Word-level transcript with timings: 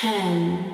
ten, 0.00 0.72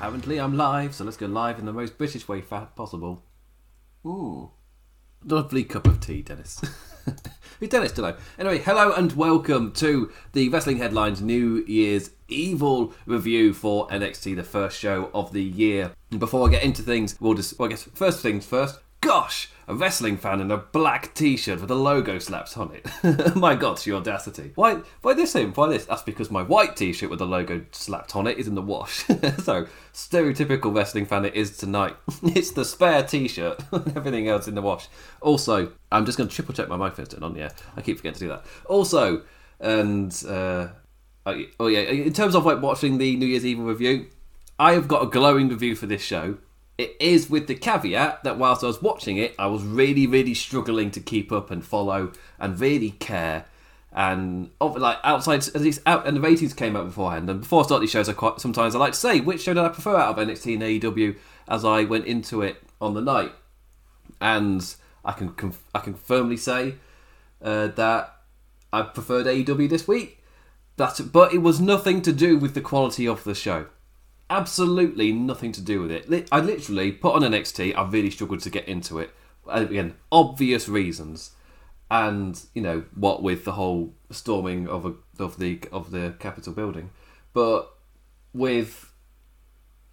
Apparently, 0.00 0.40
I'm 0.40 0.56
live, 0.56 0.94
so 0.94 1.04
let's 1.04 1.18
go 1.18 1.26
live 1.26 1.58
in 1.58 1.66
the 1.66 1.72
most 1.72 1.98
British 1.98 2.26
way 2.26 2.40
fa- 2.40 2.70
possible. 2.74 3.22
Ooh. 4.06 4.52
Lovely 5.26 5.64
cup 5.64 5.86
of 5.86 6.00
tea, 6.00 6.20
Dennis. 6.20 6.60
Who's 7.60 7.70
Dennis? 7.70 7.92
Don't. 7.92 8.14
Anyway, 8.38 8.58
hello 8.58 8.92
and 8.92 9.10
welcome 9.12 9.72
to 9.72 10.12
the 10.34 10.50
Wrestling 10.50 10.76
Headlines 10.76 11.22
New 11.22 11.64
Year's 11.66 12.10
Evil 12.28 12.92
review 13.06 13.54
for 13.54 13.88
NXT, 13.88 14.36
the 14.36 14.42
first 14.42 14.78
show 14.78 15.10
of 15.14 15.32
the 15.32 15.42
year. 15.42 15.92
Before 16.10 16.46
I 16.46 16.50
get 16.50 16.62
into 16.62 16.82
things, 16.82 17.16
we'll 17.20 17.32
just, 17.32 17.58
well, 17.58 17.68
I 17.68 17.70
guess, 17.70 17.84
first 17.94 18.20
things 18.20 18.44
first. 18.44 18.80
Gosh, 19.04 19.50
a 19.68 19.74
wrestling 19.74 20.16
fan 20.16 20.40
in 20.40 20.50
a 20.50 20.56
black 20.56 21.12
t-shirt 21.12 21.60
with 21.60 21.70
a 21.70 21.74
logo 21.74 22.18
slapped 22.18 22.56
on 22.56 22.72
it. 22.72 23.36
my 23.36 23.54
god, 23.54 23.76
the 23.78 23.92
audacity. 23.92 24.52
Why 24.54 24.76
why 25.02 25.12
this 25.12 25.34
in? 25.34 25.50
Why 25.52 25.68
this? 25.68 25.84
That's 25.84 26.00
because 26.00 26.30
my 26.30 26.42
white 26.42 26.74
t-shirt 26.74 27.10
with 27.10 27.18
the 27.18 27.26
logo 27.26 27.66
slapped 27.70 28.16
on 28.16 28.26
it 28.26 28.38
is 28.38 28.48
in 28.48 28.54
the 28.54 28.62
wash. 28.62 29.04
so, 29.42 29.66
stereotypical 29.92 30.74
wrestling 30.74 31.04
fan 31.04 31.26
it 31.26 31.34
is 31.34 31.58
tonight. 31.58 31.96
it's 32.22 32.52
the 32.52 32.64
spare 32.64 33.02
t-shirt 33.02 33.60
and 33.72 33.94
everything 33.94 34.26
else 34.26 34.48
in 34.48 34.54
the 34.54 34.62
wash. 34.62 34.88
Also, 35.20 35.72
I'm 35.92 36.06
just 36.06 36.16
going 36.16 36.30
to 36.30 36.34
triple 36.34 36.54
check 36.54 36.68
my 36.68 36.76
microphone's 36.76 37.10
turned 37.10 37.24
on, 37.24 37.36
yeah. 37.36 37.50
I 37.76 37.82
keep 37.82 37.98
forgetting 37.98 38.20
to 38.20 38.24
do 38.24 38.28
that. 38.28 38.46
Also, 38.66 39.22
and 39.60 40.12
uh 40.26 40.68
oh, 41.26 41.66
yeah, 41.66 41.80
in 41.80 42.12
terms 42.14 42.34
of 42.34 42.46
like 42.46 42.62
watching 42.62 42.96
the 42.96 43.16
New 43.16 43.26
Year's 43.26 43.44
Eve 43.44 43.58
review, 43.58 44.06
I 44.58 44.72
have 44.72 44.88
got 44.88 45.02
a 45.02 45.06
glowing 45.06 45.50
review 45.50 45.74
for 45.76 45.84
this 45.84 46.02
show. 46.02 46.38
It 46.76 46.96
is 46.98 47.30
with 47.30 47.46
the 47.46 47.54
caveat 47.54 48.24
that 48.24 48.36
whilst 48.36 48.64
I 48.64 48.66
was 48.66 48.82
watching 48.82 49.16
it, 49.16 49.34
I 49.38 49.46
was 49.46 49.62
really, 49.62 50.06
really 50.06 50.34
struggling 50.34 50.90
to 50.92 51.00
keep 51.00 51.30
up 51.30 51.50
and 51.50 51.64
follow 51.64 52.12
and 52.38 52.58
really 52.58 52.90
care. 52.92 53.44
And 53.92 54.50
of 54.60 54.76
like 54.76 54.98
outside, 55.04 55.46
at 55.46 55.60
least 55.60 55.80
out, 55.86 56.04
and 56.04 56.16
the 56.16 56.20
ratings 56.20 56.52
came 56.52 56.74
out 56.74 56.86
beforehand. 56.86 57.30
And 57.30 57.42
before 57.42 57.62
I 57.62 57.66
start 57.66 57.80
these 57.80 57.92
shows, 57.92 58.08
I 58.08 58.12
quite 58.12 58.40
sometimes 58.40 58.74
I 58.74 58.80
like 58.80 58.92
to 58.92 58.98
say 58.98 59.20
which 59.20 59.42
show 59.42 59.54
did 59.54 59.62
I 59.62 59.68
prefer 59.68 59.96
out 59.96 60.18
of 60.18 60.28
NXT 60.28 60.54
and 60.54 60.62
AEW 60.62 61.16
as 61.46 61.64
I 61.64 61.84
went 61.84 62.06
into 62.06 62.42
it 62.42 62.60
on 62.80 62.94
the 62.94 63.00
night. 63.00 63.32
And 64.20 64.74
I 65.04 65.12
can 65.12 65.32
I 65.72 65.78
can 65.78 65.94
firmly 65.94 66.36
say 66.36 66.74
uh, 67.40 67.68
that 67.68 68.16
I 68.72 68.82
preferred 68.82 69.26
AEW 69.26 69.68
this 69.68 69.86
week. 69.86 70.24
That's 70.76 71.00
but 71.00 71.32
it 71.32 71.38
was 71.38 71.60
nothing 71.60 72.02
to 72.02 72.12
do 72.12 72.36
with 72.36 72.54
the 72.54 72.60
quality 72.60 73.06
of 73.06 73.22
the 73.22 73.36
show 73.36 73.66
absolutely 74.30 75.12
nothing 75.12 75.52
to 75.52 75.60
do 75.60 75.82
with 75.82 75.90
it. 75.90 76.28
I 76.30 76.40
literally 76.40 76.92
put 76.92 77.14
on 77.14 77.24
an 77.24 77.32
NXT. 77.32 77.76
I 77.76 77.88
really 77.88 78.10
struggled 78.10 78.40
to 78.40 78.50
get 78.50 78.66
into 78.66 78.98
it. 78.98 79.10
Again, 79.46 79.94
obvious 80.10 80.68
reasons, 80.68 81.32
and 81.90 82.40
you 82.54 82.62
know 82.62 82.84
what 82.94 83.22
with 83.22 83.44
the 83.44 83.52
whole 83.52 83.94
storming 84.10 84.66
of 84.66 84.86
a, 84.86 84.94
of 85.22 85.38
the 85.38 85.60
of 85.70 85.90
the 85.90 86.14
Capitol 86.18 86.54
building, 86.54 86.90
but 87.34 87.76
with 88.32 88.90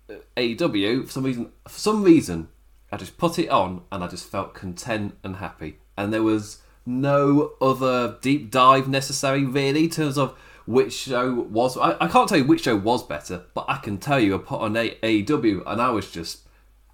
uh, 0.09 0.15
AEW 0.37 1.05
for 1.05 1.11
some 1.11 1.23
reason 1.23 1.51
for 1.67 1.79
some 1.79 2.01
reason 2.01 2.47
I 2.91 2.97
just 2.97 3.17
put 3.17 3.37
it 3.37 3.49
on 3.49 3.81
and 3.91 4.03
I 4.03 4.07
just 4.07 4.25
felt 4.25 4.53
content 4.53 5.17
and 5.23 5.35
happy, 5.35 5.79
and 5.97 6.13
there 6.13 6.23
was 6.23 6.59
no 6.85 7.51
other 7.61 8.17
deep 8.21 8.49
dive 8.49 8.87
necessary 8.87 9.43
really 9.45 9.83
in 9.83 9.89
terms 9.89 10.17
of 10.17 10.37
which 10.65 10.93
show 10.93 11.33
was. 11.33 11.77
I, 11.77 11.95
I 11.99 12.07
can't 12.07 12.27
tell 12.29 12.37
you 12.37 12.45
which 12.45 12.63
show 12.63 12.75
was 12.75 13.03
better, 13.03 13.43
but 13.53 13.65
I 13.67 13.77
can 13.77 13.97
tell 13.97 14.19
you 14.19 14.35
I 14.35 14.37
put 14.37 14.61
on 14.61 14.73
AEW 14.73 15.63
and 15.65 15.81
I 15.81 15.89
was 15.89 16.11
just 16.11 16.47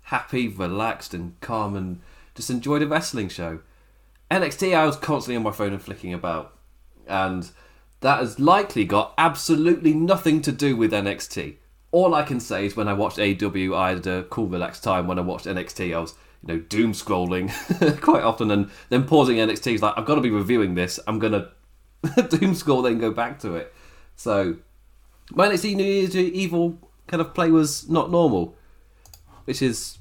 happy, 0.03 0.47
relaxed, 0.47 1.13
and 1.13 1.39
calm, 1.41 1.75
and 1.75 1.99
just 2.35 2.49
enjoyed 2.49 2.81
a 2.81 2.87
wrestling 2.87 3.29
show. 3.29 3.59
NXT, 4.31 4.75
I 4.75 4.85
was 4.85 4.97
constantly 4.97 5.37
on 5.37 5.43
my 5.43 5.51
phone 5.51 5.73
and 5.73 5.81
flicking 5.81 6.13
about, 6.13 6.57
and 7.07 7.49
that 8.01 8.19
has 8.19 8.39
likely 8.39 8.85
got 8.85 9.13
absolutely 9.17 9.93
nothing 9.93 10.41
to 10.41 10.51
do 10.51 10.75
with 10.75 10.91
NXT. 10.91 11.55
All 11.91 12.13
I 12.13 12.23
can 12.23 12.39
say 12.39 12.65
is 12.65 12.75
when 12.75 12.87
I 12.87 12.93
watched 12.93 13.17
AEW, 13.17 13.75
I 13.75 13.89
had 13.89 14.07
a 14.07 14.23
cool, 14.23 14.47
relaxed 14.47 14.83
time. 14.83 15.07
When 15.07 15.17
I 15.17 15.21
watched 15.21 15.45
NXT, 15.45 15.95
I 15.95 15.99
was, 15.99 16.13
you 16.45 16.53
know, 16.53 16.59
doom 16.59 16.91
scrolling 16.91 17.49
quite 18.01 18.23
often, 18.23 18.51
and 18.51 18.69
then 18.89 19.05
pausing 19.05 19.37
NXT. 19.37 19.75
Is 19.75 19.81
like 19.81 19.97
I've 19.97 20.05
got 20.05 20.15
to 20.15 20.21
be 20.21 20.29
reviewing 20.29 20.75
this. 20.75 20.99
I'm 21.07 21.19
gonna 21.19 21.49
doom 22.29 22.55
score, 22.55 22.83
then 22.83 22.97
go 22.99 23.11
back 23.11 23.39
to 23.39 23.55
it. 23.55 23.73
So, 24.15 24.57
my 25.31 25.47
NXT 25.47 25.75
New 25.75 25.83
Year's 25.83 26.15
Evil 26.15 26.77
kind 27.07 27.21
of 27.21 27.33
play 27.33 27.49
was 27.51 27.89
not 27.89 28.11
normal, 28.11 28.55
which 29.45 29.61
is 29.61 29.97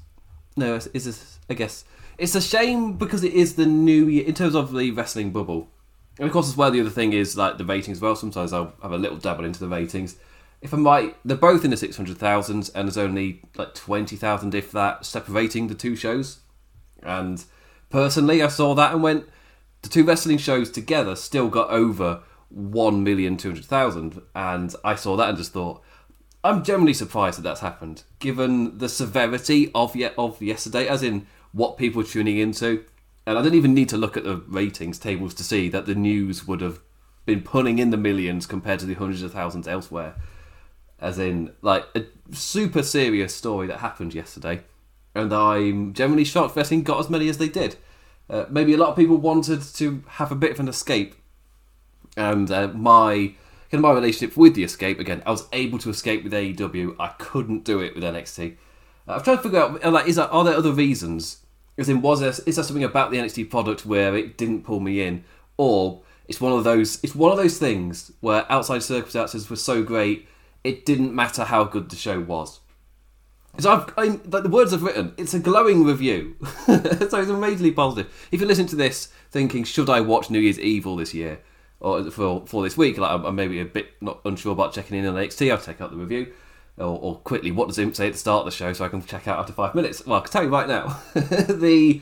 no, 0.55 0.75
is 0.75 0.87
is 0.93 1.39
I 1.49 1.53
guess 1.53 1.85
it's 2.17 2.35
a 2.35 2.41
shame 2.41 2.93
because 2.93 3.23
it 3.23 3.33
is 3.33 3.55
the 3.55 3.65
new 3.65 4.07
year 4.07 4.25
in 4.25 4.33
terms 4.33 4.55
of 4.55 4.73
the 4.73 4.91
wrestling 4.91 5.31
bubble. 5.31 5.69
And 6.17 6.25
of 6.25 6.33
course, 6.33 6.47
as 6.47 6.57
well, 6.57 6.71
the 6.71 6.81
other 6.81 6.89
thing 6.89 7.13
is 7.13 7.37
like 7.37 7.57
the 7.57 7.65
ratings. 7.65 7.99
as 7.99 8.01
Well, 8.01 8.15
sometimes 8.15 8.51
I'll 8.51 8.73
have 8.81 8.91
a 8.91 8.97
little 8.97 9.17
dabble 9.17 9.45
into 9.45 9.59
the 9.59 9.67
ratings. 9.67 10.15
If 10.61 10.73
I'm 10.73 10.83
right, 10.83 11.15
they're 11.23 11.37
both 11.37 11.63
in 11.63 11.69
the 11.69 11.77
six 11.77 11.95
hundred 11.95 12.17
thousands, 12.17 12.69
and 12.69 12.87
there's 12.87 12.97
only 12.97 13.41
like 13.55 13.75
twenty 13.75 14.15
thousand, 14.15 14.55
if 14.55 14.71
that, 14.71 15.05
separating 15.05 15.67
the 15.67 15.75
two 15.75 15.95
shows. 15.95 16.39
And 17.03 17.43
personally, 17.91 18.41
I 18.41 18.47
saw 18.47 18.73
that 18.73 18.93
and 18.93 19.03
went, 19.03 19.25
the 19.87 19.93
two 19.93 20.03
wrestling 20.03 20.37
shows 20.37 20.69
together 20.69 21.15
still 21.15 21.47
got 21.47 21.69
over 21.69 22.21
one 22.49 23.03
million 23.03 23.37
two 23.37 23.49
hundred 23.49 23.65
thousand, 23.65 24.21
and 24.35 24.75
I 24.83 24.95
saw 24.95 25.15
that 25.15 25.29
and 25.29 25.37
just 25.37 25.53
thought, 25.53 25.81
I'm 26.43 26.63
generally 26.63 26.93
surprised 26.93 27.37
that 27.37 27.43
that's 27.43 27.61
happened, 27.61 28.03
given 28.19 28.77
the 28.79 28.89
severity 28.89 29.71
of 29.73 29.95
yet 29.95 30.13
of 30.17 30.41
yesterday, 30.41 30.87
as 30.87 31.03
in 31.03 31.25
what 31.53 31.77
people 31.77 32.01
were 32.01 32.07
tuning 32.07 32.37
into. 32.37 32.83
And 33.25 33.37
I 33.37 33.41
didn't 33.41 33.57
even 33.57 33.73
need 33.73 33.89
to 33.89 33.97
look 33.97 34.17
at 34.17 34.23
the 34.23 34.37
ratings 34.47 34.99
tables 34.99 35.33
to 35.35 35.43
see 35.43 35.69
that 35.69 35.85
the 35.85 35.95
news 35.95 36.47
would 36.47 36.61
have 36.61 36.79
been 37.25 37.41
pulling 37.41 37.79
in 37.79 37.89
the 37.89 37.97
millions 37.97 38.45
compared 38.45 38.79
to 38.79 38.85
the 38.85 38.93
hundreds 38.93 39.23
of 39.23 39.33
thousands 39.33 39.67
elsewhere. 39.67 40.15
As 40.99 41.19
in, 41.19 41.53
like 41.61 41.85
a 41.95 42.05
super 42.31 42.83
serious 42.83 43.33
story 43.35 43.67
that 43.67 43.79
happened 43.79 44.13
yesterday, 44.13 44.63
and 45.13 45.33
I'm 45.33 45.93
generally 45.93 46.23
shocked 46.25 46.55
wrestling 46.55 46.83
got 46.83 46.99
as 46.99 47.09
many 47.09 47.29
as 47.29 47.37
they 47.37 47.49
did. 47.49 47.77
Uh, 48.29 48.45
maybe 48.49 48.73
a 48.73 48.77
lot 48.77 48.89
of 48.89 48.95
people 48.95 49.17
wanted 49.17 49.61
to 49.61 50.03
have 50.07 50.31
a 50.31 50.35
bit 50.35 50.51
of 50.51 50.59
an 50.59 50.67
escape, 50.67 51.15
and 52.15 52.51
uh, 52.51 52.67
my 52.69 53.33
kind 53.71 53.79
of 53.79 53.81
my 53.81 53.91
relationship 53.91 54.37
with 54.37 54.55
the 54.55 54.63
escape 54.63 54.99
again, 54.99 55.23
I 55.25 55.31
was 55.31 55.45
able 55.53 55.77
to 55.79 55.89
escape 55.89 56.23
with 56.23 56.33
AEW. 56.33 56.95
I 56.99 57.09
couldn't 57.19 57.63
do 57.63 57.79
it 57.79 57.95
with 57.95 58.03
NXT. 58.03 58.57
Uh, 59.07 59.13
I've 59.13 59.23
tried 59.23 59.37
to 59.37 59.41
figure 59.41 59.59
out 59.59 59.83
uh, 59.83 59.91
like, 59.91 60.07
is 60.07 60.15
there, 60.15 60.25
are 60.25 60.43
there 60.43 60.55
other 60.55 60.71
reasons? 60.71 61.43
As 61.77 61.89
in, 61.89 62.01
was 62.01 62.19
there 62.19 62.29
is 62.29 62.55
there 62.55 62.63
something 62.63 62.83
about 62.83 63.11
the 63.11 63.17
NXT 63.17 63.49
product 63.49 63.85
where 63.85 64.15
it 64.15 64.37
didn't 64.37 64.63
pull 64.63 64.79
me 64.79 65.01
in, 65.01 65.23
or 65.57 66.01
it's 66.27 66.41
one 66.41 66.51
of 66.51 66.63
those 66.63 67.01
it's 67.03 67.15
one 67.15 67.31
of 67.31 67.37
those 67.37 67.57
things 67.57 68.11
where 68.19 68.51
outside 68.51 68.83
circumstances 68.83 69.49
were 69.49 69.55
so 69.55 69.83
great 69.83 70.27
it 70.63 70.85
didn't 70.85 71.15
matter 71.15 71.45
how 71.45 71.63
good 71.63 71.89
the 71.89 71.95
show 71.95 72.19
was. 72.19 72.59
So 73.59 73.71
I've, 73.71 73.93
I, 73.97 74.19
like 74.29 74.43
the 74.43 74.49
words 74.49 74.73
I've 74.73 74.83
written, 74.83 75.13
it's 75.17 75.33
a 75.33 75.39
glowing 75.39 75.83
review. 75.83 76.35
so 76.65 76.73
it's 76.75 77.13
amazingly 77.13 77.71
positive. 77.71 78.27
If 78.31 78.41
you 78.41 78.47
listen 78.47 78.67
to 78.67 78.75
this 78.75 79.07
thinking, 79.31 79.63
should 79.63 79.89
I 79.89 80.01
watch 80.01 80.29
New 80.29 80.39
Year's 80.39 80.59
Evil 80.59 80.95
this 80.95 81.13
year 81.13 81.39
or 81.79 82.09
for 82.11 82.45
for 82.45 82.63
this 82.63 82.77
week? 82.77 82.97
Like 82.97 83.11
I'm, 83.11 83.25
I'm 83.25 83.35
maybe 83.35 83.59
a 83.59 83.65
bit 83.65 83.89
not 84.01 84.21
unsure 84.25 84.53
about 84.53 84.73
checking 84.73 84.97
in 84.97 85.05
on 85.07 85.15
NXT. 85.15 85.51
I'll 85.51 85.57
check 85.57 85.81
out 85.81 85.91
the 85.91 85.97
review. 85.97 86.33
Or, 86.77 86.99
or 86.99 87.15
quickly, 87.15 87.49
what 87.49 87.67
does 87.67 87.79
it 87.79 87.95
say 87.95 88.05
at 88.05 88.13
the 88.13 88.19
start 88.19 88.41
of 88.41 88.45
the 88.45 88.51
show 88.51 88.71
so 88.73 88.85
I 88.85 88.89
can 88.89 89.03
check 89.03 89.27
out 89.27 89.39
after 89.39 89.53
five 89.53 89.73
minutes? 89.73 90.05
Well, 90.05 90.19
I 90.19 90.21
can 90.21 90.31
tell 90.31 90.43
you 90.43 90.49
right 90.49 90.67
now, 90.67 90.99
the 91.15 92.01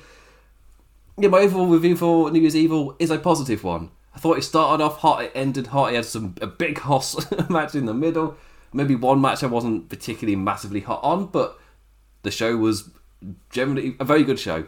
yeah, 1.17 1.29
my 1.29 1.39
overall 1.39 1.67
review 1.67 1.95
for 1.95 2.29
New 2.29 2.41
Year's 2.41 2.57
Evil 2.57 2.93
is 2.99 3.09
a 3.09 3.17
positive 3.17 3.63
one. 3.63 3.91
I 4.13 4.19
thought 4.19 4.37
it 4.37 4.43
started 4.43 4.84
off 4.84 4.99
hot, 4.99 5.23
it 5.23 5.31
ended 5.34 5.67
hot. 5.67 5.93
It 5.93 5.96
had 5.96 6.05
some 6.05 6.35
a 6.41 6.47
big 6.47 6.79
hoss 6.79 7.31
match 7.49 7.75
in 7.75 7.85
the 7.85 7.93
middle. 7.93 8.37
Maybe 8.75 8.95
one 8.95 9.22
match 9.22 9.43
I 9.43 9.47
wasn't 9.47 9.89
particularly 9.89 10.35
massively 10.35 10.81
hot 10.81 10.99
on, 11.03 11.27
but 11.27 11.59
the 12.23 12.31
show 12.31 12.57
was 12.57 12.89
generally 13.49 13.95
a 13.99 14.05
very 14.05 14.23
good 14.23 14.39
show. 14.39 14.67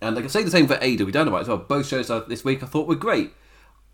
And 0.00 0.16
I 0.16 0.20
can 0.20 0.30
say 0.30 0.42
the 0.42 0.50
same 0.50 0.66
for 0.66 0.76
AEW 0.76 1.12
Dynamite 1.12 1.42
as 1.42 1.48
well. 1.48 1.58
Both 1.58 1.88
shows 1.88 2.08
this 2.28 2.44
week 2.44 2.62
I 2.62 2.66
thought 2.66 2.86
were 2.88 2.94
great. 2.94 3.32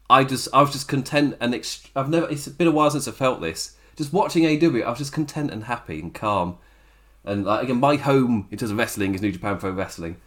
I 0.08 0.22
just 0.22 0.48
I 0.52 0.60
was 0.60 0.70
just 0.70 0.86
content 0.86 1.36
and 1.40 1.52
ext- 1.54 1.88
I've 1.96 2.08
never. 2.08 2.28
It's 2.28 2.46
been 2.46 2.68
a 2.68 2.72
while 2.72 2.90
since 2.90 3.08
I 3.08 3.10
felt 3.10 3.40
this. 3.40 3.76
Just 3.96 4.12
watching 4.12 4.44
AEW, 4.44 4.84
I 4.84 4.90
was 4.90 4.98
just 4.98 5.12
content 5.12 5.50
and 5.50 5.64
happy 5.64 5.98
and 6.00 6.14
calm. 6.14 6.58
And 7.24 7.44
like, 7.44 7.64
again, 7.64 7.80
my 7.80 7.96
home 7.96 8.46
in 8.50 8.58
terms 8.58 8.70
of 8.70 8.76
wrestling 8.76 9.14
is 9.14 9.22
New 9.22 9.32
Japan 9.32 9.56
Pro 9.58 9.70
Wrestling, 9.70 10.18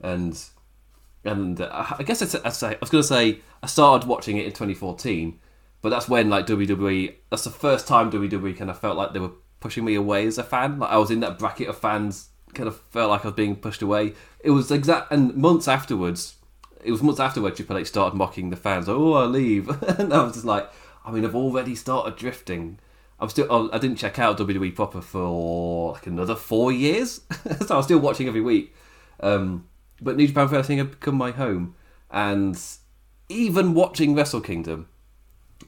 and 0.00 0.40
and 1.24 1.60
uh, 1.60 1.86
I 1.98 2.02
guess 2.04 2.22
I'd, 2.22 2.46
I'd 2.46 2.52
say 2.52 2.74
I 2.74 2.78
was 2.80 2.90
going 2.90 3.02
to 3.02 3.08
say 3.08 3.40
I 3.62 3.66
started 3.66 4.06
watching 4.06 4.36
it 4.36 4.44
in 4.44 4.52
2014, 4.52 5.40
but 5.84 5.90
that's 5.90 6.08
when 6.08 6.30
like 6.30 6.46
WWE. 6.46 7.14
That's 7.28 7.44
the 7.44 7.50
first 7.50 7.86
time 7.86 8.10
WWE 8.10 8.56
kind 8.56 8.70
of 8.70 8.78
felt 8.78 8.96
like 8.96 9.12
they 9.12 9.20
were 9.20 9.32
pushing 9.60 9.84
me 9.84 9.94
away 9.94 10.26
as 10.26 10.38
a 10.38 10.42
fan. 10.42 10.78
Like 10.78 10.88
I 10.88 10.96
was 10.96 11.10
in 11.10 11.20
that 11.20 11.38
bracket 11.38 11.68
of 11.68 11.76
fans, 11.76 12.30
kind 12.54 12.66
of 12.66 12.80
felt 12.80 13.10
like 13.10 13.22
I 13.26 13.28
was 13.28 13.34
being 13.34 13.54
pushed 13.54 13.82
away. 13.82 14.14
It 14.40 14.52
was 14.52 14.70
exact, 14.70 15.12
and 15.12 15.36
months 15.36 15.68
afterwards, 15.68 16.36
it 16.82 16.90
was 16.90 17.02
months 17.02 17.20
afterwards 17.20 17.56
Triple 17.56 17.76
H 17.76 17.88
started 17.88 18.16
mocking 18.16 18.48
the 18.48 18.56
fans. 18.56 18.88
Oh, 18.88 19.12
I'll 19.12 19.28
leave, 19.28 19.68
and 19.98 20.14
I 20.14 20.22
was 20.22 20.32
just 20.32 20.46
like, 20.46 20.70
I 21.04 21.10
mean, 21.10 21.22
I've 21.22 21.34
already 21.34 21.74
started 21.74 22.16
drifting. 22.16 22.78
I'm 23.20 23.28
still. 23.28 23.70
I 23.70 23.76
didn't 23.76 23.98
check 23.98 24.18
out 24.18 24.38
WWE 24.38 24.74
proper 24.74 25.02
for 25.02 25.92
like 25.92 26.06
another 26.06 26.34
four 26.34 26.72
years, 26.72 27.20
so 27.66 27.74
I 27.74 27.76
was 27.76 27.84
still 27.84 27.98
watching 27.98 28.26
every 28.26 28.40
week. 28.40 28.74
Um, 29.20 29.68
but 30.00 30.16
New 30.16 30.28
Japan 30.28 30.46
Wrestling 30.46 30.78
had 30.78 30.92
become 30.92 31.16
my 31.16 31.32
home, 31.32 31.74
and 32.10 32.58
even 33.28 33.74
watching 33.74 34.14
Wrestle 34.14 34.40
Kingdom, 34.40 34.88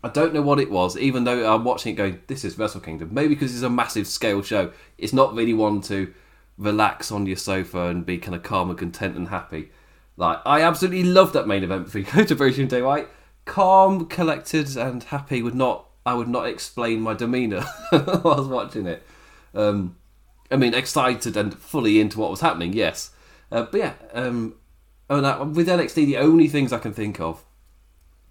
I 0.02 0.08
don't 0.08 0.34
know 0.34 0.42
what 0.42 0.60
it 0.60 0.70
was. 0.70 0.96
Even 0.96 1.24
though 1.24 1.52
I'm 1.52 1.64
watching 1.64 1.94
it, 1.94 1.96
going, 1.96 2.20
"This 2.26 2.44
is 2.44 2.58
Wrestle 2.58 2.80
Kingdom." 2.80 3.10
Maybe 3.12 3.34
because 3.34 3.54
it's 3.54 3.62
a 3.62 3.70
massive 3.70 4.06
scale 4.06 4.42
show. 4.42 4.72
It's 4.98 5.12
not 5.12 5.34
really 5.34 5.54
one 5.54 5.80
to 5.82 6.12
relax 6.58 7.10
on 7.12 7.26
your 7.26 7.36
sofa 7.36 7.86
and 7.86 8.06
be 8.06 8.18
kind 8.18 8.34
of 8.34 8.42
calm 8.42 8.70
and 8.70 8.78
content 8.78 9.16
and 9.16 9.28
happy. 9.28 9.70
Like 10.16 10.38
I 10.46 10.62
absolutely 10.62 11.04
love 11.04 11.32
that 11.32 11.46
main 11.46 11.62
event 11.62 11.84
before 11.84 12.00
you 12.00 12.06
go 12.12 12.24
to 12.24 12.34
Bridging 12.34 12.68
Day 12.68 12.82
White. 12.82 13.08
Calm, 13.44 14.06
collected, 14.06 14.76
and 14.76 15.02
happy 15.04 15.42
would 15.42 15.54
not. 15.54 15.86
I 16.04 16.14
would 16.14 16.28
not 16.28 16.46
explain 16.46 17.00
my 17.00 17.14
demeanour 17.14 17.62
while 17.90 18.20
I 18.34 18.38
was 18.38 18.48
watching 18.48 18.86
it. 18.86 19.02
Um, 19.54 19.96
I 20.50 20.56
mean, 20.56 20.74
excited 20.74 21.36
and 21.36 21.52
fully 21.52 22.00
into 22.00 22.20
what 22.20 22.30
was 22.30 22.40
happening, 22.40 22.72
yes. 22.72 23.10
Uh, 23.50 23.62
but 23.62 23.78
yeah, 23.78 23.94
um, 24.12 24.54
oh, 25.10 25.20
now, 25.20 25.42
with 25.44 25.68
NXT, 25.68 25.94
the 26.06 26.18
only 26.18 26.48
things 26.48 26.72
I 26.72 26.78
can 26.78 26.92
think 26.92 27.20
of 27.20 27.44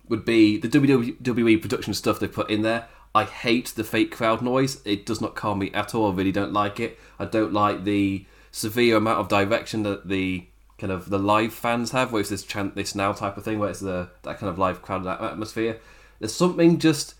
would 0.09 0.25
be 0.25 0.57
the 0.57 0.67
WWE 0.67 1.61
production 1.61 1.93
stuff 1.93 2.19
they 2.19 2.27
put 2.27 2.49
in 2.49 2.61
there. 2.61 2.87
I 3.13 3.23
hate 3.23 3.67
the 3.67 3.83
fake 3.83 4.11
crowd 4.11 4.41
noise. 4.41 4.81
It 4.85 5.05
does 5.05 5.21
not 5.21 5.35
calm 5.35 5.59
me 5.59 5.71
at 5.71 5.95
all. 5.95 6.11
I 6.11 6.15
really 6.15 6.33
don't 6.33 6.51
like 6.51 6.79
it. 6.79 6.99
I 7.17 7.25
don't 7.25 7.53
like 7.53 7.85
the 7.85 8.25
severe 8.51 8.97
amount 8.97 9.19
of 9.19 9.27
direction 9.29 9.83
that 9.83 10.07
the 10.07 10.47
kind 10.77 10.91
of 10.91 11.09
the 11.09 11.17
live 11.19 11.53
fans 11.53 11.91
have, 11.91 12.11
where 12.11 12.19
it's 12.19 12.29
this 12.29 12.43
chant 12.43 12.75
this 12.75 12.93
now 12.93 13.13
type 13.13 13.37
of 13.37 13.43
thing, 13.43 13.59
where 13.59 13.69
it's 13.69 13.79
the 13.79 14.09
that 14.23 14.37
kind 14.37 14.49
of 14.49 14.59
live 14.59 14.81
crowd 14.81 15.07
atmosphere. 15.07 15.79
There's 16.19 16.33
something 16.33 16.77
just. 16.77 17.15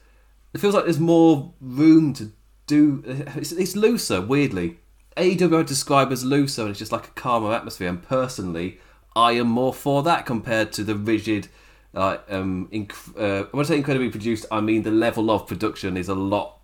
It 0.54 0.60
feels 0.60 0.74
like 0.74 0.86
there's 0.86 1.00
more 1.00 1.54
room 1.62 2.14
to 2.14 2.32
do. 2.68 3.04
It's, 3.06 3.52
it's 3.52 3.76
looser, 3.76 4.22
weirdly. 4.22 4.80
AEW 5.18 5.60
I 5.60 5.64
describe 5.64 6.12
as 6.12 6.26
looser, 6.26 6.64
and 6.64 6.72
it's 6.72 6.80
just 6.80 6.92
like 6.92 7.08
a 7.08 7.12
calmer 7.12 7.54
atmosphere. 7.54 7.88
And 7.88 8.04
personally, 8.04 8.80
I 9.16 9.34
am 9.34 9.48
more 9.48 9.74
for 9.74 10.04
that 10.04 10.26
compared 10.26 10.74
to 10.74 10.84
the 10.84 10.96
rigid. 10.96 11.48
Uh, 11.96 12.18
um, 12.30 12.68
inc- 12.74 13.18
uh, 13.18 13.48
when 13.52 13.66
I 13.66 13.68
say 13.68 13.78
incredibly 13.78 14.10
produced, 14.10 14.46
I 14.52 14.60
mean 14.60 14.84
the 14.84 14.92
level 14.92 15.32
of 15.32 15.48
production 15.48 15.96
is 15.96 16.10
a 16.10 16.16
lot 16.16 16.60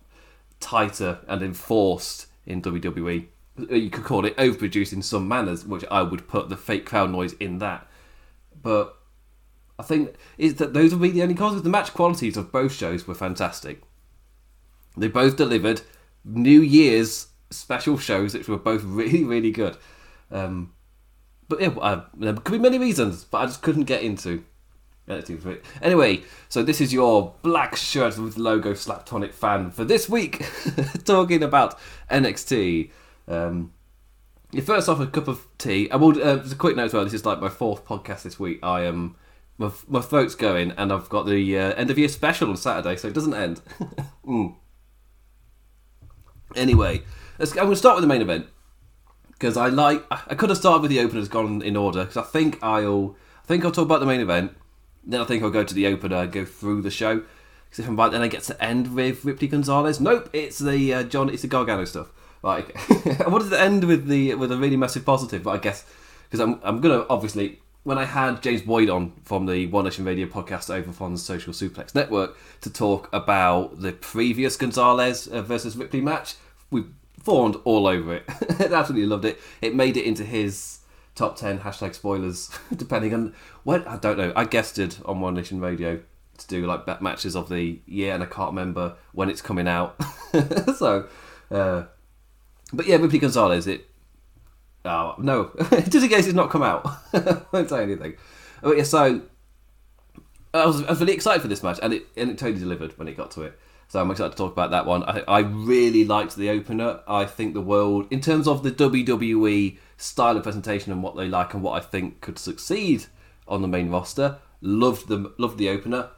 tighter 0.60 1.20
and 1.26 1.42
enforced 1.42 2.26
in 2.44 2.60
WWE. 2.60 3.26
You 3.70 3.90
could 3.90 4.04
call 4.04 4.24
it 4.24 4.36
overproduced 4.36 4.92
in 4.92 5.02
some 5.02 5.28
manners, 5.28 5.64
which 5.64 5.84
I 5.90 6.02
would 6.02 6.28
put 6.28 6.48
the 6.48 6.56
fake 6.56 6.86
crowd 6.86 7.10
noise 7.10 7.32
in 7.34 7.58
that. 7.58 7.86
But 8.62 8.96
I 9.78 9.82
think 9.82 10.14
is 10.38 10.54
that 10.56 10.74
those 10.74 10.94
would 10.94 11.02
be 11.02 11.10
the 11.10 11.22
only 11.22 11.34
causes. 11.34 11.62
The 11.62 11.70
match 11.70 11.92
qualities 11.94 12.36
of 12.36 12.52
both 12.52 12.72
shows 12.72 13.06
were 13.06 13.14
fantastic. 13.14 13.82
They 14.96 15.08
both 15.08 15.36
delivered 15.36 15.82
New 16.24 16.60
Year's 16.60 17.28
special 17.50 17.98
shows, 17.98 18.34
which 18.34 18.48
were 18.48 18.58
both 18.58 18.82
really, 18.84 19.24
really 19.24 19.50
good. 19.50 19.76
Um, 20.30 20.74
but 21.48 21.60
yeah, 21.60 21.74
I, 21.80 22.02
there 22.14 22.34
could 22.34 22.52
be 22.52 22.58
many 22.58 22.78
reasons, 22.78 23.24
but 23.24 23.38
I 23.38 23.46
just 23.46 23.62
couldn't 23.62 23.84
get 23.84 24.02
into. 24.02 24.44
Anyway, 25.80 26.22
so 26.48 26.62
this 26.62 26.80
is 26.80 26.92
your 26.92 27.34
black 27.42 27.76
shirt 27.76 28.18
with 28.18 28.36
logo 28.36 28.72
Slaptonic 28.72 29.32
fan 29.32 29.70
for 29.70 29.84
this 29.84 30.08
week, 30.08 30.44
talking 31.04 31.42
about 31.42 31.78
NXT. 32.10 32.90
Um, 33.26 33.72
first 34.60 34.88
off, 34.88 35.00
a 35.00 35.06
cup 35.06 35.28
of 35.28 35.46
tea. 35.58 35.90
I 35.90 35.96
will. 35.96 36.22
Uh, 36.22 36.36
a 36.38 36.54
quick 36.54 36.76
note 36.76 36.86
as 36.86 36.94
well. 36.94 37.04
This 37.04 37.14
is 37.14 37.26
like 37.26 37.40
my 37.40 37.48
fourth 37.48 37.84
podcast 37.84 38.22
this 38.22 38.38
week. 38.38 38.60
I 38.62 38.82
am. 38.82 39.16
My, 39.58 39.70
my 39.86 40.00
throat's 40.00 40.34
going, 40.34 40.72
and 40.72 40.92
I've 40.92 41.08
got 41.08 41.26
the 41.26 41.58
uh, 41.58 41.74
end 41.74 41.90
of 41.90 41.98
year 41.98 42.08
special 42.08 42.48
on 42.50 42.56
Saturday, 42.56 42.96
so 42.96 43.08
it 43.08 43.14
doesn't 43.14 43.34
end. 43.34 43.60
mm. 44.26 44.54
Anyway, 46.54 47.02
I'm 47.38 47.48
going 47.48 47.70
to 47.70 47.76
start 47.76 47.96
with 47.96 48.02
the 48.02 48.08
main 48.08 48.22
event 48.22 48.46
because 49.32 49.56
I 49.56 49.68
like. 49.68 50.04
I 50.10 50.34
could 50.34 50.50
have 50.50 50.58
started 50.58 50.82
with 50.82 50.90
the 50.90 51.00
openers, 51.00 51.28
gone 51.28 51.60
in 51.62 51.76
order 51.76 52.04
because 52.04 52.16
I 52.16 52.22
think 52.22 52.62
I'll. 52.62 53.16
I 53.42 53.46
think 53.46 53.64
I'll 53.64 53.72
talk 53.72 53.84
about 53.84 54.00
the 54.00 54.06
main 54.06 54.20
event. 54.20 54.54
Then 55.04 55.20
I 55.20 55.24
think 55.24 55.42
I'll 55.42 55.50
go 55.50 55.64
to 55.64 55.74
the 55.74 55.86
opener, 55.86 56.26
go 56.26 56.44
through 56.44 56.82
the 56.82 56.90
show. 56.90 57.22
Because 57.64 57.84
if 57.84 57.88
I'm 57.88 57.96
right, 57.96 58.12
then 58.12 58.22
I 58.22 58.28
get 58.28 58.42
to 58.44 58.62
end 58.62 58.94
with 58.94 59.24
Ripley 59.24 59.48
Gonzalez. 59.48 60.00
Nope, 60.00 60.30
it's 60.32 60.58
the 60.58 60.94
uh, 60.94 61.02
John. 61.04 61.30
It's 61.30 61.42
the 61.42 61.48
Gargano 61.48 61.84
stuff. 61.84 62.10
Like, 62.42 62.76
I 63.20 63.28
wanted 63.28 63.50
to 63.50 63.60
end 63.60 63.84
with 63.84 64.06
the 64.06 64.34
with 64.34 64.52
a 64.52 64.56
really 64.56 64.76
massive 64.76 65.04
positive, 65.04 65.42
but 65.42 65.52
I 65.52 65.58
guess 65.58 65.84
because 66.24 66.40
I'm 66.40 66.60
I'm 66.62 66.80
gonna 66.80 67.06
obviously 67.08 67.60
when 67.84 67.98
I 67.98 68.04
had 68.04 68.42
James 68.42 68.62
Boyd 68.62 68.88
on 68.90 69.12
from 69.24 69.46
the 69.46 69.66
One 69.66 69.84
Nation 69.84 70.04
Radio 70.04 70.26
podcast 70.26 70.70
over 70.72 70.92
from 70.92 71.12
the 71.12 71.18
Social 71.18 71.52
Suplex 71.52 71.94
Network 71.94 72.36
to 72.60 72.70
talk 72.70 73.08
about 73.12 73.80
the 73.80 73.92
previous 73.92 74.56
Gonzalez 74.56 75.26
uh, 75.26 75.42
versus 75.42 75.76
Ripley 75.76 76.00
match, 76.00 76.36
we 76.70 76.84
fawned 77.20 77.56
all 77.64 77.86
over 77.86 78.14
it. 78.14 78.24
Absolutely 78.60 79.06
loved 79.06 79.24
it. 79.24 79.40
It 79.60 79.74
made 79.74 79.96
it 79.96 80.04
into 80.04 80.24
his 80.24 80.78
top 81.14 81.36
10 81.36 81.60
hashtag 81.60 81.94
spoilers, 81.94 82.50
depending 82.76 83.14
on 83.14 83.34
when, 83.64 83.84
I 83.84 83.96
don't 83.96 84.18
know. 84.18 84.32
I 84.34 84.44
guested 84.44 84.96
on 85.04 85.20
One 85.20 85.34
Nation 85.34 85.60
Radio 85.60 86.00
to 86.38 86.46
do 86.46 86.66
like 86.66 87.00
matches 87.00 87.36
of 87.36 87.48
the 87.48 87.80
year, 87.86 88.14
and 88.14 88.22
I 88.22 88.26
can't 88.26 88.50
remember 88.50 88.96
when 89.12 89.30
it's 89.30 89.42
coming 89.42 89.68
out. 89.68 89.96
so, 90.76 91.08
uh, 91.50 91.84
but 92.72 92.86
yeah, 92.86 92.96
Ripley 92.96 93.18
Gonzalez, 93.18 93.66
it. 93.66 93.88
Oh, 94.84 95.14
no. 95.18 95.52
Just 95.70 96.04
in 96.04 96.08
case 96.08 96.26
it's 96.26 96.34
not 96.34 96.50
come 96.50 96.62
out. 96.62 96.84
I 97.12 97.42
won't 97.52 97.68
say 97.68 97.82
anything. 97.82 98.16
But 98.62 98.76
yeah, 98.76 98.84
so. 98.84 99.22
I 100.54 100.66
was, 100.66 100.82
I 100.84 100.90
was 100.90 101.00
really 101.00 101.14
excited 101.14 101.40
for 101.40 101.48
this 101.48 101.62
match, 101.62 101.78
and 101.82 101.94
it, 101.94 102.06
and 102.14 102.30
it 102.30 102.36
totally 102.36 102.60
delivered 102.60 102.98
when 102.98 103.08
it 103.08 103.16
got 103.16 103.30
to 103.32 103.42
it. 103.42 103.58
So 103.88 104.00
I'm 104.00 104.10
excited 104.10 104.32
to 104.32 104.36
talk 104.36 104.52
about 104.52 104.70
that 104.70 104.84
one. 104.84 105.02
I, 105.02 105.22
I 105.26 105.38
really 105.40 106.04
liked 106.04 106.36
the 106.36 106.50
opener. 106.50 107.00
I 107.06 107.24
think 107.24 107.54
the 107.54 107.62
world, 107.62 108.06
in 108.10 108.20
terms 108.20 108.46
of 108.46 108.62
the 108.62 108.70
WWE 108.70 109.78
style 109.96 110.36
of 110.36 110.42
presentation 110.42 110.92
and 110.92 111.02
what 111.02 111.16
they 111.16 111.28
like 111.28 111.54
and 111.54 111.62
what 111.62 111.82
I 111.82 111.84
think 111.84 112.20
could 112.20 112.38
succeed 112.38 113.06
on 113.52 113.62
the 113.62 113.68
main 113.68 113.90
roster, 113.90 114.38
loved 114.60 115.08
the 115.08 115.32
loved 115.38 115.58
the 115.58 115.68
opener. 115.68 116.10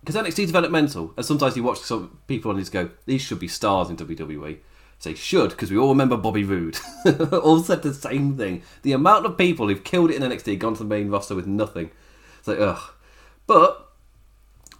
Because 0.00 0.16
NXT 0.16 0.46
developmental, 0.46 1.14
and 1.16 1.24
sometimes 1.24 1.56
you 1.56 1.62
watch 1.62 1.80
some 1.80 2.18
people 2.26 2.50
on 2.50 2.58
these 2.58 2.68
go, 2.68 2.90
these 3.06 3.22
should 3.22 3.38
be 3.38 3.48
stars 3.48 3.88
in 3.88 3.96
WWE 3.96 4.58
say 5.04 5.14
should 5.14 5.50
because 5.50 5.70
we 5.70 5.76
all 5.76 5.90
remember 5.90 6.16
Bobby 6.16 6.44
Roode. 6.44 6.78
all 7.32 7.60
said 7.62 7.82
the 7.82 7.94
same 7.94 8.36
thing. 8.36 8.62
The 8.82 8.92
amount 8.92 9.26
of 9.26 9.38
people 9.38 9.68
who've 9.68 9.84
killed 9.84 10.10
it 10.10 10.20
in 10.20 10.30
NXT 10.30 10.58
gone 10.58 10.74
to 10.74 10.82
the 10.82 10.88
main 10.88 11.10
roster 11.10 11.34
with 11.34 11.46
nothing. 11.46 11.90
It's 12.38 12.48
like 12.48 12.58
ugh. 12.58 12.80
But 13.46 13.92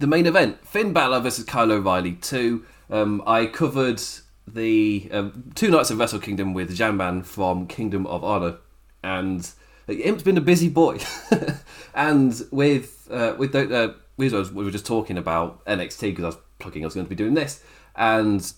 the 0.01 0.07
main 0.07 0.27
event: 0.27 0.67
Finn 0.67 0.93
Balor 0.93 1.21
versus 1.21 1.45
Kyle 1.45 1.71
O'Reilly 1.71 2.13
two. 2.13 2.65
Um, 2.91 3.23
I 3.27 3.47
covered 3.47 4.03
the 4.47 5.09
um, 5.13 5.53
two 5.55 5.71
nights 5.71 5.91
of 5.91 5.99
Wrestle 5.99 6.21
Kingdom 6.21 6.53
with 6.55 6.77
Janman 6.77 7.25
from 7.25 7.67
Kingdom 7.67 8.07
of 8.07 8.25
Honor, 8.25 8.57
and 9.03 9.49
it's 9.89 10.23
been 10.23 10.39
a 10.39 10.43
busy 10.43 10.69
boy. 10.69 10.99
and 11.95 12.41
with 12.51 13.09
uh, 13.11 13.35
with 13.37 13.55
uh, 13.55 13.93
we 14.17 14.29
were 14.31 14.71
just 14.71 14.87
talking 14.87 15.19
about 15.19 15.65
NXT 15.67 16.01
because 16.01 16.25
I 16.25 16.29
was 16.29 16.39
plugging 16.59 16.85
I 16.85 16.87
was 16.87 16.95
going 16.95 17.07
to 17.07 17.11
be 17.11 17.17
doing 17.17 17.35
this, 17.35 17.63
and 17.97 18.53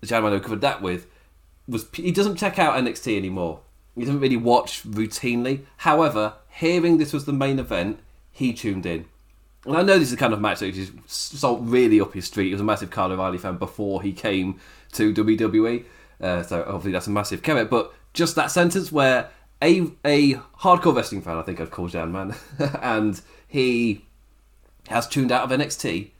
who 0.00 0.40
covered 0.40 0.60
that 0.62 0.82
with 0.82 1.06
was 1.68 1.86
he 1.92 2.10
doesn't 2.10 2.36
check 2.36 2.58
out 2.58 2.76
NXT 2.76 3.16
anymore. 3.16 3.60
He 3.94 4.02
doesn't 4.02 4.20
really 4.20 4.36
watch 4.36 4.82
routinely. 4.84 5.64
However, 5.78 6.34
hearing 6.48 6.98
this 6.98 7.12
was 7.12 7.24
the 7.24 7.32
main 7.32 7.58
event, 7.58 8.00
he 8.30 8.52
tuned 8.52 8.86
in. 8.86 9.06
And 9.64 9.76
I 9.76 9.82
know 9.82 9.98
this 9.98 10.08
is 10.08 10.10
the 10.10 10.16
kind 10.16 10.32
of 10.32 10.40
match 10.40 10.58
that 10.58 10.74
is 10.76 10.90
so 11.06 11.58
really 11.58 12.00
up 12.00 12.14
his 12.14 12.24
street. 12.24 12.46
He 12.46 12.52
was 12.52 12.60
a 12.60 12.64
massive 12.64 12.90
Kyle 12.90 13.12
O'Reilly 13.12 13.38
fan 13.38 13.58
before 13.58 14.02
he 14.02 14.12
came 14.12 14.58
to 14.92 15.14
WWE. 15.14 15.84
Uh, 16.20 16.42
so 16.42 16.64
obviously 16.66 16.92
that's 16.92 17.06
a 17.06 17.10
massive 17.10 17.42
comment. 17.42 17.70
But 17.70 17.92
just 18.12 18.34
that 18.34 18.50
sentence 18.50 18.90
where 18.90 19.30
a 19.62 19.90
a 20.04 20.34
hardcore 20.60 20.94
wrestling 20.94 21.22
fan, 21.22 21.38
I 21.38 21.42
think 21.42 21.60
I'd 21.60 21.70
call 21.70 21.88
Jan 21.88 22.12
Man, 22.12 22.34
and 22.82 23.20
he 23.46 24.04
has 24.88 25.08
tuned 25.08 25.30
out 25.30 25.50
of 25.50 25.58
NXT, 25.58 26.10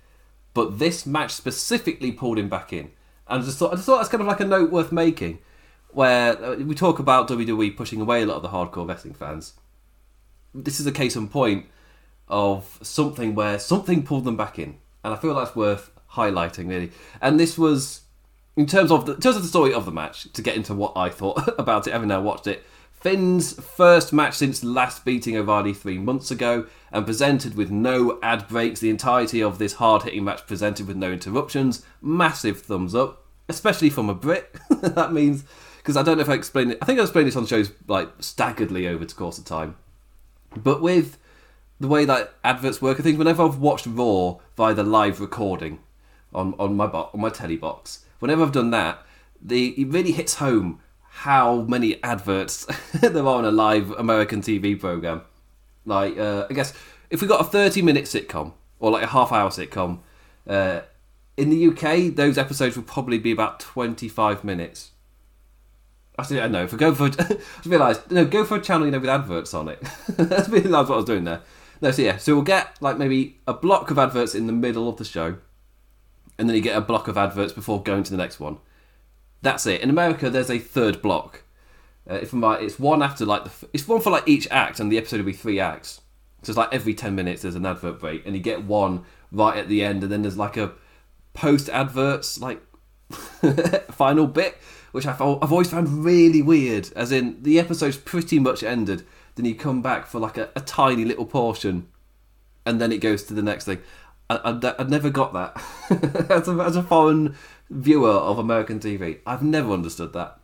but 0.54 0.78
this 0.78 1.04
match 1.04 1.32
specifically 1.32 2.12
pulled 2.12 2.38
him 2.38 2.48
back 2.48 2.72
in. 2.72 2.92
And 3.26 3.42
I 3.42 3.44
just 3.44 3.58
thought 3.58 3.72
I 3.72 3.76
just 3.76 3.86
thought 3.86 3.98
that's 3.98 4.08
kind 4.08 4.22
of 4.22 4.28
like 4.28 4.40
a 4.40 4.44
note 4.44 4.70
worth 4.70 4.92
making, 4.92 5.40
where 5.90 6.42
uh, 6.42 6.56
we 6.56 6.74
talk 6.74 6.98
about 6.98 7.28
WWE 7.28 7.76
pushing 7.76 8.00
away 8.00 8.22
a 8.22 8.26
lot 8.26 8.36
of 8.36 8.42
the 8.42 8.48
hardcore 8.48 8.88
wrestling 8.88 9.14
fans. 9.14 9.54
This 10.54 10.78
is 10.78 10.86
a 10.86 10.92
case 10.92 11.16
in 11.16 11.28
point 11.28 11.66
of 12.28 12.78
something 12.82 13.34
where 13.34 13.58
something 13.58 14.04
pulled 14.04 14.24
them 14.24 14.36
back 14.36 14.58
in, 14.58 14.78
and 15.02 15.12
I 15.12 15.16
feel 15.16 15.34
that's 15.34 15.56
worth 15.56 15.90
highlighting 16.12 16.68
really. 16.68 16.92
And 17.20 17.40
this 17.40 17.58
was 17.58 18.02
in 18.56 18.66
terms 18.66 18.90
of 18.90 19.06
the, 19.06 19.14
in 19.14 19.20
terms 19.20 19.36
of 19.36 19.42
the 19.42 19.48
story 19.48 19.74
of 19.74 19.84
the 19.84 19.92
match. 19.92 20.32
To 20.32 20.42
get 20.42 20.56
into 20.56 20.74
what 20.74 20.92
I 20.94 21.08
thought 21.08 21.54
about 21.58 21.86
it, 21.86 21.92
having 21.92 22.08
now 22.08 22.20
watched 22.20 22.46
it, 22.46 22.64
Finn's 23.02 23.52
first 23.60 24.12
match 24.12 24.34
since 24.34 24.62
last 24.62 25.04
beating 25.04 25.36
O'Reilly 25.36 25.74
three 25.74 25.98
months 25.98 26.30
ago, 26.30 26.66
and 26.92 27.04
presented 27.04 27.56
with 27.56 27.70
no 27.70 28.18
ad 28.22 28.46
breaks. 28.48 28.80
The 28.80 28.90
entirety 28.90 29.42
of 29.42 29.58
this 29.58 29.74
hard 29.74 30.02
hitting 30.02 30.24
match 30.24 30.46
presented 30.46 30.86
with 30.86 30.96
no 30.96 31.10
interruptions. 31.10 31.84
Massive 32.00 32.60
thumbs 32.60 32.94
up, 32.94 33.24
especially 33.48 33.90
from 33.90 34.08
a 34.08 34.14
Brit. 34.14 34.56
that 34.70 35.12
means, 35.12 35.44
because 35.78 35.96
I 35.96 36.02
don't 36.02 36.18
know 36.18 36.22
if 36.22 36.28
I 36.28 36.34
explained 36.34 36.72
it, 36.72 36.78
I 36.80 36.84
think 36.84 37.00
I 37.00 37.02
explained 37.02 37.26
this 37.26 37.36
on 37.36 37.46
shows 37.46 37.72
like 37.88 38.16
staggeredly 38.18 38.88
over 38.88 39.04
the 39.04 39.14
course 39.14 39.38
of 39.38 39.44
time. 39.44 39.76
But 40.56 40.80
with 40.80 41.18
the 41.82 41.88
way 41.88 42.04
that 42.04 42.32
adverts 42.44 42.80
work. 42.80 42.98
I 42.98 43.02
think 43.02 43.18
whenever 43.18 43.42
I've 43.42 43.58
watched 43.58 43.86
Raw 43.86 44.36
via 44.56 44.72
the 44.72 44.84
live 44.84 45.20
recording 45.20 45.80
on 46.32 46.54
on 46.58 46.76
my 46.76 46.86
bo- 46.86 47.10
on 47.12 47.20
my 47.20 47.28
telly 47.28 47.56
box, 47.56 48.04
whenever 48.20 48.42
I've 48.42 48.52
done 48.52 48.70
that, 48.70 49.04
the 49.40 49.70
it 49.70 49.88
really 49.88 50.12
hits 50.12 50.36
home 50.36 50.80
how 51.14 51.60
many 51.62 52.02
adverts 52.02 52.64
there 53.00 53.22
are 53.22 53.36
on 53.36 53.44
a 53.44 53.50
live 53.50 53.90
American 53.92 54.40
TV 54.40 54.78
program. 54.78 55.22
Like, 55.84 56.16
uh, 56.18 56.46
I 56.48 56.52
guess 56.54 56.72
if 57.10 57.20
we 57.20 57.28
got 57.28 57.40
a 57.40 57.44
thirty-minute 57.44 58.04
sitcom 58.04 58.54
or 58.80 58.90
like 58.90 59.04
a 59.04 59.08
half-hour 59.08 59.50
sitcom, 59.50 60.00
uh, 60.48 60.80
in 61.36 61.50
the 61.50 61.68
UK, 61.68 62.14
those 62.14 62.38
episodes 62.38 62.76
would 62.76 62.86
probably 62.86 63.18
be 63.18 63.30
about 63.30 63.60
twenty-five 63.60 64.42
minutes. 64.42 64.92
Actually, 66.18 66.40
I 66.40 66.48
know. 66.48 66.64
If 66.64 66.72
we 66.72 66.78
go 66.78 66.94
for, 66.94 67.10
I 67.18 67.36
realised 67.66 68.10
no, 68.10 68.24
go 68.24 68.44
for 68.44 68.56
a 68.56 68.60
channel 68.60 68.86
you 68.86 68.92
know 68.92 68.98
with 68.98 69.10
adverts 69.10 69.52
on 69.54 69.68
it. 69.68 69.80
That's 70.08 70.48
what 70.48 70.66
I 70.66 70.80
was 70.80 71.04
doing 71.04 71.24
there. 71.24 71.42
No, 71.82 71.90
so 71.90 72.02
yeah, 72.02 72.16
so 72.16 72.34
we'll 72.34 72.44
get 72.44 72.80
like 72.80 72.96
maybe 72.96 73.38
a 73.46 73.52
block 73.52 73.90
of 73.90 73.98
adverts 73.98 74.34
in 74.34 74.46
the 74.46 74.52
middle 74.52 74.88
of 74.88 74.96
the 74.96 75.04
show, 75.04 75.36
and 76.38 76.48
then 76.48 76.56
you 76.56 76.62
get 76.62 76.76
a 76.76 76.80
block 76.80 77.06
of 77.06 77.18
adverts 77.18 77.52
before 77.52 77.82
going 77.82 78.02
to 78.04 78.10
the 78.10 78.16
next 78.16 78.40
one. 78.40 78.58
That's 79.42 79.66
it. 79.66 79.80
In 79.80 79.90
America, 79.90 80.30
there's 80.30 80.50
a 80.50 80.58
third 80.58 81.02
block. 81.02 81.42
Uh, 82.08 82.14
if 82.14 82.32
I'm 82.32 82.42
right, 82.42 82.62
it's 82.62 82.78
one 82.78 83.02
after 83.02 83.24
like 83.24 83.44
the 83.44 83.68
it's 83.72 83.86
one 83.86 84.00
for 84.00 84.10
like 84.10 84.26
each 84.26 84.48
act, 84.50 84.80
and 84.80 84.90
the 84.90 84.98
episode 84.98 85.18
will 85.18 85.26
be 85.26 85.32
three 85.32 85.60
acts. 85.60 86.00
So 86.42 86.50
it's 86.50 86.56
like 86.56 86.72
every 86.72 86.94
ten 86.94 87.14
minutes 87.14 87.42
there's 87.42 87.54
an 87.54 87.66
advert 87.66 88.00
break, 88.00 88.24
and 88.24 88.34
you 88.34 88.42
get 88.42 88.64
one 88.64 89.04
right 89.30 89.56
at 89.56 89.68
the 89.68 89.84
end, 89.84 90.02
and 90.02 90.10
then 90.10 90.22
there's 90.22 90.38
like 90.38 90.56
a 90.56 90.72
post 91.34 91.68
adverts 91.68 92.40
like 92.40 92.62
final 93.90 94.26
bit, 94.26 94.58
which 94.92 95.06
I've 95.06 95.20
I've 95.20 95.52
always 95.52 95.70
found 95.70 96.04
really 96.04 96.42
weird. 96.42 96.90
As 96.94 97.12
in 97.12 97.42
the 97.42 97.58
episode's 97.58 97.96
pretty 97.96 98.38
much 98.38 98.62
ended, 98.62 99.04
then 99.34 99.44
you 99.44 99.54
come 99.54 99.82
back 99.82 100.06
for 100.06 100.18
like 100.18 100.38
a, 100.38 100.50
a 100.56 100.60
tiny 100.60 101.04
little 101.04 101.26
portion, 101.26 101.88
and 102.66 102.80
then 102.80 102.92
it 102.92 102.98
goes 102.98 103.24
to 103.24 103.34
the 103.34 103.42
next 103.42 103.64
thing. 103.64 103.78
I, 104.30 104.36
I, 104.44 104.74
I 104.78 104.84
never 104.84 105.10
got 105.10 105.32
that 105.34 105.62
as, 106.30 106.48
a, 106.48 106.52
as 106.52 106.76
a 106.76 106.82
foreign 106.82 107.36
viewer 107.72 108.10
of 108.10 108.38
American 108.38 108.78
TV. 108.78 109.18
I've 109.26 109.42
never 109.42 109.72
understood 109.72 110.12
that. 110.12 110.38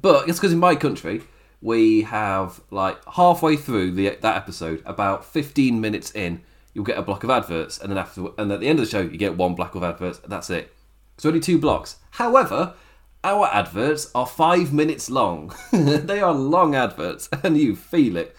But 0.00 0.28
it's 0.28 0.38
because 0.38 0.52
in 0.52 0.58
my 0.58 0.76
country 0.76 1.22
we 1.62 2.02
have 2.02 2.60
like 2.70 2.98
halfway 3.14 3.56
through 3.56 3.92
the 3.92 4.16
that 4.20 4.36
episode, 4.36 4.82
about 4.84 5.24
fifteen 5.24 5.80
minutes 5.80 6.14
in, 6.14 6.42
you'll 6.74 6.84
get 6.84 6.98
a 6.98 7.02
block 7.02 7.24
of 7.24 7.30
adverts, 7.30 7.78
and 7.78 7.90
then 7.90 7.98
after 7.98 8.26
and 8.38 8.52
at 8.52 8.60
the 8.60 8.68
end 8.68 8.78
of 8.78 8.84
the 8.84 8.90
show 8.90 9.00
you 9.00 9.16
get 9.16 9.36
one 9.36 9.54
block 9.54 9.74
of 9.74 9.82
adverts. 9.82 10.20
That's 10.26 10.50
it. 10.50 10.72
So 11.18 11.28
only 11.30 11.40
two 11.40 11.58
blocks. 11.58 11.96
However, 12.10 12.74
our 13.24 13.46
adverts 13.46 14.10
are 14.14 14.26
five 14.26 14.72
minutes 14.72 15.08
long. 15.08 15.54
they 15.72 16.20
are 16.20 16.34
long 16.34 16.74
adverts, 16.74 17.28
and 17.42 17.56
you 17.56 17.74
feel 17.74 18.16
it. 18.16 18.36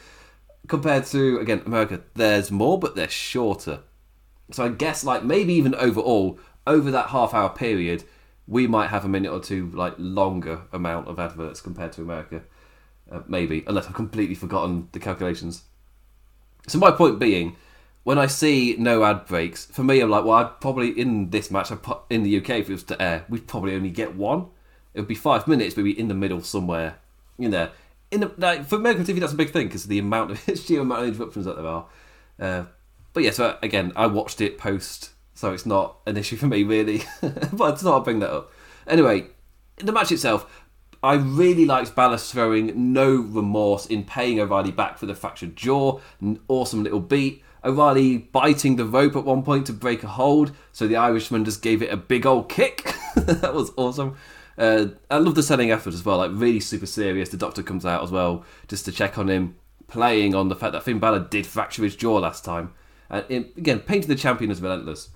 Compared 0.68 1.06
to 1.08 1.39
again 1.39 1.63
America, 1.66 2.01
there's 2.13 2.51
more, 2.51 2.77
but 2.77 2.96
they're 2.96 3.10
shorter. 3.10 3.80
So 4.51 4.66
I 4.66 4.70
guess 4.70 5.04
like 5.04 5.24
maybe 5.24 5.54
even 5.54 5.75
overall 5.75 6.39
over 6.67 6.91
that 6.91 7.07
half 7.07 7.33
hour 7.33 7.50
period, 7.50 8.03
we 8.47 8.67
might 8.67 8.88
have 8.88 9.05
a 9.05 9.09
minute 9.09 9.31
or 9.31 9.39
two 9.39 9.69
like 9.71 9.95
longer 9.97 10.62
amount 10.71 11.07
of 11.07 11.19
adverts 11.19 11.62
compared 11.62 11.93
to 11.93 12.01
America. 12.01 12.43
Uh, 13.09 13.21
maybe, 13.27 13.63
unless 13.67 13.88
I've 13.88 13.93
completely 13.93 14.36
forgotten 14.36 14.89
the 14.91 15.00
calculations. 15.00 15.63
So 16.67 16.77
my 16.77 16.91
point 16.91 17.19
being, 17.19 17.55
when 18.03 18.17
I 18.17 18.27
see 18.27 18.75
no 18.77 19.05
ad 19.05 19.25
breaks, 19.25 19.65
for 19.65 19.83
me, 19.83 20.01
I'm 20.01 20.09
like, 20.09 20.25
well, 20.25 20.38
I'd 20.38 20.59
probably 20.59 20.89
in 20.89 21.29
this 21.29 21.50
match, 21.50 21.71
in 22.09 22.24
the 22.24 22.38
UK, 22.38 22.50
if 22.50 22.69
it 22.69 22.74
was 22.74 22.83
to 22.83 23.01
air, 23.01 23.25
we'd 23.29 23.47
probably 23.47 23.75
only 23.75 23.91
get 23.91 24.15
one. 24.15 24.47
It 24.93 25.01
would 25.01 25.07
be 25.07 25.15
five 25.15 25.47
minutes, 25.47 25.77
maybe 25.77 25.97
in 25.97 26.09
the 26.09 26.13
middle 26.13 26.41
somewhere, 26.41 26.97
in 27.38 27.51
there. 27.51 27.71
In 28.12 28.21
the, 28.21 28.31
like, 28.38 28.65
for 28.65 28.75
American 28.75 29.05
TV, 29.05 29.19
that's 29.19 29.33
a 29.33 29.38
big 29.38 29.51
thing 29.51 29.67
because 29.67 29.86
the 29.86 30.00
amount 30.00 30.31
of 30.31 30.59
sheer 30.59 30.81
amount 30.81 31.03
of 31.03 31.07
interruptions 31.09 31.45
that 31.45 31.55
there 31.55 31.67
are. 31.67 31.86
Uh, 32.39 32.65
but 33.13 33.24
yeah, 33.24 33.31
so 33.31 33.57
again, 33.62 33.93
I 33.95 34.07
watched 34.07 34.41
it 34.41 34.57
post, 34.57 35.12
so 35.38 35.53
it's 35.53 35.67
not 35.67 36.00
an 36.08 36.17
issue 36.17 36.36
for 36.36 36.48
me 36.48 36.63
really. 36.63 37.03
but 37.53 37.75
it's 37.75 37.84
not 37.84 37.94
I'll 37.94 38.00
bring 38.01 38.20
that 38.20 38.32
up. 38.32 38.51
Anyway, 38.88 39.27
the 39.77 39.91
match 39.91 40.12
itself, 40.12 40.65
I 41.03 41.13
really 41.13 41.63
liked 41.63 41.94
Balor 41.94 42.17
throwing 42.17 42.91
no 42.91 43.15
remorse 43.15 43.86
in 43.86 44.03
paying 44.03 44.39
O'Reilly 44.39 44.72
back 44.72 44.98
for 44.98 45.06
the 45.06 45.13
fractured 45.13 45.56
jaw. 45.56 46.00
An 46.20 46.39
awesome 46.48 46.82
little 46.84 47.00
beat. 47.00 47.44
O'Reilly 47.63 48.17
biting 48.17 48.77
the 48.77 48.86
rope 48.86 49.15
at 49.15 49.25
one 49.25 49.44
point 49.44 49.67
to 49.67 49.74
break 49.74 50.01
a 50.01 50.08
hold, 50.08 50.53
so 50.72 50.88
the 50.88 50.96
Irishman 50.96 51.46
just 51.46 51.62
gave 51.62 51.84
it 51.84 51.94
a 51.94 51.98
big 51.98 52.25
old 52.25 52.50
kick. 52.50 52.96
that 53.15 53.53
was 53.53 53.72
awesome. 53.77 54.17
Uh, 54.58 54.88
I 55.12 55.20
love 55.20 55.36
the 55.36 55.44
selling 55.44 55.70
effort 55.70 55.94
as 55.94 56.03
well, 56.03 56.17
like 56.17 56.32
really 56.34 56.60
super 56.60 56.88
serious. 56.88 57.29
The 57.29 57.38
doctor 57.38 57.62
comes 57.62 57.86
out 57.86 58.01
as 58.01 58.10
well 58.10 58.44
just 58.67 58.86
to 58.86 58.91
check 58.91 59.20
on 59.20 59.29
him, 59.29 59.56
playing 59.88 60.34
on 60.34 60.50
the 60.50 60.56
fact 60.56 60.74
that 60.74 60.82
Finn 60.82 60.98
Balor 60.98 61.27
did 61.29 61.46
fracture 61.46 61.84
his 61.84 61.96
jaw 61.96 62.17
last 62.17 62.44
time. 62.44 62.74
And 63.08 63.24
it, 63.29 63.56
again, 63.56 63.82
painted 63.82 64.08
the 64.08 64.15
champion 64.15 64.50
as 64.50 64.62
relentless. 64.62 65.10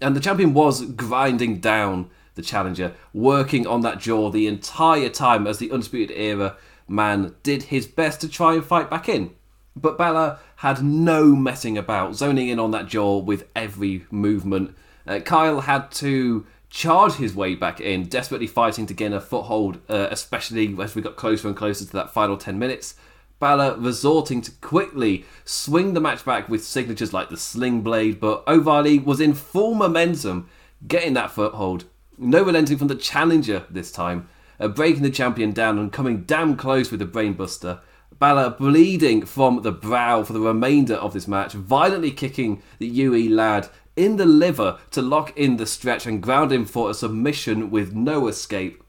And 0.00 0.14
the 0.14 0.20
champion 0.20 0.54
was 0.54 0.84
grinding 0.84 1.60
down 1.60 2.10
the 2.34 2.42
challenger, 2.42 2.94
working 3.12 3.66
on 3.66 3.80
that 3.80 3.98
jaw 3.98 4.30
the 4.30 4.46
entire 4.46 5.08
time 5.08 5.46
as 5.46 5.58
the 5.58 5.70
Undisputed 5.70 6.16
Era 6.16 6.56
man 6.86 7.34
did 7.42 7.64
his 7.64 7.86
best 7.86 8.20
to 8.20 8.28
try 8.28 8.54
and 8.54 8.64
fight 8.64 8.88
back 8.88 9.08
in. 9.08 9.34
But 9.76 9.98
Balor 9.98 10.38
had 10.56 10.82
no 10.82 11.36
messing 11.36 11.78
about, 11.78 12.14
zoning 12.14 12.48
in 12.48 12.58
on 12.58 12.70
that 12.72 12.86
jaw 12.86 13.18
with 13.18 13.48
every 13.54 14.06
movement. 14.10 14.74
Uh, 15.06 15.20
Kyle 15.20 15.60
had 15.60 15.90
to 15.92 16.46
charge 16.70 17.14
his 17.14 17.34
way 17.34 17.54
back 17.54 17.80
in, 17.80 18.04
desperately 18.04 18.46
fighting 18.46 18.86
to 18.86 18.94
gain 18.94 19.12
a 19.12 19.20
foothold, 19.20 19.80
uh, 19.88 20.08
especially 20.10 20.76
as 20.80 20.94
we 20.94 21.02
got 21.02 21.16
closer 21.16 21.48
and 21.48 21.56
closer 21.56 21.84
to 21.84 21.92
that 21.92 22.10
final 22.10 22.36
10 22.36 22.58
minutes. 22.58 22.94
Balor 23.40 23.76
resorting 23.78 24.40
to 24.42 24.50
quickly 24.50 25.24
swing 25.44 25.94
the 25.94 26.00
match 26.00 26.24
back 26.24 26.48
with 26.48 26.64
signatures 26.64 27.12
like 27.12 27.28
the 27.28 27.36
Sling 27.36 27.82
Blade, 27.82 28.18
but 28.18 28.42
O'Reilly 28.48 28.98
was 28.98 29.20
in 29.20 29.32
full 29.34 29.74
momentum, 29.74 30.48
getting 30.86 31.14
that 31.14 31.30
foothold. 31.30 31.84
No 32.16 32.42
relenting 32.42 32.78
from 32.78 32.88
the 32.88 32.96
challenger 32.96 33.64
this 33.70 33.92
time, 33.92 34.28
uh, 34.58 34.66
breaking 34.66 35.04
the 35.04 35.10
champion 35.10 35.52
down 35.52 35.78
and 35.78 35.92
coming 35.92 36.24
damn 36.24 36.56
close 36.56 36.90
with 36.90 36.98
the 36.98 37.06
Brainbuster. 37.06 37.80
Balor 38.18 38.56
bleeding 38.58 39.24
from 39.24 39.62
the 39.62 39.70
brow 39.70 40.24
for 40.24 40.32
the 40.32 40.40
remainder 40.40 40.96
of 40.96 41.12
this 41.12 41.28
match, 41.28 41.52
violently 41.52 42.10
kicking 42.10 42.60
the 42.80 42.88
UE 42.88 43.28
lad 43.28 43.68
in 43.94 44.16
the 44.16 44.26
liver 44.26 44.78
to 44.90 45.02
lock 45.02 45.36
in 45.36 45.56
the 45.56 45.66
stretch 45.66 46.06
and 46.06 46.22
ground 46.22 46.50
him 46.50 46.64
for 46.64 46.90
a 46.90 46.94
submission 46.94 47.70
with 47.70 47.94
no 47.94 48.26
escape. 48.26 48.82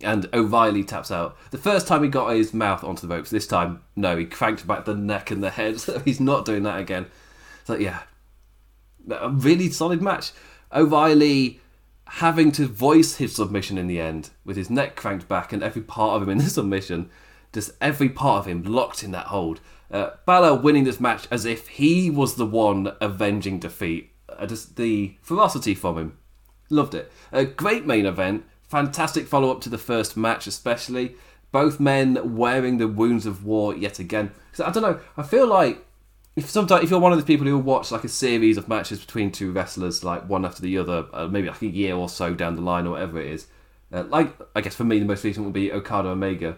And 0.00 0.28
O'Reilly 0.32 0.84
taps 0.84 1.10
out. 1.10 1.36
The 1.50 1.58
first 1.58 1.86
time 1.86 2.02
he 2.02 2.08
got 2.08 2.34
his 2.34 2.54
mouth 2.54 2.82
onto 2.84 3.06
the 3.06 3.14
ropes, 3.14 3.30
this 3.30 3.46
time, 3.46 3.82
no, 3.96 4.16
he 4.16 4.24
cranked 4.24 4.66
back 4.66 4.84
the 4.84 4.94
neck 4.94 5.30
and 5.30 5.42
the 5.42 5.50
head, 5.50 5.80
so 5.80 5.98
he's 6.00 6.20
not 6.20 6.44
doing 6.44 6.62
that 6.64 6.80
again. 6.80 7.06
So, 7.64 7.76
yeah, 7.76 8.02
a 9.10 9.30
really 9.30 9.70
solid 9.70 10.02
match. 10.02 10.32
O'Reilly 10.72 11.60
having 12.06 12.52
to 12.52 12.66
voice 12.66 13.16
his 13.16 13.34
submission 13.34 13.78
in 13.78 13.86
the 13.86 14.00
end 14.00 14.30
with 14.44 14.56
his 14.56 14.68
neck 14.68 14.96
cranked 14.96 15.28
back 15.28 15.52
and 15.52 15.62
every 15.62 15.82
part 15.82 16.16
of 16.16 16.22
him 16.22 16.28
in 16.28 16.38
the 16.38 16.44
submission, 16.50 17.10
just 17.52 17.72
every 17.80 18.08
part 18.08 18.40
of 18.40 18.46
him 18.46 18.62
locked 18.62 19.02
in 19.02 19.10
that 19.12 19.26
hold. 19.26 19.60
Uh, 19.90 20.10
Balor 20.26 20.56
winning 20.56 20.84
this 20.84 21.00
match 21.00 21.26
as 21.30 21.44
if 21.44 21.68
he 21.68 22.10
was 22.10 22.36
the 22.36 22.46
one 22.46 22.92
avenging 23.00 23.58
defeat. 23.58 24.10
Uh, 24.28 24.46
just 24.46 24.76
the 24.76 25.16
ferocity 25.20 25.74
from 25.74 25.98
him. 25.98 26.18
Loved 26.70 26.94
it. 26.94 27.12
A 27.32 27.44
great 27.44 27.86
main 27.86 28.06
event. 28.06 28.44
Fantastic 28.72 29.26
follow 29.26 29.50
up 29.50 29.60
to 29.60 29.68
the 29.68 29.76
first 29.76 30.16
match, 30.16 30.46
especially. 30.46 31.16
Both 31.50 31.78
men 31.78 32.34
wearing 32.34 32.78
the 32.78 32.88
wounds 32.88 33.26
of 33.26 33.44
war 33.44 33.76
yet 33.76 33.98
again. 33.98 34.30
So 34.54 34.64
I 34.64 34.70
don't 34.70 34.82
know. 34.82 34.98
I 35.14 35.22
feel 35.24 35.46
like 35.46 35.84
if 36.36 36.48
sometimes 36.48 36.82
if 36.82 36.88
you're 36.88 36.98
one 36.98 37.12
of 37.12 37.18
the 37.18 37.24
people 37.26 37.46
who 37.46 37.58
watch 37.58 37.92
like 37.92 38.02
a 38.02 38.08
series 38.08 38.56
of 38.56 38.68
matches 38.68 38.98
between 38.98 39.30
two 39.30 39.52
wrestlers, 39.52 40.02
like 40.02 40.26
one 40.26 40.46
after 40.46 40.62
the 40.62 40.78
other, 40.78 41.04
uh, 41.12 41.26
maybe 41.26 41.48
like 41.48 41.60
a 41.60 41.66
year 41.66 41.94
or 41.94 42.08
so 42.08 42.32
down 42.32 42.56
the 42.56 42.62
line 42.62 42.86
or 42.86 42.92
whatever 42.92 43.20
it 43.20 43.30
is, 43.30 43.46
uh, 43.92 44.04
like 44.04 44.34
I 44.56 44.62
guess 44.62 44.74
for 44.74 44.84
me 44.84 44.98
the 44.98 45.04
most 45.04 45.22
recent 45.22 45.44
would 45.44 45.52
be 45.52 45.70
Okada 45.70 46.08
Omega, 46.08 46.56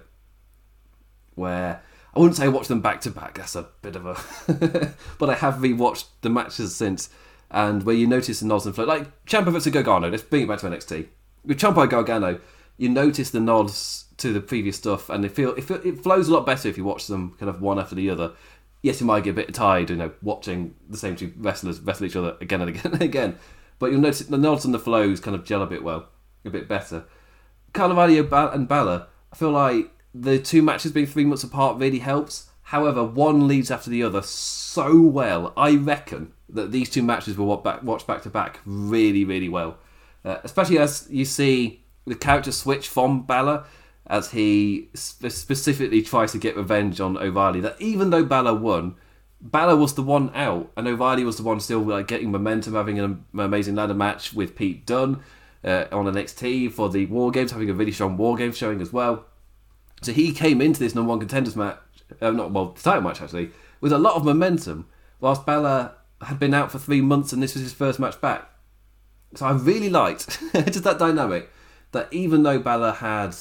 where 1.35 1.83
I 2.15 2.19
wouldn't 2.21 2.37
say 2.37 2.45
I 2.45 2.49
watched 2.49 2.69
them 2.69 2.81
back 2.81 3.01
to 3.01 3.11
back. 3.11 3.39
That's 3.39 3.57
a 3.57 3.67
bit 3.83 3.97
of 3.97 4.07
a, 4.07 4.95
but 5.19 5.31
I 5.31 5.35
have 5.35 5.55
rewatched 5.55 6.07
the 6.21 6.31
matches 6.31 6.77
since, 6.77 7.11
and 7.51 7.83
where 7.83 7.97
you 7.97 8.07
notice 8.07 8.39
the 8.39 8.47
nods 8.47 8.67
and 8.67 8.75
flow, 8.77 8.85
like 8.85 9.25
Ciampa 9.25 9.51
versus 9.51 9.73
Gargano. 9.73 10.09
Let's 10.09 10.23
bring 10.23 10.45
it 10.45 10.49
back 10.49 10.61
to 10.61 10.67
NXT. 10.67 11.09
With 11.45 11.59
Ciampa 11.59 11.89
Gargano, 11.89 12.41
you 12.77 12.89
notice 12.89 13.31
the 13.31 13.41
nods 13.41 14.07
to 14.17 14.33
the 14.33 14.41
previous 14.41 14.77
stuff, 14.77 15.11
and 15.11 15.25
it 15.25 15.33
feel 15.33 15.55
it, 15.55 15.65
feel, 15.65 15.81
it 15.85 16.03
flows 16.03 16.29
a 16.29 16.33
lot 16.33 16.47
better 16.47 16.69
if 16.69 16.77
you 16.77 16.85
watch 16.85 17.07
them 17.07 17.37
kind 17.39 17.51
of 17.51 17.61
one 17.61 17.79
after 17.79 17.95
the 17.95 18.11
other. 18.11 18.33
Yes, 18.83 19.01
you 19.01 19.07
might 19.07 19.25
get 19.25 19.31
a 19.31 19.35
bit 19.35 19.55
tired, 19.55 19.91
you 19.91 19.97
know, 19.97 20.13
watching 20.23 20.75
the 20.89 20.99
same 20.99 21.17
two 21.17 21.33
wrestlers 21.39 21.81
wrestle 21.81 22.07
each 22.07 22.17
other 22.17 22.37
again 22.41 22.61
and 22.61 22.71
again 22.71 22.93
and 22.93 23.03
again. 23.03 23.39
But 23.79 23.91
you'll 23.91 24.01
notice 24.01 24.21
the 24.21 24.39
nods 24.39 24.65
and 24.65 24.75
the 24.75 24.79
flows 24.79 25.21
kind 25.21 25.35
of 25.35 25.45
gel 25.45 25.63
a 25.63 25.67
bit 25.67 25.83
well, 25.83 26.09
a 26.45 26.51
bit 26.51 26.69
better. 26.69 27.05
Carvalho 27.73 28.51
and 28.53 28.69
Balor, 28.69 29.07
I 29.33 29.37
feel 29.37 29.51
like 29.51 29.91
the 30.15 30.39
two 30.39 30.63
matches 30.63 30.93
being 30.93 31.07
three 31.07 31.25
months 31.25 31.43
apart 31.43 31.79
really 31.79 31.99
helps. 31.99 32.49
However, 32.69 33.05
one 33.05 33.49
leads 33.49 33.71
after 33.71 33.91
the 33.91 34.03
other 34.03 34.23
so 34.23 35.01
well. 35.01 35.53
I 35.57 35.77
reckon 35.77 36.33
that 36.49 36.73
these 36.73 36.89
two 36.89 37.03
matches 37.03 37.37
were 37.37 37.45
watched 37.45 38.07
back 38.07 38.23
to 38.23 38.31
back 38.31 38.61
really, 38.65 39.25
really 39.25 39.49
well. 39.49 39.77
Uh, 40.25 40.39
especially 40.43 40.79
as 40.79 41.07
you 41.11 41.25
see 41.25 41.85
the 42.07 42.15
character 42.15 42.53
switch 42.53 42.89
from 42.89 43.23
Balor 43.23 43.65
as 44.07 44.31
he 44.33 44.91
sp- 44.97 45.31
specifically 45.31 46.03
tries 46.03 46.33
to 46.33 46.39
get 46.39 46.57
revenge 46.57 47.01
on 47.01 47.17
O'Reilly. 47.17 47.61
That 47.61 47.81
even 47.81 48.11
though 48.11 48.25
Balor 48.25 48.55
won, 48.55 48.97
Balor 49.41 49.77
was 49.77 49.95
the 49.95 50.03
one 50.03 50.31
out, 50.35 50.71
and 50.77 50.89
O'Reilly 50.89 51.25
was 51.25 51.37
the 51.37 51.43
one 51.43 51.61
still 51.61 51.81
like 51.81 52.09
getting 52.09 52.31
momentum, 52.31 52.75
having 52.75 52.99
an 52.99 53.25
amazing 53.35 53.75
ladder 53.75 53.95
match 53.95 54.33
with 54.33 54.57
Pete 54.57 54.87
Dunne 54.87 55.21
uh, 55.63 55.87
on 55.93 56.07
NXT 56.07 56.73
for 56.73 56.89
the 56.89 57.07
War 57.07 57.31
Games, 57.31 57.53
having 57.53 57.71
a 57.71 57.75
really 57.75 57.93
strong 57.93 58.17
War 58.17 58.37
Games 58.37 58.57
showing 58.57 58.81
as 58.81 58.93
well. 58.93 59.27
So 60.03 60.13
he 60.13 60.33
came 60.33 60.61
into 60.61 60.81
this 60.81 60.95
number 60.95 61.11
one 61.11 61.21
contenders 61.21 61.57
match, 61.57 61.79
uh, 62.21 62.31
not 62.31 62.53
well, 62.53 62.73
the 62.73 62.81
title 62.81 63.03
match 63.03 63.21
actually, 63.21 63.51
with 63.81 63.93
a 63.93 63.99
lot 63.99 64.17
of 64.17 64.25
momentum, 64.25 64.87
whilst 65.21 65.47
Balor 65.47 65.93
had 66.23 66.39
been 66.39 66.55
out 66.55 66.71
for 66.71 66.79
three 66.79 67.01
months 67.01 67.33
and 67.33 67.43
this 67.43 67.55
was 67.55 67.63
his 67.63 67.73
first 67.73 67.99
match 67.99 68.21
back. 68.21 68.49
So 69.35 69.47
I 69.47 69.53
really 69.53 69.91
liked 69.91 70.29
just 70.53 70.85
that 70.85 70.99
dynamic 70.99 71.51
that 71.93 72.13
even 72.13 72.43
though 72.43 72.59
Balor 72.59 72.93
had 72.93 73.35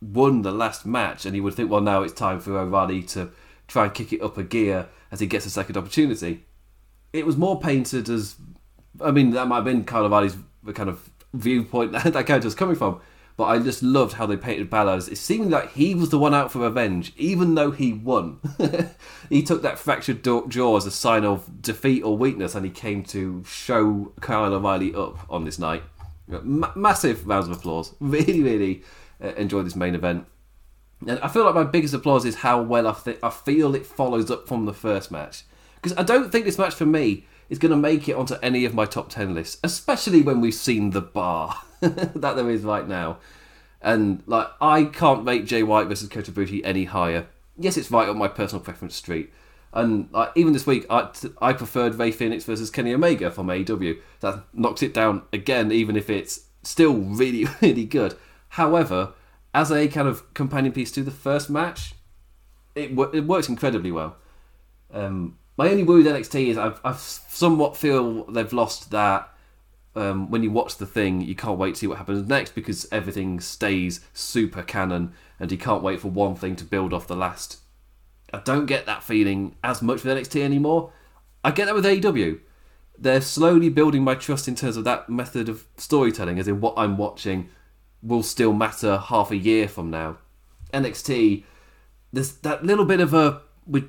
won 0.00 0.42
the 0.42 0.52
last 0.52 0.84
match 0.84 1.24
and 1.24 1.34
he 1.34 1.40
would 1.40 1.54
think, 1.54 1.70
well, 1.70 1.80
now 1.80 2.02
it's 2.02 2.12
time 2.12 2.40
for 2.40 2.58
O'Reilly 2.58 3.02
to 3.02 3.30
try 3.68 3.84
and 3.84 3.94
kick 3.94 4.12
it 4.12 4.20
up 4.20 4.36
a 4.36 4.42
gear 4.42 4.88
as 5.10 5.20
he 5.20 5.26
gets 5.26 5.46
a 5.46 5.50
second 5.50 5.76
opportunity, 5.76 6.44
it 7.12 7.26
was 7.26 7.36
more 7.36 7.60
painted 7.60 8.08
as. 8.08 8.36
I 9.00 9.10
mean, 9.10 9.30
that 9.30 9.48
might 9.48 9.56
have 9.56 9.64
been 9.64 9.84
Kyle 9.84 10.04
O'Reilly's 10.04 10.36
kind 10.74 10.88
of 10.88 11.10
viewpoint 11.32 11.92
that, 11.92 12.04
that 12.12 12.26
character 12.26 12.46
was 12.46 12.54
coming 12.54 12.76
from. 12.76 13.00
But 13.36 13.44
I 13.44 13.58
just 13.58 13.82
loved 13.82 14.14
how 14.14 14.26
they 14.26 14.36
painted 14.36 14.68
Balor 14.68 14.98
it 14.98 15.16
seemed 15.16 15.50
like 15.50 15.72
he 15.72 15.94
was 15.94 16.10
the 16.10 16.18
one 16.18 16.34
out 16.34 16.52
for 16.52 16.60
revenge, 16.60 17.12
even 17.16 17.54
though 17.54 17.70
he 17.70 17.92
won. 17.92 18.40
he 19.30 19.42
took 19.42 19.62
that 19.62 19.78
fractured 19.78 20.22
jaw 20.22 20.76
as 20.76 20.86
a 20.86 20.90
sign 20.90 21.24
of 21.24 21.62
defeat 21.62 22.02
or 22.02 22.16
weakness, 22.16 22.54
and 22.54 22.64
he 22.64 22.70
came 22.70 23.02
to 23.04 23.42
show 23.44 24.12
Kyle 24.20 24.52
O'Reilly 24.52 24.94
up 24.94 25.18
on 25.30 25.44
this 25.44 25.58
night. 25.58 25.82
M- 26.30 26.66
massive 26.74 27.26
rounds 27.26 27.48
of 27.48 27.56
applause. 27.56 27.94
Really, 28.00 28.42
really 28.42 28.82
uh, 29.22 29.28
enjoyed 29.34 29.66
this 29.66 29.76
main 29.76 29.94
event. 29.94 30.26
And 31.06 31.18
I 31.20 31.28
feel 31.28 31.44
like 31.44 31.54
my 31.54 31.64
biggest 31.64 31.94
applause 31.94 32.24
is 32.24 32.36
how 32.36 32.62
well 32.62 32.86
I, 32.86 32.92
th- 32.92 33.18
I 33.22 33.30
feel 33.30 33.74
it 33.74 33.86
follows 33.86 34.30
up 34.30 34.46
from 34.46 34.66
the 34.66 34.72
first 34.72 35.10
match. 35.10 35.44
Because 35.80 35.96
I 35.96 36.02
don't 36.02 36.30
think 36.30 36.44
this 36.44 36.58
match 36.58 36.74
for 36.74 36.86
me 36.86 37.26
is 37.48 37.58
going 37.58 37.70
to 37.70 37.76
make 37.76 38.08
it 38.08 38.14
onto 38.14 38.34
any 38.42 38.64
of 38.64 38.74
my 38.74 38.84
top 38.84 39.08
10 39.10 39.34
lists, 39.34 39.58
especially 39.64 40.22
when 40.22 40.40
we've 40.40 40.54
seen 40.54 40.90
the 40.90 41.00
bar 41.00 41.62
that 42.14 42.36
there 42.36 42.50
is 42.50 42.62
right 42.62 42.86
now. 42.86 43.18
And 43.80 44.22
like, 44.26 44.46
I 44.60 44.84
can't 44.84 45.26
rate 45.26 45.46
Jay 45.46 45.62
White 45.62 45.88
versus 45.88 46.08
Kota 46.08 46.30
Ibushi 46.30 46.60
any 46.64 46.84
higher. 46.84 47.26
Yes, 47.58 47.76
it's 47.76 47.90
right 47.90 48.08
on 48.08 48.16
my 48.16 48.28
personal 48.28 48.62
preference 48.62 48.94
street. 48.94 49.32
And 49.72 50.08
like, 50.12 50.30
even 50.36 50.52
this 50.52 50.66
week, 50.66 50.86
I, 50.88 51.08
I 51.40 51.52
preferred 51.52 51.96
Rey 51.96 52.12
Fenix 52.12 52.44
versus 52.44 52.70
Kenny 52.70 52.94
Omega 52.94 53.30
from 53.30 53.48
AEW. 53.48 53.98
That 54.20 54.44
knocks 54.52 54.82
it 54.82 54.94
down 54.94 55.22
again, 55.32 55.72
even 55.72 55.96
if 55.96 56.08
it's 56.08 56.46
still 56.62 56.94
really, 56.94 57.46
really 57.60 57.84
good. 57.84 58.16
However, 58.50 59.14
as 59.54 59.72
a 59.72 59.88
kind 59.88 60.06
of 60.06 60.32
companion 60.34 60.72
piece 60.72 60.92
to 60.92 61.02
the 61.02 61.10
first 61.10 61.50
match, 61.50 61.94
it, 62.74 62.96
it 63.12 63.26
works 63.26 63.48
incredibly 63.48 63.90
well. 63.90 64.16
Um, 64.92 65.38
my 65.56 65.68
only 65.68 65.82
worry 65.82 66.02
with 66.02 66.12
NXT 66.12 66.48
is 66.48 66.58
I've, 66.58 66.80
I've 66.84 67.00
somewhat 67.00 67.76
feel 67.76 68.24
they've 68.26 68.52
lost 68.52 68.90
that. 68.90 69.28
Um, 69.94 70.30
when 70.30 70.42
you 70.42 70.50
watch 70.50 70.76
the 70.76 70.86
thing, 70.86 71.20
you 71.20 71.34
can't 71.34 71.58
wait 71.58 71.74
to 71.74 71.80
see 71.80 71.86
what 71.86 71.98
happens 71.98 72.26
next 72.26 72.54
because 72.54 72.88
everything 72.90 73.40
stays 73.40 74.00
super 74.14 74.62
canon, 74.62 75.12
and 75.38 75.52
you 75.52 75.58
can't 75.58 75.82
wait 75.82 76.00
for 76.00 76.08
one 76.08 76.34
thing 76.34 76.56
to 76.56 76.64
build 76.64 76.92
off 76.94 77.06
the 77.06 77.16
last. 77.16 77.58
I 78.32 78.38
don't 78.38 78.66
get 78.66 78.86
that 78.86 79.02
feeling 79.02 79.56
as 79.62 79.82
much 79.82 80.02
with 80.02 80.16
NXT 80.16 80.42
anymore. 80.42 80.92
I 81.44 81.50
get 81.50 81.66
that 81.66 81.74
with 81.74 81.84
AEW. 81.84 82.40
They're 82.98 83.20
slowly 83.20 83.68
building 83.68 84.04
my 84.04 84.14
trust 84.14 84.48
in 84.48 84.54
terms 84.54 84.76
of 84.76 84.84
that 84.84 85.10
method 85.10 85.48
of 85.48 85.66
storytelling, 85.76 86.38
as 86.38 86.48
in 86.48 86.60
what 86.60 86.74
I'm 86.76 86.96
watching 86.96 87.50
will 88.02 88.22
still 88.22 88.52
matter 88.52 88.96
half 88.96 89.30
a 89.30 89.36
year 89.36 89.68
from 89.68 89.90
now. 89.90 90.18
NXT, 90.72 91.44
there's 92.12 92.32
that 92.36 92.64
little 92.64 92.84
bit 92.84 93.00
of 93.00 93.14
a 93.14 93.42
we're 93.66 93.88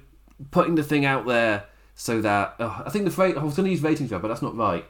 putting 0.52 0.76
the 0.76 0.84
thing 0.84 1.06
out 1.06 1.26
there 1.26 1.66
so 1.96 2.22
that 2.22 2.56
uh, 2.60 2.84
I 2.86 2.90
think 2.90 3.10
the 3.10 3.24
I 3.24 3.44
was 3.44 3.56
going 3.56 3.66
to 3.66 3.72
use 3.72 3.82
ratings 3.82 4.10
but 4.10 4.28
that's 4.28 4.42
not 4.42 4.56
right. 4.56 4.86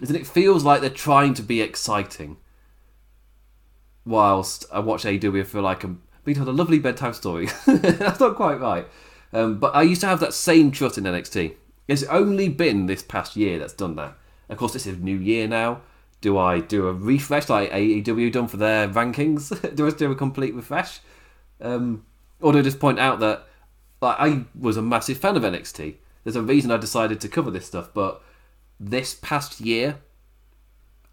Is 0.00 0.10
it 0.10 0.26
feels 0.26 0.64
like 0.64 0.80
they're 0.80 0.90
trying 0.90 1.34
to 1.34 1.42
be 1.42 1.60
exciting, 1.60 2.38
whilst 4.04 4.64
I 4.72 4.78
watch 4.80 5.04
AEW, 5.04 5.40
I 5.40 5.44
feel 5.44 5.62
like 5.62 5.84
I'm 5.84 6.02
being 6.24 6.36
told 6.36 6.48
a 6.48 6.52
lovely 6.52 6.78
bedtime 6.78 7.12
story. 7.12 7.48
that's 7.66 8.20
not 8.20 8.36
quite 8.36 8.60
right. 8.60 8.86
Um, 9.32 9.58
but 9.58 9.74
I 9.74 9.82
used 9.82 10.00
to 10.00 10.06
have 10.06 10.20
that 10.20 10.34
same 10.34 10.70
trust 10.70 10.98
in 10.98 11.04
NXT. 11.04 11.54
It's 11.86 12.02
only 12.04 12.48
been 12.48 12.86
this 12.86 13.02
past 13.02 13.36
year 13.36 13.58
that's 13.58 13.72
done 13.72 13.96
that. 13.96 14.16
Of 14.48 14.58
course, 14.58 14.74
it's 14.74 14.86
a 14.86 14.92
new 14.92 15.16
year 15.16 15.46
now. 15.46 15.82
Do 16.20 16.36
I 16.36 16.60
do 16.60 16.86
a 16.86 16.92
refresh 16.92 17.48
like 17.48 17.70
AEW 17.70 18.32
done 18.32 18.48
for 18.48 18.56
their 18.56 18.88
rankings? 18.88 19.74
do 19.74 19.86
I 19.86 19.90
do 19.90 20.10
a 20.10 20.14
complete 20.14 20.54
refresh? 20.54 21.00
Um, 21.60 22.04
or 22.40 22.52
do 22.52 22.58
I 22.58 22.62
just 22.62 22.80
point 22.80 22.98
out 22.98 23.20
that 23.20 23.46
like 24.00 24.16
I 24.18 24.44
was 24.58 24.76
a 24.76 24.82
massive 24.82 25.18
fan 25.18 25.36
of 25.36 25.42
NXT. 25.42 25.96
There's 26.24 26.36
a 26.36 26.42
reason 26.42 26.70
I 26.70 26.76
decided 26.76 27.20
to 27.20 27.28
cover 27.28 27.50
this 27.50 27.66
stuff, 27.66 27.90
but 27.94 28.22
this 28.80 29.14
past 29.14 29.60
year, 29.60 29.98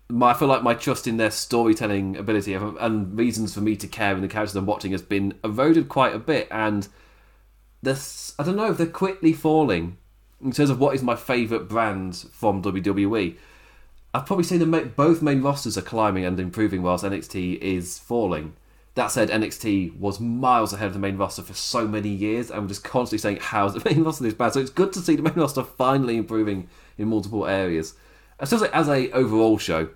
my, 0.09 0.31
I 0.31 0.33
feel 0.33 0.47
like 0.47 0.63
my 0.63 0.73
trust 0.73 1.05
in 1.05 1.17
their 1.17 1.31
storytelling 1.31 2.15
ability 2.15 2.53
and 2.53 3.17
reasons 3.17 3.53
for 3.53 3.59
me 3.59 3.75
to 3.75 3.87
care 3.87 4.15
in 4.15 4.21
the 4.21 4.29
characters 4.29 4.55
I'm 4.55 4.65
watching 4.65 4.93
has 4.93 5.01
been 5.01 5.33
eroded 5.43 5.89
quite 5.89 6.15
a 6.15 6.19
bit, 6.19 6.47
and 6.49 6.87
this 7.83 8.33
I 8.39 8.43
don't 8.43 8.55
know 8.55 8.71
if 8.71 8.77
they're 8.77 8.87
quickly 8.87 9.33
falling 9.33 9.97
in 10.41 10.51
terms 10.51 10.69
of 10.69 10.79
what 10.79 10.95
is 10.95 11.03
my 11.03 11.15
favourite 11.15 11.67
brand 11.67 12.15
from 12.31 12.63
WWE. 12.63 13.35
I've 14.13 14.25
probably 14.25 14.45
seen 14.45 14.59
them 14.59 14.93
both 14.95 15.21
main 15.21 15.41
rosters 15.41 15.77
are 15.77 15.81
climbing 15.81 16.25
and 16.25 16.39
improving 16.39 16.81
whilst 16.81 17.03
NXT 17.03 17.59
is 17.59 17.99
falling. 17.99 18.53
That 18.95 19.11
said, 19.11 19.29
NXT 19.29 19.99
was 19.99 20.19
miles 20.19 20.73
ahead 20.73 20.87
of 20.87 20.93
the 20.93 20.99
main 20.99 21.17
roster 21.17 21.43
for 21.43 21.53
so 21.53 21.87
many 21.87 22.09
years, 22.09 22.49
and 22.49 22.61
we're 22.61 22.69
just 22.69 22.83
constantly 22.83 23.19
saying 23.19 23.39
how's 23.41 23.73
the 23.75 23.87
main 23.87 24.03
roster 24.03 24.23
this 24.23 24.33
bad. 24.33 24.53
So 24.53 24.59
it's 24.59 24.71
good 24.71 24.93
to 24.93 25.01
see 25.01 25.15
the 25.15 25.21
main 25.21 25.35
roster 25.35 25.63
finally 25.63 26.17
improving 26.17 26.67
in 26.97 27.07
multiple 27.07 27.45
areas. 27.45 27.95
I 28.39 28.45
still 28.45 28.59
say 28.59 28.69
as 28.73 28.87
a 28.87 29.11
overall 29.11 29.57
show, 29.57 29.89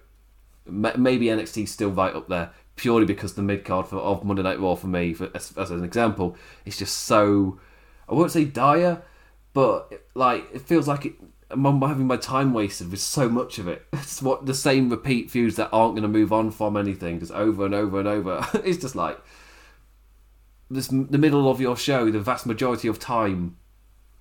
maybe 0.65 1.27
NXT 1.27 1.67
still 1.67 1.91
right 1.91 2.15
up 2.15 2.27
there 2.27 2.51
purely 2.75 3.05
because 3.05 3.33
the 3.33 3.41
mid 3.41 3.65
card 3.65 3.87
of 3.91 4.23
Monday 4.23 4.41
Night 4.41 4.59
Raw 4.59 4.75
for 4.75 4.87
me, 4.87 5.13
for, 5.13 5.29
as, 5.35 5.53
as, 5.57 5.71
an 5.71 5.83
example, 5.83 6.35
is 6.65 6.77
just 6.77 6.97
so 6.97 7.59
I 8.09 8.13
won't 8.13 8.31
say 8.31 8.45
dire, 8.45 9.01
but 9.53 10.03
like 10.15 10.47
it 10.53 10.61
feels 10.61 10.87
like 10.87 11.05
it, 11.05 11.13
I'm 11.49 11.81
having 11.81 12.07
my 12.07 12.17
time 12.17 12.53
wasted 12.53 12.89
with 12.89 12.99
so 12.99 13.29
much 13.29 13.59
of 13.59 13.67
it. 13.67 13.85
It's 13.93 14.21
what 14.21 14.45
the 14.45 14.53
same 14.53 14.89
repeat 14.89 15.29
feuds 15.29 15.55
that 15.57 15.69
aren't 15.71 15.95
going 15.95 16.03
to 16.03 16.07
move 16.07 16.33
on 16.33 16.51
from 16.51 16.75
anything, 16.75 17.19
just 17.19 17.31
over 17.31 17.65
and 17.65 17.75
over 17.75 17.99
and 17.99 18.07
over. 18.07 18.47
it's 18.65 18.81
just 18.81 18.95
like 18.95 19.19
this 20.69 20.87
the 20.87 21.17
middle 21.17 21.49
of 21.49 21.61
your 21.61 21.77
show, 21.77 22.09
the 22.09 22.19
vast 22.19 22.45
majority 22.45 22.87
of 22.87 22.99
time 22.99 23.57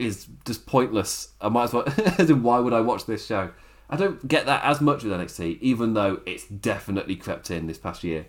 is 0.00 0.26
just 0.44 0.66
pointless. 0.66 1.28
I 1.40 1.48
might 1.48 1.64
as 1.64 1.72
well. 1.72 1.84
why 2.36 2.58
would 2.58 2.72
I 2.72 2.80
watch 2.80 3.06
this 3.06 3.26
show? 3.26 3.50
I 3.88 3.96
don't 3.96 4.26
get 4.26 4.46
that 4.46 4.64
as 4.64 4.80
much 4.80 5.02
with 5.02 5.12
NXT, 5.12 5.60
even 5.60 5.94
though 5.94 6.20
it's 6.24 6.46
definitely 6.46 7.16
crept 7.16 7.50
in 7.50 7.66
this 7.66 7.78
past 7.78 8.04
year. 8.04 8.26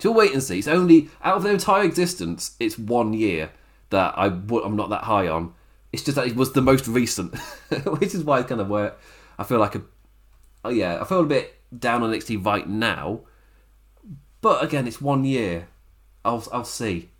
So 0.00 0.10
we'll 0.10 0.20
wait 0.20 0.32
and 0.32 0.42
see. 0.42 0.58
It's 0.58 0.68
only 0.68 1.08
out 1.22 1.36
of 1.36 1.42
their 1.42 1.52
entire 1.52 1.84
existence, 1.84 2.56
it's 2.58 2.78
one 2.78 3.12
year 3.12 3.50
that 3.90 4.14
I 4.16 4.26
I'm 4.26 4.76
not 4.76 4.88
that 4.90 5.04
high 5.04 5.28
on 5.28 5.54
it's 5.92 6.02
just 6.02 6.16
that 6.16 6.26
it 6.26 6.36
was 6.36 6.52
the 6.52 6.62
most 6.62 6.88
recent, 6.88 7.38
which 7.84 8.14
is 8.14 8.24
why 8.24 8.40
it's 8.40 8.48
kind 8.48 8.60
of 8.60 8.68
where 8.68 8.94
I 9.38 9.44
feel 9.44 9.58
like 9.58 9.74
a, 9.74 9.82
oh 10.64 10.70
yeah, 10.70 11.00
I 11.00 11.04
feel 11.04 11.20
a 11.20 11.26
bit 11.26 11.54
down 11.76 12.02
on 12.02 12.10
NXT 12.10 12.44
right 12.44 12.66
now. 12.66 13.20
But 14.40 14.64
again, 14.64 14.88
it's 14.88 15.00
one 15.00 15.24
year. 15.24 15.68
I'll 16.24 16.44
I'll 16.52 16.64
see. 16.64 17.10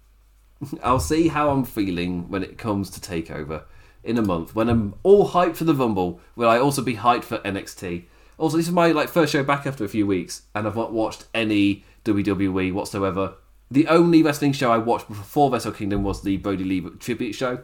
I'll 0.83 1.01
see 1.01 1.29
how 1.29 1.51
I'm 1.51 1.65
feeling 1.65 2.29
when 2.29 2.43
it 2.43 2.59
comes 2.59 2.91
to 2.91 3.01
Takeover 3.01 3.65
in 4.05 4.19
a 4.19 4.23
month. 4.23 4.55
When 4.55 4.69
I'm 4.69 4.95
all 5.03 5.31
hyped 5.31 5.57
for 5.57 5.65
the 5.65 5.75
Rumble, 5.75 6.21
will 6.37 6.49
I 6.49 6.59
also 6.59 6.83
be 6.83 6.97
hyped 6.97 7.25
for 7.25 7.39
NXT? 7.39 8.05
Also, 8.39 8.57
this 8.57 8.67
is 8.67 8.73
my 8.73 8.89
like 8.89 9.09
first 9.09 9.33
show 9.33 9.43
back 9.43 9.67
after 9.67 9.85
a 9.85 9.89
few 9.89 10.07
weeks, 10.07 10.43
and 10.55 10.67
I've 10.67 10.77
not 10.77 10.93
watched 10.93 11.27
any 11.35 11.85
WWE 12.05 12.73
whatsoever. 12.73 13.35
The 13.71 13.87
only 13.89 14.23
wrestling 14.23 14.53
show 14.53 14.71
I 14.71 14.79
watched 14.79 15.09
before 15.09 15.51
Wrestle 15.51 15.73
Kingdom 15.73 16.03
was 16.03 16.23
the 16.23 16.37
Brodie 16.39 16.65
Lee 16.65 16.81
tribute 16.99 17.35
show, 17.35 17.61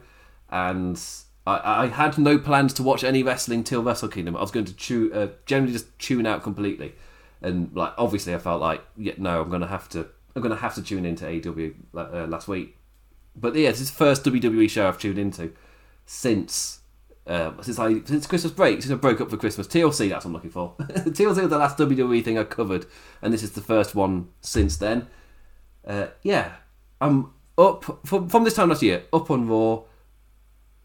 and 0.50 1.00
I, 1.46 1.84
I, 1.84 1.86
had 1.88 2.16
no 2.16 2.38
plans 2.38 2.72
to 2.74 2.82
watch 2.82 3.04
any 3.04 3.22
wrestling 3.22 3.64
till 3.64 3.82
Wrestle 3.82 4.08
Kingdom. 4.08 4.36
I 4.36 4.40
was 4.40 4.50
going 4.50 4.66
to 4.66 4.74
chew, 4.74 5.12
uh, 5.12 5.28
generally 5.46 5.72
just 5.72 5.98
tune 5.98 6.26
out 6.26 6.42
completely, 6.42 6.94
and 7.42 7.74
like 7.74 7.92
obviously 7.98 8.34
I 8.34 8.38
felt 8.38 8.60
like 8.60 8.82
yeah, 8.96 9.14
no, 9.18 9.42
I'm 9.42 9.60
to 9.60 9.66
have 9.66 9.88
to, 9.90 10.06
I'm 10.36 10.42
to 10.42 10.56
have 10.56 10.74
to 10.76 10.82
tune 10.82 11.04
into 11.04 11.24
AEW 11.24 11.74
uh, 11.94 12.26
last 12.26 12.48
week. 12.48 12.77
But 13.40 13.54
yeah, 13.54 13.70
this 13.70 13.80
is 13.80 13.90
the 13.90 13.96
first 13.96 14.24
WWE 14.24 14.68
show 14.68 14.88
I've 14.88 14.98
tuned 14.98 15.18
into 15.18 15.52
since 16.06 16.80
uh, 17.26 17.52
since 17.62 17.78
I 17.78 18.00
since 18.04 18.26
Christmas 18.26 18.52
break, 18.52 18.82
since 18.82 18.92
I 18.92 18.96
broke 18.96 19.20
up 19.20 19.30
for 19.30 19.36
Christmas. 19.36 19.66
TLC, 19.66 20.08
that's 20.08 20.24
what 20.24 20.30
I'm 20.30 20.32
looking 20.34 20.50
for. 20.50 20.74
TLC 20.78 21.26
was 21.26 21.36
the 21.36 21.58
last 21.58 21.78
WWE 21.78 22.24
thing 22.24 22.38
I 22.38 22.44
covered, 22.44 22.86
and 23.20 23.32
this 23.32 23.42
is 23.42 23.52
the 23.52 23.60
first 23.60 23.94
one 23.94 24.28
since 24.40 24.76
then. 24.76 25.08
Uh, 25.86 26.08
yeah, 26.22 26.52
I'm 27.00 27.32
up 27.56 27.84
from, 28.04 28.28
from 28.28 28.44
this 28.44 28.54
time 28.54 28.70
last 28.70 28.82
year, 28.82 29.04
up 29.12 29.30
on 29.30 29.46
Raw 29.46 29.82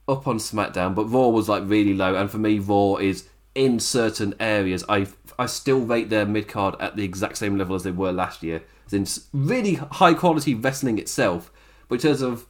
up 0.08 0.28
on 0.28 0.38
SmackDown, 0.38 0.96
but 0.96 1.06
Raw 1.06 1.30
was 1.30 1.48
like 1.48 1.64
really 1.66 1.94
low. 1.94 2.16
And 2.16 2.30
for 2.30 2.38
me, 2.38 2.60
Raw 2.60 2.98
is 2.98 3.28
in 3.56 3.80
certain 3.80 4.34
areas. 4.40 4.84
I 4.90 5.08
I 5.40 5.46
still 5.46 5.80
rate 5.80 6.10
their 6.10 6.26
mid 6.26 6.48
card 6.48 6.76
at 6.80 6.96
the 6.96 7.04
exact 7.04 7.38
same 7.38 7.58
level 7.58 7.76
as 7.76 7.84
they 7.84 7.92
were 7.92 8.12
last 8.12 8.44
year. 8.44 8.64
It's 8.92 9.28
really 9.34 9.76
high 9.76 10.14
quality 10.14 10.54
wrestling 10.54 11.00
itself, 11.00 11.52
but 11.88 11.96
in 11.96 12.02
terms 12.02 12.22
of 12.22 12.46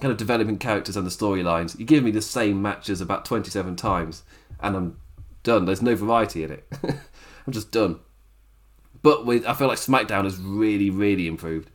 kind 0.00 0.12
of 0.12 0.18
developing 0.18 0.58
characters 0.58 0.96
and 0.96 1.06
the 1.06 1.10
storylines. 1.10 1.78
You 1.78 1.84
give 1.84 2.04
me 2.04 2.10
the 2.10 2.22
same 2.22 2.62
matches 2.62 3.00
about 3.00 3.24
27 3.24 3.76
times, 3.76 4.22
and 4.60 4.76
I'm 4.76 5.00
done. 5.42 5.64
There's 5.64 5.82
no 5.82 5.94
variety 5.96 6.44
in 6.44 6.52
it. 6.52 6.72
I'm 7.46 7.52
just 7.52 7.72
done. 7.72 8.00
But 9.02 9.26
with, 9.26 9.46
I 9.46 9.54
feel 9.54 9.68
like 9.68 9.78
SmackDown 9.78 10.24
has 10.24 10.38
really, 10.38 10.90
really 10.90 11.26
improved. 11.26 11.70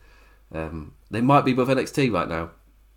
Um, 0.53 0.93
they 1.09 1.21
might 1.21 1.45
be 1.45 1.51
above 1.51 1.67
NXT 1.69 2.11
right 2.11 2.27
now, 2.27 2.51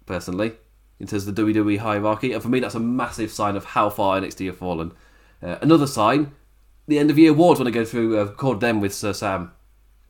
personally, 0.05 0.53
in 1.01 1.07
terms 1.07 1.27
of 1.27 1.35
the 1.35 1.43
WWE 1.43 1.79
hierarchy. 1.79 2.33
And 2.33 2.43
for 2.43 2.49
me, 2.49 2.61
that's 2.61 2.75
a 2.75 2.81
massive 2.81 3.31
sign 3.31 3.57
of 3.57 3.65
how 3.65 3.91
far 3.91 4.21
NXT 4.21 4.47
have 4.47 4.59
fallen. 4.59 4.93
Uh, 5.43 5.57
another 5.61 5.87
sign, 5.87 6.33
the 6.87 6.99
end 6.99 7.11
of 7.11 7.19
year 7.19 7.31
awards 7.31 7.61
when 7.61 7.69
I 7.69 7.73
go 7.73 7.85
through, 7.85 8.19
uh, 8.19 8.25
record 8.25 8.61
them 8.61 8.81
with 8.81 8.95
Sir 8.95 9.13
Sam 9.13 9.53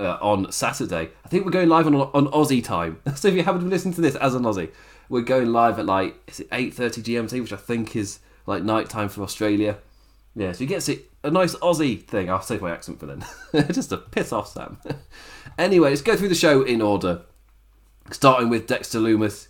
uh, 0.00 0.18
on 0.20 0.50
Saturday. 0.52 1.10
I 1.24 1.28
think 1.28 1.44
we're 1.44 1.50
going 1.50 1.68
live 1.68 1.86
on 1.86 1.94
on 1.94 2.26
Aussie 2.28 2.62
time. 2.62 3.00
so 3.14 3.28
if 3.28 3.34
you 3.34 3.42
haven't 3.42 3.68
listened 3.68 3.94
to 3.94 4.00
this 4.00 4.16
as 4.16 4.34
an 4.34 4.42
Aussie, 4.42 4.70
we're 5.08 5.22
going 5.22 5.52
live 5.52 5.78
at 5.78 5.86
like 5.86 6.16
is 6.26 6.40
it 6.40 6.48
eight 6.52 6.74
thirty 6.74 7.02
GMT, 7.02 7.40
which 7.40 7.52
I 7.52 7.56
think 7.56 7.96
is 7.96 8.20
like 8.46 8.62
night 8.62 8.88
time 8.88 9.08
for 9.08 9.22
Australia. 9.22 9.78
Yeah, 10.34 10.52
so 10.52 10.60
you 10.60 10.66
get 10.66 10.82
see 10.82 11.02
a 11.24 11.30
nice 11.30 11.54
Aussie 11.56 12.02
thing. 12.02 12.28
I'll 12.28 12.42
save 12.42 12.60
my 12.60 12.70
accent 12.70 13.00
for 13.00 13.06
then, 13.06 13.24
just 13.72 13.88
to 13.90 13.96
piss 13.96 14.32
off 14.32 14.48
Sam. 14.48 14.78
anyway, 15.58 15.90
let's 15.90 16.02
go 16.02 16.16
through 16.16 16.28
the 16.28 16.34
show 16.34 16.62
in 16.62 16.82
order, 16.82 17.22
starting 18.10 18.50
with 18.50 18.66
Dexter 18.66 18.98
Lumis 18.98 19.48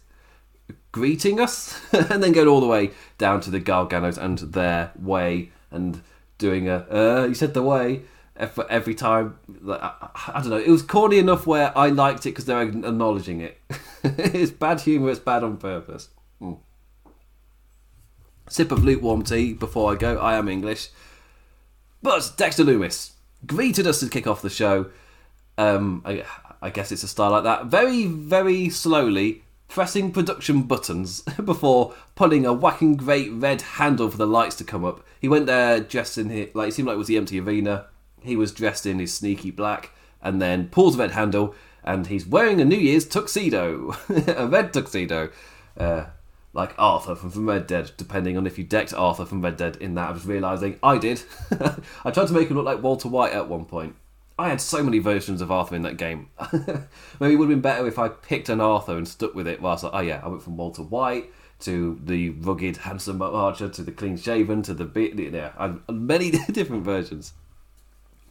greeting 0.92 1.38
us, 1.38 1.78
and 1.92 2.22
then 2.22 2.32
going 2.32 2.48
all 2.48 2.60
the 2.60 2.66
way 2.66 2.90
down 3.18 3.38
to 3.38 3.50
the 3.50 3.60
Garganos 3.60 4.16
and 4.16 4.38
their 4.38 4.92
way, 4.98 5.50
and 5.70 6.02
doing 6.38 6.68
a 6.68 6.86
uh, 6.90 7.26
you 7.28 7.34
said 7.34 7.52
the 7.52 7.62
way 7.62 8.02
every, 8.38 8.94
time. 8.94 9.38
I, 9.68 10.40
don't 10.40 10.50
know. 10.50 10.58
It 10.58 10.70
was 10.70 10.82
corny 10.82 11.18
enough 11.18 11.46
where 11.46 11.76
I 11.76 11.88
liked 11.88 12.26
it 12.26 12.30
because 12.30 12.44
they're 12.44 12.62
acknowledging 12.62 13.40
it. 13.40 13.58
it's 14.04 14.50
bad 14.50 14.80
humour. 14.80 15.10
It's 15.10 15.20
bad 15.20 15.42
on 15.42 15.56
purpose. 15.56 16.08
Mm. 16.40 16.58
Sip 18.48 18.70
of 18.70 18.84
lukewarm 18.84 19.22
tea 19.22 19.52
before 19.52 19.92
I 19.92 19.96
go. 19.96 20.18
I 20.18 20.36
am 20.36 20.48
English. 20.48 20.90
But 22.02 22.32
Dexter 22.36 22.64
Lumis 22.64 23.12
greeted 23.46 23.86
us 23.86 24.00
to 24.00 24.08
kick 24.08 24.26
off 24.26 24.42
the 24.42 24.50
show. 24.50 24.90
Um, 25.58 26.02
I, 26.04 26.24
I 26.62 26.70
guess 26.70 26.92
it's 26.92 27.02
a 27.02 27.08
style 27.08 27.30
like 27.30 27.44
that. 27.44 27.66
Very, 27.66 28.06
very 28.06 28.68
slowly 28.68 29.42
pressing 29.68 30.12
production 30.12 30.62
buttons 30.62 31.22
before 31.44 31.94
pulling 32.14 32.46
a 32.46 32.52
whacking 32.52 32.96
great 32.96 33.32
red 33.32 33.62
handle 33.62 34.10
for 34.10 34.16
the 34.16 34.26
lights 34.26 34.56
to 34.56 34.64
come 34.64 34.84
up. 34.84 35.04
He 35.20 35.28
went 35.28 35.46
there 35.46 35.80
dressed 35.80 36.18
in 36.18 36.30
his, 36.30 36.54
like 36.54 36.68
it 36.68 36.72
seemed 36.72 36.88
like 36.88 36.94
it 36.94 36.98
was 36.98 37.08
the 37.08 37.16
empty 37.16 37.40
arena. 37.40 37.86
He 38.26 38.36
was 38.36 38.52
dressed 38.52 38.86
in 38.86 38.98
his 38.98 39.14
sneaky 39.14 39.50
black, 39.50 39.90
and 40.20 40.42
then 40.42 40.68
Paul's 40.68 40.96
red 40.96 41.12
handle, 41.12 41.54
and 41.84 42.08
he's 42.08 42.26
wearing 42.26 42.60
a 42.60 42.64
New 42.64 42.76
Year's 42.76 43.06
tuxedo, 43.06 43.96
a 44.26 44.46
red 44.46 44.72
tuxedo, 44.72 45.30
uh, 45.78 46.06
like 46.52 46.74
Arthur 46.76 47.14
from, 47.14 47.30
from 47.30 47.48
Red 47.48 47.66
Dead. 47.66 47.92
Depending 47.96 48.36
on 48.36 48.46
if 48.46 48.58
you 48.58 48.64
decked 48.64 48.92
Arthur 48.92 49.24
from 49.24 49.42
Red 49.42 49.56
Dead 49.56 49.76
in 49.76 49.94
that, 49.94 50.08
I 50.08 50.12
was 50.12 50.26
realizing 50.26 50.78
I 50.82 50.98
did. 50.98 51.22
I 52.04 52.10
tried 52.10 52.26
to 52.26 52.32
make 52.32 52.48
him 52.48 52.56
look 52.56 52.66
like 52.66 52.82
Walter 52.82 53.08
White 53.08 53.32
at 53.32 53.48
one 53.48 53.64
point. 53.64 53.94
I 54.38 54.48
had 54.50 54.60
so 54.60 54.82
many 54.82 54.98
versions 54.98 55.40
of 55.40 55.50
Arthur 55.50 55.76
in 55.76 55.82
that 55.82 55.96
game. 55.96 56.28
Maybe 56.52 57.34
it 57.34 57.36
would 57.36 57.48
have 57.48 57.48
been 57.48 57.60
better 57.60 57.86
if 57.86 57.98
I 57.98 58.08
picked 58.08 58.48
an 58.48 58.60
Arthur 58.60 58.96
and 58.96 59.08
stuck 59.08 59.34
with 59.34 59.46
it. 59.46 59.62
Whilst 59.62 59.84
like, 59.84 59.94
oh 59.94 60.00
yeah, 60.00 60.20
I 60.22 60.28
went 60.28 60.42
from 60.42 60.56
Walter 60.56 60.82
White 60.82 61.30
to 61.60 61.98
the 62.04 62.30
rugged, 62.30 62.78
handsome 62.78 63.22
archer 63.22 63.68
to 63.68 63.82
the 63.82 63.92
clean 63.92 64.16
shaven 64.16 64.62
to 64.62 64.74
the 64.74 64.84
bit. 64.84 65.14
Yeah, 65.18 65.52
I 65.58 65.76
many 65.90 66.32
different 66.52 66.84
versions. 66.84 67.32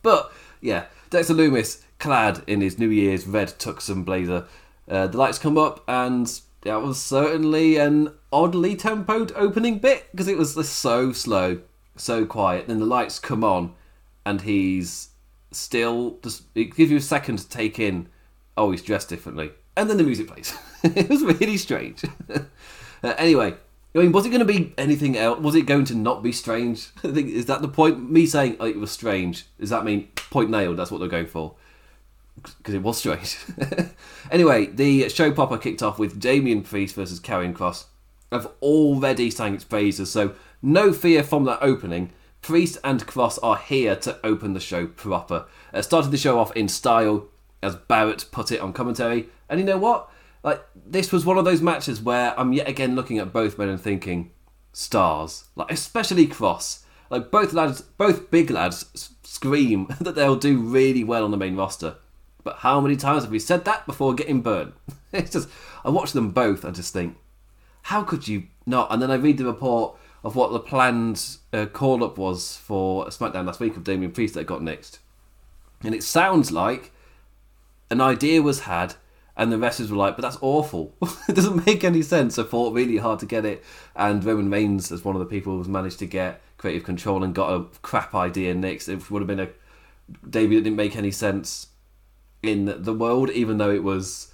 But 0.06 0.32
yeah, 0.62 0.86
Dexter 1.10 1.34
Lumis 1.34 1.82
clad 1.98 2.44
in 2.46 2.62
his 2.62 2.78
New 2.78 2.90
Year's 2.90 3.26
red 3.26 3.48
tux 3.58 3.90
and 3.90 4.06
blazer. 4.06 4.46
Uh, 4.88 5.08
the 5.08 5.18
lights 5.18 5.40
come 5.40 5.58
up, 5.58 5.84
and 5.88 6.32
that 6.62 6.84
was 6.84 7.02
certainly 7.02 7.78
an 7.78 8.14
oddly 8.32 8.76
tempoed 8.76 9.32
opening 9.36 9.80
bit 9.80 10.06
because 10.12 10.28
it 10.28 10.38
was 10.38 10.70
so 10.70 11.12
slow, 11.12 11.60
so 11.96 12.24
quiet. 12.24 12.68
Then 12.68 12.78
the 12.78 12.86
lights 12.86 13.18
come 13.18 13.44
on, 13.44 13.74
and 14.24 14.42
he's 14.42 15.10
still 15.52 16.20
just 16.22 16.44
it 16.54 16.76
gives 16.76 16.92
you 16.92 16.98
a 16.98 17.02
second 17.02 17.40
to 17.40 17.50
take 17.50 17.80
in. 17.80 18.08
Oh, 18.56 18.70
he's 18.70 18.84
dressed 18.84 19.10
differently, 19.10 19.54
and 19.76 19.90
then 19.90 19.98
the 19.98 20.04
music 20.04 20.28
plays. 20.28 20.56
it 20.84 21.10
was 21.10 21.24
really 21.24 21.58
strange. 21.58 22.04
uh, 22.30 22.44
anyway, 23.18 23.56
I 23.96 24.00
mean, 24.00 24.12
was 24.12 24.26
it 24.26 24.30
going 24.30 24.46
to 24.46 24.46
be 24.46 24.74
anything 24.78 25.18
else? 25.18 25.40
Was 25.40 25.56
it 25.56 25.66
going 25.66 25.86
to 25.86 25.96
not 25.96 26.22
be 26.22 26.34
strange? 26.34 26.90
I 27.04 27.12
think 27.12 27.30
is 27.30 27.46
that 27.46 27.62
the 27.62 27.70
point? 27.70 28.12
Me 28.12 28.26
saying 28.26 28.58
oh, 28.60 28.66
it 28.66 28.78
was 28.78 28.92
strange. 28.92 29.46
Does 29.60 29.70
that 29.70 29.86
mean 29.86 30.10
point 30.16 30.50
nailed? 30.50 30.78
That's 30.78 30.92
what 30.92 31.00
they're 31.00 31.08
going 31.08 31.28
for. 31.28 31.56
Because 32.36 32.74
it 32.74 32.84
was 32.84 32.98
strange. 32.98 33.38
anyway, 34.32 34.66
the 34.66 35.08
show 35.08 35.32
proper 35.32 35.58
kicked 35.58 35.82
off 35.82 35.98
with 35.98 36.20
Damian 36.20 36.62
Priest 36.62 36.96
versus 36.96 37.22
Karrion 37.22 37.54
Kross. 37.54 37.86
I've 38.32 38.48
already 38.62 39.32
sang 39.32 39.56
its 39.56 39.64
praises, 39.64 40.12
so 40.12 40.36
no 40.62 40.92
fear 40.92 41.24
from 41.24 41.46
that 41.46 41.60
opening. 41.62 42.12
Priest 42.42 42.78
and 42.84 43.08
Kross 43.08 43.40
are 43.42 43.58
here 43.58 43.96
to 43.96 44.20
open 44.26 44.54
the 44.54 44.60
show 44.60 44.86
proper. 44.86 45.46
Uh, 45.74 45.82
started 45.82 46.12
the 46.12 46.18
show 46.18 46.38
off 46.38 46.56
in 46.56 46.68
style, 46.68 47.28
as 47.64 47.76
Barrett 47.76 48.26
put 48.32 48.52
it 48.52 48.60
on 48.60 48.74
commentary. 48.74 49.30
And 49.50 49.60
you 49.60 49.66
know 49.66 49.78
what? 49.78 50.10
Like 50.46 50.64
this 50.76 51.12
was 51.12 51.26
one 51.26 51.40
of 51.40 51.44
those 51.44 51.64
matches 51.64 52.04
where 52.04 52.40
I'm 52.40 52.54
yet 52.54 52.70
again 52.70 52.96
looking 52.96 53.18
at 53.18 53.34
both 53.34 53.58
men 53.58 53.68
and 53.68 53.82
thinking, 53.82 54.32
stars. 54.72 55.46
Like 55.56 55.72
especially 55.72 56.28
Kross. 56.28 56.84
Like 57.10 57.32
both 57.32 57.52
lads, 57.52 57.82
both 57.82 58.30
big 58.30 58.52
lads 58.52 59.10
scream 59.24 59.88
that 60.00 60.14
they'll 60.14 60.36
do 60.36 60.60
really 60.60 61.04
well 61.04 61.24
on 61.24 61.32
the 61.32 61.38
main 61.38 61.56
roster. 61.56 61.96
But 62.44 62.58
how 62.58 62.80
many 62.80 62.96
times 62.96 63.24
have 63.24 63.32
we 63.32 63.40
said 63.40 63.66
that 63.66 63.88
before 63.88 64.14
getting 64.14 64.42
burned? 64.44 64.74
it's 65.12 65.32
just 65.32 65.50
I 65.84 65.90
watch 65.90 66.12
them 66.12 66.30
both 66.30 66.64
and 66.64 66.76
just 66.76 66.94
think, 66.94 67.18
how 67.84 68.04
could 68.04 68.28
you 68.28 68.44
not? 68.68 68.94
And 68.94 69.02
then 69.02 69.10
I 69.10 69.16
read 69.16 69.40
the 69.40 69.46
report 69.46 69.98
of 70.24 70.36
what 70.36 70.52
the 70.52 70.60
planned 70.60 71.38
uh, 71.54 71.66
call 71.66 72.04
up 72.04 72.20
was 72.20 72.56
for 72.58 73.08
SmackDown 73.08 73.48
last 73.48 73.60
week 73.60 73.76
of 73.76 73.84
Damian 73.84 74.12
Priest 74.12 74.36
that 74.36 74.46
got 74.46 74.62
next, 74.62 75.00
and 75.84 75.96
it 75.96 76.04
sounds 76.04 76.52
like 76.52 76.92
an 77.90 78.00
idea 78.00 78.44
was 78.44 78.62
had 78.62 78.96
and 79.38 79.52
the 79.52 79.58
wrestlers 79.58 79.92
were 79.92 79.98
like, 79.98 80.16
but 80.16 80.22
that's 80.22 80.38
awful. 80.42 80.96
it 81.30 81.36
doesn't 81.36 81.66
make 81.66 81.84
any 81.84 82.02
sense. 82.02 82.40
I 82.40 82.44
fought 82.44 82.74
really 82.74 82.98
hard 82.98 83.20
to 83.20 83.26
get 83.26 83.46
it. 83.46 83.64
And 83.96 84.24
Roman 84.24 84.50
Reigns, 84.50 84.92
as 84.92 85.04
one 85.04 85.16
of 85.16 85.20
the 85.20 85.26
people 85.26 85.58
who's 85.58 85.68
managed 85.68 86.00
to 86.00 86.06
get 86.06 86.42
creative 86.58 86.84
control 86.84 87.24
and 87.24 87.36
got 87.36 87.54
a 87.54 87.66
crap 87.82 88.16
idea 88.16 88.56
next, 88.56 88.88
it 88.88 89.10
would 89.12 89.22
have 89.22 89.28
been 89.28 89.42
a 89.42 89.50
debut 90.30 90.60
that 90.60 90.64
didn't 90.64 90.78
make 90.78 90.96
any 90.96 91.12
sense 91.12 91.68
in 92.42 92.84
the 92.84 92.94
world, 92.94 93.30
even 93.32 93.58
though 93.58 93.72
it 93.72 93.84
was. 93.84 94.32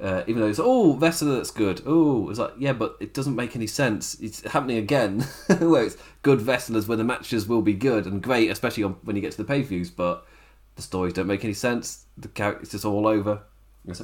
Uh, 0.00 0.22
even 0.28 0.40
though 0.40 0.46
it's 0.46 0.60
oh 0.62 0.94
wrestler 0.94 1.34
that's 1.34 1.50
good 1.50 1.82
oh 1.84 2.30
it's 2.30 2.38
like 2.38 2.52
yeah 2.56 2.72
but 2.72 2.96
it 3.00 3.12
doesn't 3.12 3.34
make 3.34 3.56
any 3.56 3.66
sense 3.66 4.14
it's 4.20 4.42
happening 4.52 4.76
again 4.76 5.22
where 5.58 5.82
it's 5.82 5.96
good 6.22 6.40
wrestlers 6.42 6.86
where 6.86 6.96
the 6.96 7.02
matches 7.02 7.48
will 7.48 7.62
be 7.62 7.74
good 7.74 8.06
and 8.06 8.22
great 8.22 8.48
especially 8.48 8.84
on, 8.84 8.92
when 9.02 9.16
you 9.16 9.22
get 9.22 9.32
to 9.32 9.38
the 9.38 9.44
pay-per-views 9.44 9.90
but 9.90 10.24
the 10.76 10.82
stories 10.82 11.14
don't 11.14 11.26
make 11.26 11.42
any 11.42 11.52
sense 11.52 12.04
the 12.16 12.28
characters 12.28 12.70
just 12.70 12.84
all 12.84 13.08
over 13.08 13.42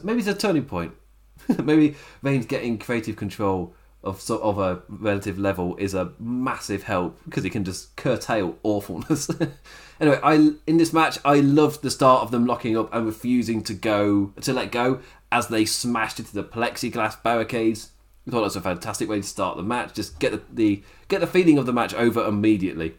Maybe 0.03 0.21
it's 0.21 0.29
a 0.29 0.35
turning 0.35 0.65
point. 0.65 0.93
Maybe 1.63 1.97
Reigns 2.23 2.47
getting 2.47 2.79
creative 2.79 3.17
control 3.17 3.75
of 4.05 4.21
sort 4.21 4.43
of 4.43 4.59
a 4.59 4.83
relative 4.89 5.39
level 5.39 5.77
is 5.77 5.95
a 5.95 6.13
massive 6.19 6.83
help 6.83 7.19
because 7.25 7.43
he 7.43 7.51
can 7.51 7.65
just 7.65 7.97
curtail 7.97 8.57
awfulness. 8.63 9.31
anyway, 10.01 10.21
I 10.23 10.53
in 10.67 10.77
this 10.77 10.93
match 10.93 11.19
I 11.25 11.41
loved 11.41 11.83
the 11.83 11.91
start 11.91 12.23
of 12.23 12.31
them 12.31 12.45
locking 12.47 12.77
up 12.77 12.93
and 12.95 13.07
refusing 13.07 13.63
to 13.65 13.75
go 13.75 14.33
to 14.43 14.53
let 14.53 14.71
go 14.71 15.01
as 15.33 15.49
they 15.49 15.65
smashed 15.65 16.19
into 16.19 16.35
the 16.35 16.45
plexiglass 16.45 17.21
barricades. 17.23 17.91
I 18.27 18.31
thought 18.31 18.39
that 18.39 18.45
was 18.45 18.57
a 18.57 18.61
fantastic 18.61 19.09
way 19.09 19.21
to 19.21 19.27
start 19.27 19.57
the 19.57 19.63
match. 19.63 19.95
Just 19.95 20.19
get 20.19 20.33
the, 20.33 20.43
the 20.53 20.83
get 21.09 21.21
the 21.21 21.27
feeling 21.27 21.59
of 21.59 21.67
the 21.67 21.73
match 21.73 21.95
over 21.95 22.25
immediately. 22.25 22.95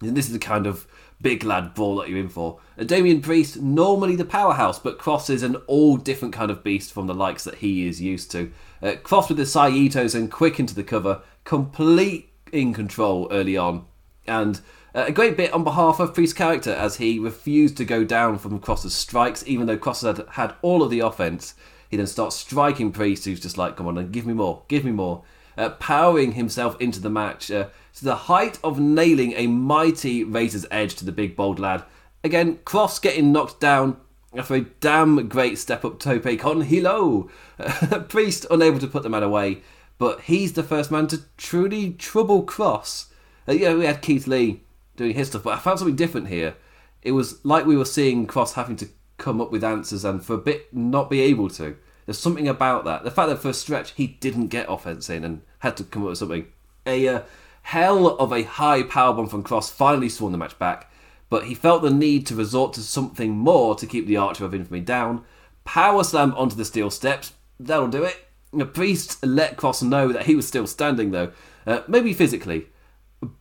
And 0.00 0.16
this 0.16 0.26
is 0.26 0.32
the 0.32 0.38
kind 0.38 0.66
of 0.66 0.86
big 1.20 1.44
lad 1.44 1.74
brawl 1.74 1.96
that 1.96 2.08
you're 2.08 2.18
in 2.18 2.28
for. 2.28 2.60
Uh, 2.78 2.84
Damian 2.84 3.20
Priest, 3.20 3.60
normally 3.60 4.16
the 4.16 4.24
powerhouse, 4.24 4.78
but 4.78 4.98
Kross 4.98 5.30
is 5.30 5.42
an 5.42 5.56
all 5.66 5.96
different 5.96 6.34
kind 6.34 6.50
of 6.50 6.62
beast 6.62 6.92
from 6.92 7.06
the 7.06 7.14
likes 7.14 7.44
that 7.44 7.56
he 7.56 7.86
is 7.86 8.00
used 8.00 8.30
to. 8.32 8.52
Uh, 8.82 8.92
Kross 9.02 9.28
with 9.28 9.38
the 9.38 9.44
Saitos 9.44 10.14
and 10.14 10.30
quick 10.30 10.60
into 10.60 10.74
the 10.74 10.84
cover, 10.84 11.22
complete 11.44 12.30
in 12.52 12.72
control 12.72 13.28
early 13.30 13.56
on. 13.56 13.84
And 14.26 14.60
uh, 14.94 15.04
a 15.08 15.12
great 15.12 15.36
bit 15.36 15.52
on 15.52 15.64
behalf 15.64 16.00
of 16.00 16.14
Priest's 16.14 16.34
character 16.34 16.72
as 16.72 16.96
he 16.96 17.18
refused 17.18 17.76
to 17.78 17.84
go 17.84 18.04
down 18.04 18.38
from 18.38 18.60
Kross's 18.60 18.94
strikes, 18.94 19.44
even 19.46 19.66
though 19.66 19.78
Kross 19.78 20.02
had 20.02 20.26
had 20.30 20.54
all 20.62 20.82
of 20.82 20.90
the 20.90 21.00
offense. 21.00 21.54
He 21.90 21.96
then 21.96 22.06
starts 22.06 22.36
striking 22.36 22.92
Priest, 22.92 23.24
who's 23.24 23.40
just 23.40 23.58
like, 23.58 23.76
come 23.76 23.86
on, 23.86 23.96
and 23.96 24.12
give 24.12 24.26
me 24.26 24.34
more, 24.34 24.62
give 24.68 24.84
me 24.84 24.92
more. 24.92 25.24
Uh, 25.58 25.70
powering 25.70 26.32
himself 26.32 26.80
into 26.80 27.00
the 27.00 27.10
match. 27.10 27.50
Uh, 27.50 27.66
to 27.98 28.04
the 28.04 28.14
height 28.14 28.60
of 28.62 28.78
nailing 28.78 29.32
a 29.32 29.48
mighty 29.48 30.22
razor's 30.22 30.64
edge 30.70 30.94
to 30.94 31.04
the 31.04 31.10
big 31.10 31.34
bold 31.34 31.58
lad. 31.58 31.82
Again, 32.22 32.58
Kross 32.64 33.02
getting 33.02 33.32
knocked 33.32 33.58
down 33.58 33.96
after 34.32 34.54
a 34.54 34.60
damn 34.60 35.28
great 35.28 35.58
step 35.58 35.84
up 35.84 35.98
tope 35.98 36.38
con 36.38 36.60
hilo. 36.60 37.28
Priest 38.08 38.46
unable 38.52 38.78
to 38.78 38.86
put 38.86 39.02
the 39.02 39.08
man 39.08 39.24
away, 39.24 39.62
but 39.98 40.20
he's 40.22 40.52
the 40.52 40.62
first 40.62 40.92
man 40.92 41.08
to 41.08 41.22
truly 41.36 41.92
trouble 41.92 42.44
Kross. 42.44 43.06
Uh, 43.48 43.52
yeah, 43.52 43.74
we 43.74 43.86
had 43.86 44.00
Keith 44.00 44.28
Lee 44.28 44.60
doing 44.94 45.14
his 45.14 45.26
stuff, 45.26 45.42
but 45.42 45.54
I 45.54 45.58
found 45.58 45.80
something 45.80 45.96
different 45.96 46.28
here. 46.28 46.54
It 47.02 47.12
was 47.12 47.44
like 47.44 47.66
we 47.66 47.76
were 47.76 47.84
seeing 47.84 48.28
Kross 48.28 48.52
having 48.52 48.76
to 48.76 48.88
come 49.16 49.40
up 49.40 49.50
with 49.50 49.64
answers 49.64 50.04
and 50.04 50.24
for 50.24 50.34
a 50.34 50.38
bit 50.38 50.72
not 50.72 51.10
be 51.10 51.20
able 51.20 51.48
to. 51.50 51.76
There's 52.08 52.18
something 52.18 52.48
about 52.48 52.86
that. 52.86 53.04
The 53.04 53.10
fact 53.10 53.28
that 53.28 53.36
for 53.36 53.50
a 53.50 53.52
stretch 53.52 53.90
he 53.90 54.06
didn't 54.06 54.46
get 54.46 54.64
offense 54.66 55.10
in 55.10 55.24
and 55.24 55.42
had 55.58 55.76
to 55.76 55.84
come 55.84 56.04
up 56.04 56.08
with 56.08 56.16
something. 56.16 56.46
A 56.86 57.06
uh, 57.06 57.20
hell 57.64 58.16
of 58.16 58.32
a 58.32 58.44
high 58.44 58.82
powerbomb 58.82 59.28
from 59.28 59.42
Kross 59.42 59.70
finally 59.70 60.08
swung 60.08 60.32
the 60.32 60.38
match 60.38 60.58
back, 60.58 60.90
but 61.28 61.44
he 61.44 61.54
felt 61.54 61.82
the 61.82 61.90
need 61.90 62.26
to 62.28 62.34
resort 62.34 62.72
to 62.72 62.80
something 62.80 63.32
more 63.32 63.74
to 63.74 63.86
keep 63.86 64.06
the 64.06 64.16
Archer 64.16 64.46
of 64.46 64.54
Infamy 64.54 64.80
down. 64.80 65.22
Power 65.66 66.02
slam 66.02 66.32
onto 66.32 66.56
the 66.56 66.64
steel 66.64 66.88
steps. 66.88 67.34
That'll 67.60 67.88
do 67.88 68.04
it. 68.04 68.16
The 68.54 68.64
priest 68.64 69.22
let 69.22 69.58
Kross 69.58 69.82
know 69.82 70.10
that 70.10 70.24
he 70.24 70.34
was 70.34 70.48
still 70.48 70.66
standing 70.66 71.10
though, 71.10 71.32
uh, 71.66 71.82
maybe 71.88 72.14
physically. 72.14 72.68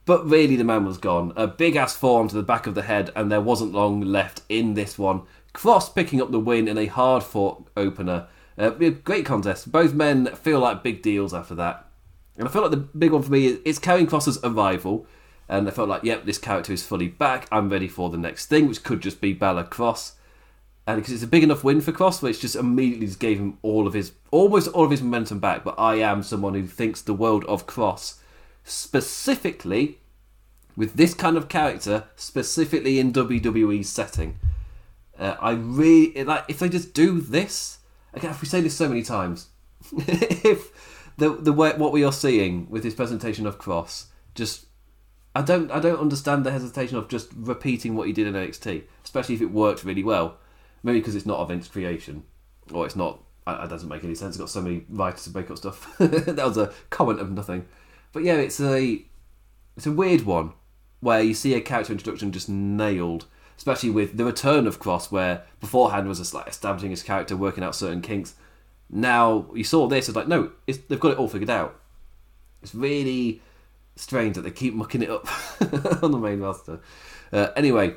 But 0.03 0.29
really, 0.29 0.57
the 0.57 0.65
man 0.65 0.83
was 0.83 0.97
gone. 0.97 1.31
A 1.37 1.47
big 1.47 1.77
ass 1.77 1.95
forearm 1.95 2.27
to 2.27 2.35
the 2.35 2.43
back 2.43 2.67
of 2.67 2.75
the 2.75 2.81
head, 2.81 3.13
and 3.15 3.31
there 3.31 3.39
wasn't 3.39 3.71
long 3.71 4.01
left 4.01 4.41
in 4.49 4.73
this 4.73 4.99
one. 4.99 5.21
Kross 5.53 5.95
picking 5.95 6.21
up 6.21 6.31
the 6.31 6.39
win 6.39 6.67
in 6.67 6.77
a 6.77 6.87
hard 6.87 7.23
fought 7.23 7.65
opener. 7.77 8.27
Uh, 8.57 8.69
great 8.69 9.25
contest. 9.25 9.71
Both 9.71 9.93
men 9.93 10.27
feel 10.35 10.59
like 10.59 10.83
big 10.83 11.01
deals 11.01 11.33
after 11.33 11.55
that. 11.55 11.85
And 12.37 12.47
I 12.47 12.51
feel 12.51 12.61
like 12.61 12.71
the 12.71 12.77
big 12.77 13.11
one 13.11 13.21
for 13.21 13.31
me 13.31 13.47
is, 13.47 13.59
is 13.65 13.79
Karrion 13.79 14.07
Kross's 14.07 14.39
arrival. 14.43 15.05
And 15.49 15.67
I 15.67 15.71
felt 15.71 15.89
like, 15.89 16.03
yep, 16.03 16.25
this 16.25 16.37
character 16.37 16.73
is 16.73 16.85
fully 16.85 17.07
back. 17.07 17.47
I'm 17.51 17.69
ready 17.69 17.87
for 17.87 18.09
the 18.09 18.17
next 18.17 18.47
thing, 18.47 18.67
which 18.67 18.83
could 18.83 19.01
just 19.01 19.21
be 19.21 19.33
Balor 19.33 19.65
Kross. 19.65 20.13
And 20.85 20.97
because 20.97 21.13
it's 21.13 21.23
a 21.23 21.27
big 21.27 21.43
enough 21.43 21.63
win 21.63 21.81
for 21.81 21.91
Kross, 21.91 22.21
which 22.21 22.41
just 22.41 22.55
immediately 22.55 23.07
just 23.07 23.19
gave 23.19 23.39
him 23.39 23.57
all 23.61 23.87
of 23.87 23.93
his, 23.93 24.13
almost 24.31 24.69
all 24.69 24.85
of 24.85 24.91
his 24.91 25.01
momentum 25.01 25.39
back. 25.39 25.63
But 25.63 25.75
I 25.77 25.95
am 25.95 26.23
someone 26.23 26.53
who 26.53 26.65
thinks 26.65 27.01
the 27.01 27.13
world 27.13 27.43
of 27.45 27.67
Kross, 27.67 28.15
specifically 28.63 29.99
with 30.75 30.93
this 30.93 31.13
kind 31.13 31.35
of 31.35 31.49
character, 31.49 32.05
specifically 32.15 32.99
in 32.99 33.11
WWE 33.11 33.83
setting. 33.83 34.39
Uh, 35.17 35.35
I 35.41 35.51
really 35.51 36.23
like 36.23 36.45
if 36.47 36.59
they 36.59 36.69
just 36.69 36.93
do 36.93 37.19
this. 37.19 37.76
Again, 38.17 38.31
if 38.31 38.41
we 38.41 38.47
say 38.47 38.61
this 38.61 38.75
so 38.75 38.89
many 38.89 39.03
times, 39.03 39.49
if 39.91 41.11
the 41.17 41.29
the 41.29 41.53
way 41.53 41.73
what 41.77 41.91
we 41.91 42.03
are 42.03 42.11
seeing 42.11 42.67
with 42.69 42.83
his 42.83 42.95
presentation 42.95 43.45
of 43.45 43.59
Kross, 43.59 44.05
just 44.33 44.65
I 45.35 45.41
don't 45.43 45.69
I 45.71 45.79
don't 45.79 45.99
understand 45.99 46.43
the 46.43 46.51
hesitation 46.51 46.97
of 46.97 47.09
just 47.09 47.29
repeating 47.35 47.95
what 47.95 48.07
he 48.07 48.13
did 48.13 48.25
in 48.25 48.33
NXT, 48.33 48.83
especially 49.03 49.35
if 49.35 49.41
it 49.41 49.51
worked 49.51 49.83
really 49.83 50.03
well. 50.03 50.37
Maybe 50.81 50.99
because 50.99 51.15
it's 51.15 51.27
not 51.27 51.47
Vince 51.47 51.67
creation, 51.67 52.23
or 52.73 52.85
it's 52.85 52.95
not. 52.95 53.23
It 53.45 53.69
doesn't 53.69 53.87
make 53.87 54.03
any 54.03 54.15
sense. 54.15 54.35
It's 54.35 54.39
got 54.39 54.49
so 54.49 54.61
many 54.61 54.83
writers 54.89 55.23
to 55.25 55.37
make 55.37 55.49
up 55.49 55.57
stuff. 55.57 55.95
that 55.99 56.37
was 56.37 56.57
a 56.57 56.73
comment 56.89 57.19
of 57.19 57.31
nothing. 57.31 57.65
But 58.13 58.23
yeah, 58.23 58.35
it's 58.35 58.59
a 58.59 59.05
it's 59.75 59.85
a 59.85 59.91
weird 59.91 60.23
one 60.23 60.53
where 61.01 61.21
you 61.21 61.35
see 61.35 61.53
a 61.53 61.61
character 61.61 61.93
introduction 61.93 62.31
just 62.31 62.49
nailed, 62.49 63.27
especially 63.57 63.89
with 63.89 64.17
the 64.17 64.25
return 64.25 64.67
of 64.67 64.79
Kross, 64.79 65.11
where 65.11 65.43
beforehand 65.59 66.07
was 66.07 66.19
just 66.19 66.33
like 66.33 66.47
establishing 66.47 66.91
his 66.91 67.03
character, 67.03 67.35
working 67.35 67.63
out 67.63 67.75
certain 67.75 68.01
kinks. 68.01 68.35
Now 68.89 69.47
you 69.53 69.63
saw 69.63 69.87
this, 69.87 70.07
it's 70.07 70.15
like 70.15 70.27
no, 70.27 70.51
it's, 70.65 70.79
they've 70.87 70.99
got 70.99 71.11
it 71.11 71.17
all 71.17 71.27
figured 71.27 71.49
out. 71.49 71.79
It's 72.61 72.73
really 72.73 73.41
strange 73.95 74.35
that 74.35 74.41
they 74.41 74.51
keep 74.51 74.73
mucking 74.73 75.01
it 75.01 75.09
up 75.09 75.27
on 76.03 76.11
the 76.11 76.17
main 76.17 76.39
roster. 76.39 76.79
Uh, 77.31 77.49
anyway, 77.55 77.95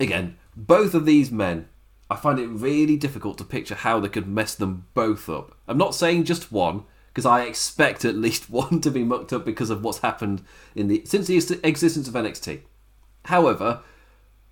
again, 0.00 0.36
both 0.56 0.94
of 0.94 1.06
these 1.06 1.30
men, 1.30 1.68
I 2.10 2.16
find 2.16 2.38
it 2.38 2.46
really 2.46 2.96
difficult 2.96 3.38
to 3.38 3.44
picture 3.44 3.74
how 3.74 4.00
they 4.00 4.08
could 4.08 4.26
mess 4.26 4.54
them 4.54 4.86
both 4.94 5.28
up. 5.28 5.56
I'm 5.68 5.78
not 5.78 5.94
saying 5.94 6.24
just 6.24 6.50
one, 6.50 6.84
because 7.08 7.26
I 7.26 7.42
expect 7.42 8.04
at 8.04 8.16
least 8.26 8.50
one 8.50 8.80
to 8.80 8.90
be 8.90 9.04
mucked 9.04 9.32
up 9.32 9.44
because 9.44 9.70
of 9.70 9.84
what's 9.84 9.98
happened 9.98 10.42
in 10.74 10.88
the 10.88 11.02
since 11.04 11.26
the 11.26 11.60
existence 11.62 12.08
of 12.08 12.14
NXT. 12.14 12.60
However, 13.26 13.82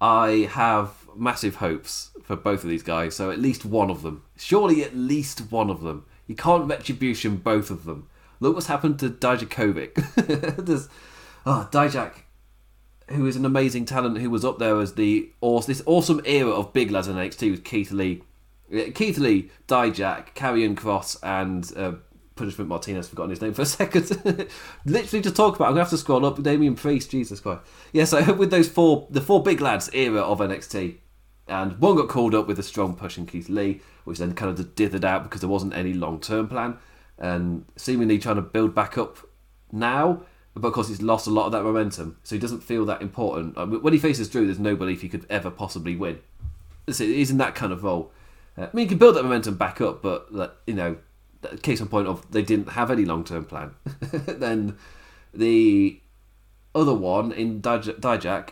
I 0.00 0.48
have 0.52 1.08
massive 1.14 1.56
hopes 1.56 2.10
for 2.22 2.36
both 2.36 2.64
of 2.64 2.70
these 2.70 2.82
guys, 2.82 3.14
so 3.16 3.30
at 3.30 3.38
least 3.38 3.64
one 3.64 3.90
of 3.90 4.02
them. 4.02 4.22
Surely 4.36 4.82
at 4.82 4.96
least 4.96 5.50
one 5.50 5.68
of 5.68 5.82
them. 5.82 6.06
You 6.26 6.34
can't 6.34 6.68
retribution 6.68 7.36
both 7.36 7.70
of 7.70 7.84
them. 7.84 8.08
Look 8.38 8.54
what's 8.54 8.68
happened 8.68 8.98
to 9.00 9.10
Dijakovic. 9.10 10.56
There's 10.64 10.88
oh, 11.44 11.68
Dijak, 11.70 12.12
who 13.08 13.26
is 13.26 13.36
an 13.36 13.44
amazing 13.44 13.84
talent, 13.84 14.18
who 14.18 14.30
was 14.30 14.44
up 14.44 14.58
there 14.58 14.80
as 14.80 14.94
the 14.94 15.30
this 15.66 15.82
awesome 15.86 16.20
era 16.24 16.50
of 16.50 16.72
big 16.72 16.90
lads 16.90 17.08
in 17.08 17.16
NXT 17.16 17.50
with 17.50 17.64
Keith 17.64 17.90
Lee, 17.90 18.22
Keith 18.94 19.18
Lee, 19.18 19.50
Dijak, 19.68 20.34
Karrion 20.34 20.74
Kross, 20.74 21.18
and 21.22 21.70
uh, 21.76 21.98
Punishment 22.40 22.70
Martinez, 22.70 23.06
forgotten 23.06 23.28
his 23.28 23.42
name 23.42 23.52
for 23.52 23.60
a 23.60 23.66
second. 23.66 24.48
Literally 24.86 25.22
to 25.22 25.30
talk 25.30 25.56
about, 25.56 25.66
I'm 25.66 25.72
gonna 25.72 25.82
have 25.82 25.90
to 25.90 25.98
scroll 25.98 26.24
up. 26.24 26.42
Damian 26.42 26.74
Priest, 26.74 27.10
Jesus 27.10 27.38
Christ. 27.38 27.60
Yeah, 27.92 28.04
so 28.04 28.32
with 28.32 28.50
those 28.50 28.66
four, 28.66 29.06
the 29.10 29.20
four 29.20 29.42
big 29.42 29.60
lads 29.60 29.90
era 29.92 30.22
of 30.22 30.38
NXT, 30.38 30.96
and 31.48 31.78
one 31.78 31.96
got 31.96 32.08
called 32.08 32.34
up 32.34 32.46
with 32.46 32.58
a 32.58 32.62
strong 32.62 32.96
push 32.96 33.18
in 33.18 33.26
Keith 33.26 33.50
Lee, 33.50 33.82
which 34.04 34.16
then 34.16 34.32
kind 34.32 34.58
of 34.58 34.74
dithered 34.74 35.04
out 35.04 35.22
because 35.22 35.42
there 35.42 35.50
wasn't 35.50 35.76
any 35.76 35.92
long 35.92 36.18
term 36.18 36.48
plan, 36.48 36.78
and 37.18 37.66
seemingly 37.76 38.18
trying 38.18 38.36
to 38.36 38.42
build 38.42 38.74
back 38.74 38.96
up 38.96 39.18
now. 39.70 40.22
But 40.54 40.68
of 40.68 40.72
course, 40.72 40.88
he's 40.88 41.02
lost 41.02 41.26
a 41.26 41.30
lot 41.30 41.44
of 41.44 41.52
that 41.52 41.62
momentum, 41.62 42.16
so 42.22 42.34
he 42.34 42.40
doesn't 42.40 42.62
feel 42.62 42.86
that 42.86 43.02
important. 43.02 43.82
When 43.82 43.92
he 43.92 43.98
faces 43.98 44.30
Drew, 44.30 44.46
there's 44.46 44.58
no 44.58 44.76
belief 44.76 45.02
he 45.02 45.10
could 45.10 45.26
ever 45.28 45.50
possibly 45.50 45.94
win. 45.94 46.20
He's 46.86 47.30
in 47.30 47.36
that 47.36 47.54
kind 47.54 47.70
of 47.70 47.84
role. 47.84 48.12
Uh, 48.56 48.62
I 48.62 48.70
mean, 48.72 48.86
he 48.86 48.88
can 48.88 48.98
build 48.98 49.16
that 49.16 49.24
momentum 49.24 49.56
back 49.56 49.82
up, 49.82 50.00
but 50.00 50.62
you 50.66 50.72
know, 50.72 50.96
case 51.62 51.80
in 51.80 51.88
point 51.88 52.06
of 52.06 52.30
they 52.30 52.42
didn't 52.42 52.70
have 52.70 52.90
any 52.90 53.04
long 53.04 53.24
term 53.24 53.44
plan. 53.44 53.74
then 54.12 54.76
the 55.32 56.00
other 56.74 56.94
one 56.94 57.32
in 57.32 57.60
Dijak, 57.60 58.50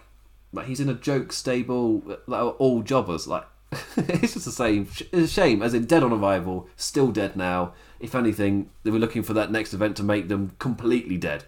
like 0.52 0.66
he's 0.66 0.80
in 0.80 0.88
a 0.88 0.94
joke 0.94 1.32
stable, 1.32 2.02
like 2.26 2.60
all 2.60 2.82
jobbers. 2.82 3.26
Like 3.26 3.44
it's 3.96 4.34
just 4.34 4.44
the 4.46 4.52
same. 4.52 4.88
It's 5.12 5.12
a 5.12 5.28
shame, 5.28 5.62
as 5.62 5.74
in 5.74 5.84
dead 5.84 6.02
on 6.02 6.12
arrival, 6.12 6.68
still 6.76 7.10
dead 7.10 7.36
now. 7.36 7.74
If 8.00 8.14
anything, 8.14 8.70
they 8.82 8.90
were 8.90 8.98
looking 8.98 9.22
for 9.22 9.34
that 9.34 9.50
next 9.50 9.74
event 9.74 9.96
to 9.98 10.02
make 10.02 10.28
them 10.28 10.52
completely 10.58 11.16
dead. 11.16 11.44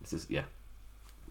This 0.00 0.12
is 0.12 0.26
yeah. 0.28 0.44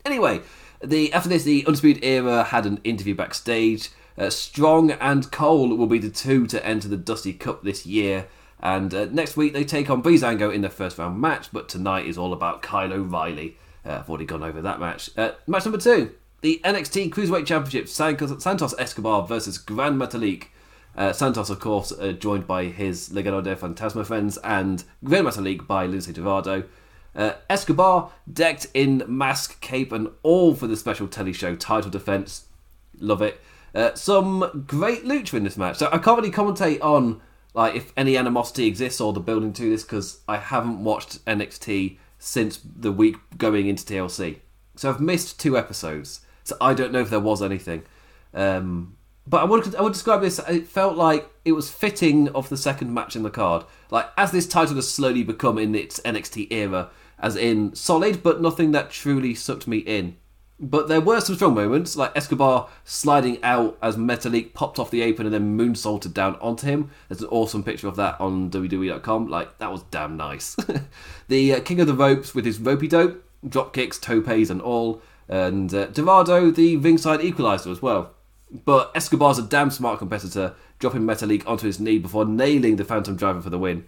Anyway, 0.06 0.42
the 0.84 1.14
after 1.14 1.30
this, 1.30 1.44
the 1.44 1.66
Undisputed 1.66 2.04
Era 2.04 2.46
had 2.46 2.66
an 2.66 2.80
interview 2.84 3.14
backstage. 3.14 3.90
Uh, 4.18 4.32
Strong 4.32 4.92
and 4.92 5.32
Cole 5.32 5.76
will 5.76 5.86
be 5.86 6.00
the 6.00 6.10
two 6.10 6.48
to 6.48 6.66
enter 6.66 6.88
the 6.88 6.98
Dusty 6.98 7.34
Cup 7.34 7.64
this 7.64 7.86
year. 7.86 8.28
And 8.60 8.94
uh, 8.94 9.06
next 9.06 9.38
week 9.38 9.54
they 9.54 9.64
take 9.64 9.90
on 9.90 10.02
Breezango 10.02 10.54
in 10.54 10.62
their 10.62 10.70
first 10.70 10.98
round 10.98 11.22
match, 11.22 11.50
but 11.52 11.70
tonight 11.70 12.06
is 12.06 12.18
all 12.18 12.34
about 12.34 12.62
Kyle 12.62 12.92
O'Reilly. 12.92 13.58
Uh, 13.86 14.00
I've 14.00 14.10
already 14.10 14.26
gone 14.26 14.44
over 14.44 14.62
that 14.62 14.80
match. 14.80 15.10
Uh, 15.18 15.32
match 15.46 15.66
number 15.66 15.78
two 15.78 16.16
the 16.42 16.62
NXT 16.64 17.10
Cruiserweight 17.10 17.48
Championship 17.48 17.90
Santos 17.90 18.76
Escobar 18.78 19.26
versus 19.28 19.58
Gran 19.58 19.98
Metalik. 19.98 20.46
Uh, 20.96 21.12
Santos, 21.12 21.50
of 21.50 21.60
course, 21.60 21.92
uh, 21.92 22.12
joined 22.12 22.48
by 22.48 22.66
his 22.66 23.10
Legado 23.10 23.44
de 23.44 23.56
Fantasma 23.56 24.06
friends, 24.06 24.38
and 24.38 24.84
Gran 25.04 25.26
Metalik 25.26 25.66
by 25.68 25.88
Lince 25.88 26.12
Dorado. 26.14 26.64
Uh, 27.16 27.34
Escobar 27.50 28.12
decked 28.32 28.68
in 28.74 29.04
mask, 29.08 29.60
cape, 29.62 29.92
and 29.92 30.10
all 30.22 30.54
for 30.54 30.68
the 30.68 30.78
special 30.78 31.08
telly 31.08 31.34
show 31.34 31.56
title 31.56 31.90
defense. 31.90 32.46
Love 33.00 33.22
it. 33.22 33.40
Some 33.96 34.66
great 34.68 35.06
lucha 35.06 35.36
in 35.36 35.44
this 35.44 35.58
match. 35.58 35.78
So 35.78 35.88
I 35.92 36.00
can't 36.00 36.18
really 36.18 36.32
commentate 36.32 36.84
on 36.84 37.22
like 37.58 37.74
if 37.74 37.92
any 37.98 38.16
animosity 38.16 38.68
exists 38.68 39.02
or 39.02 39.12
the 39.14 39.20
building 39.20 39.52
to 39.52 39.68
this 39.68 39.82
because 39.82 40.20
I 40.28 40.38
haven't 40.38 40.84
watched 40.84 41.26
NXT 41.26 41.98
since 42.20 42.60
the 42.64 42.92
week 42.92 43.16
going 43.36 43.68
into 43.68 43.84
TLC. 43.84 44.42
So 44.76 44.92
I've 44.92 45.02
missed 45.02 45.40
two 45.40 45.58
episodes. 45.58 46.22
So 46.44 46.56
I 46.62 46.76
don't 46.76 46.92
know 46.92 47.00
if 47.00 47.10
there 47.10 47.20
was 47.20 47.42
anything. 47.42 47.82
Um, 48.32 48.96
but 49.26 49.42
I 49.42 49.46
would 49.46 49.76
I 49.76 49.82
would 49.82 49.94
describe 49.94 50.22
this. 50.22 50.38
It 50.48 50.68
felt 50.68 50.98
like 50.98 51.32
it 51.46 51.54
was 51.54 51.72
fitting 51.72 52.30
of 52.30 52.48
the 52.50 52.58
second 52.58 52.94
match 52.94 53.16
in 53.16 53.24
the 53.24 53.32
card. 53.32 53.66
Like 53.90 54.06
as 54.18 54.32
this 54.32 54.48
title 54.48 54.76
has 54.76 54.94
slowly 54.94 55.24
become 55.24 55.58
in 55.58 55.74
its 55.74 56.00
NXT 56.02 56.52
era, 56.52 56.92
as 57.18 57.36
in 57.36 57.74
solid, 57.74 58.22
but 58.22 58.40
nothing 58.40 58.72
that 58.74 58.92
truly 58.92 59.34
sucked 59.34 59.68
me 59.68 59.80
in. 59.80 60.18
But 60.60 60.88
there 60.88 61.02
were 61.02 61.22
some 61.22 61.36
strong 61.36 61.54
moments, 61.54 61.96
like 61.96 62.18
Escobar 62.18 62.68
sliding 62.84 63.44
out 63.44 63.78
as 63.82 63.96
Metalik 63.96 64.54
popped 64.54 64.80
off 64.80 64.90
the 64.90 65.04
apron 65.04 65.28
and 65.28 65.34
then 65.34 65.58
moonsaulted 65.58 66.14
down 66.14 66.36
onto 66.38 66.66
him. 66.66 66.90
There's 67.08 67.22
an 67.22 67.28
awesome 67.30 67.64
picture 67.64 67.88
of 67.88 67.96
that 67.98 68.20
on 68.20 68.50
WWE.com. 68.50 69.28
Like, 69.28 69.60
that 69.60 69.72
was 69.72 69.84
damn 69.92 70.18
nice. 70.18 70.56
the 71.28 71.54
uh, 71.54 71.60
King 71.62 71.80
of 71.82 71.88
the 71.88 71.94
Ropes 71.94 72.34
with 72.34 72.44
his 72.44 72.60
ropey 72.60 72.88
dope, 72.88 73.24
drop 73.48 73.72
kicks, 73.72 74.00
topes, 74.00 74.50
and 74.50 74.60
all. 74.60 75.02
And 75.30 75.72
uh, 75.74 75.88
Dorado, 75.88 76.50
the 76.50 76.78
ringside 76.78 77.22
equalizer 77.22 77.70
as 77.70 77.82
well. 77.82 78.14
But 78.66 78.92
Escobar's 78.96 79.38
a 79.38 79.44
damn 79.44 79.70
smart 79.70 80.00
competitor, 80.00 80.56
dropping 80.80 81.02
Metalik 81.02 81.46
onto 81.46 81.68
his 81.68 81.80
knee 81.80 82.00
before 82.00 82.26
nailing 82.26 82.78
the 82.78 82.86
Phantom 82.86 83.16
Driver 83.16 83.42
for 83.42 83.50
the 83.52 83.60
win. 83.60 83.86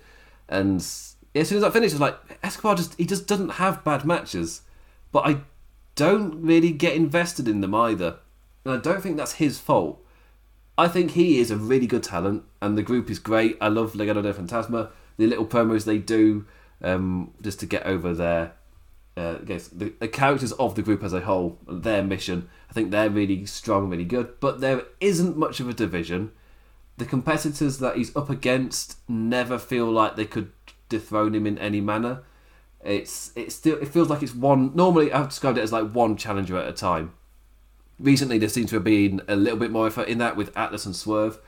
And 0.48 0.82
as 0.82 1.16
soon 1.48 1.58
as 1.58 1.64
I 1.64 1.70
was 1.70 2.00
like, 2.00 2.18
Escobar 2.44 2.76
just 2.76 2.96
he 2.96 3.06
just 3.06 3.26
doesn't 3.26 3.50
have 3.52 3.84
bad 3.84 4.06
matches. 4.06 4.62
But 5.12 5.26
I 5.26 5.38
don't 6.00 6.32
really 6.52 6.74
get 6.86 6.96
invested 6.96 7.46
in 7.48 7.62
them 7.62 7.76
either. 7.76 8.12
And 8.64 8.74
I 8.76 8.78
don't 8.88 9.02
think 9.04 9.18
that's 9.18 9.44
his 9.44 9.60
fault. 9.60 9.96
I 10.78 10.88
think 10.88 11.12
he 11.12 11.40
is 11.42 11.52
a 11.52 11.58
really 11.72 11.88
good 11.94 12.04
talent, 12.04 12.42
and 12.62 12.78
the 12.78 12.88
group 12.90 13.10
is 13.10 13.20
great. 13.20 13.58
I 13.60 13.68
love 13.68 13.94
Legado 13.94 14.24
de 14.24 14.34
Fantasma. 14.34 14.82
The 15.18 15.28
little 15.28 15.46
promos 15.54 15.84
they 15.84 15.98
do 15.98 16.46
um, 16.90 17.34
just 17.42 17.60
to 17.60 17.66
get 17.66 17.84
over 17.94 18.14
their, 18.14 18.54
uh, 19.18 19.36
guess, 19.50 19.68
the, 19.80 19.88
the 20.00 20.08
characters 20.08 20.54
of 20.54 20.76
the 20.76 20.86
group 20.88 21.04
as 21.04 21.14
a 21.14 21.22
whole, 21.30 21.58
their 21.68 22.04
mission. 22.04 22.48
I 22.70 22.74
think 22.74 22.92
they're 22.92 23.10
really 23.22 23.46
strong, 23.46 23.90
really 23.90 24.06
good. 24.06 24.40
But 24.40 24.62
there 24.62 24.84
isn't 25.02 25.36
much 25.36 25.60
of 25.60 25.68
a 25.68 25.74
division. 25.74 26.32
the 27.00 27.06
competitors 27.06 27.80
that 27.80 27.96
he's 27.96 28.16
up 28.16 28.30
against 28.30 28.98
never 29.08 29.58
feel 29.58 29.90
like 29.90 30.16
they 30.16 30.26
could 30.26 30.52
dethrone 30.90 31.34
him 31.34 31.48
in 31.48 31.58
any 31.58 31.82
manner. 31.82 32.24
It's 32.84 33.32
it's 33.36 33.56
still 33.56 33.78
it 33.78 33.90
feels 33.90 34.10
like 34.10 34.24
it's 34.24 34.36
one. 34.36 34.76
Normally, 34.76 35.12
I've 35.12 35.30
described 35.30 35.58
it 35.58 35.62
as 35.62 35.72
like 35.72 35.92
one 35.92 36.16
challenger 36.16 36.58
at 36.58 36.68
a 36.68 36.74
time. 36.74 37.14
Recently, 38.00 38.38
there 38.38 38.50
seems 38.50 38.70
to 38.70 38.78
have 38.78 38.86
been 38.86 39.22
a 39.28 39.36
little 39.36 39.60
bit 39.60 39.72
more 39.72 39.88
effort 39.88 40.08
in 40.08 40.18
that 40.20 40.38
with 40.38 40.56
Atlas 40.58 40.86
and 40.86 40.96
Swerve, 40.96 41.40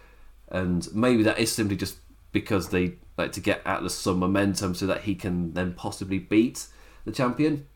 and 0.49 0.93
maybe 0.93 1.23
that 1.23 1.39
is 1.39 1.51
simply 1.51 1.77
just 1.77 1.97
because 2.31 2.69
they 2.69 2.95
like 3.17 3.31
to 3.33 3.39
get 3.39 3.61
Atlas 3.65 3.95
some 3.95 4.19
momentum 4.19 4.75
so 4.75 4.85
that 4.87 5.03
he 5.03 5.15
can 5.15 5.53
then 5.53 5.73
possibly 5.73 6.19
beat 6.19 6.67
the 7.05 7.11
champion. 7.11 7.67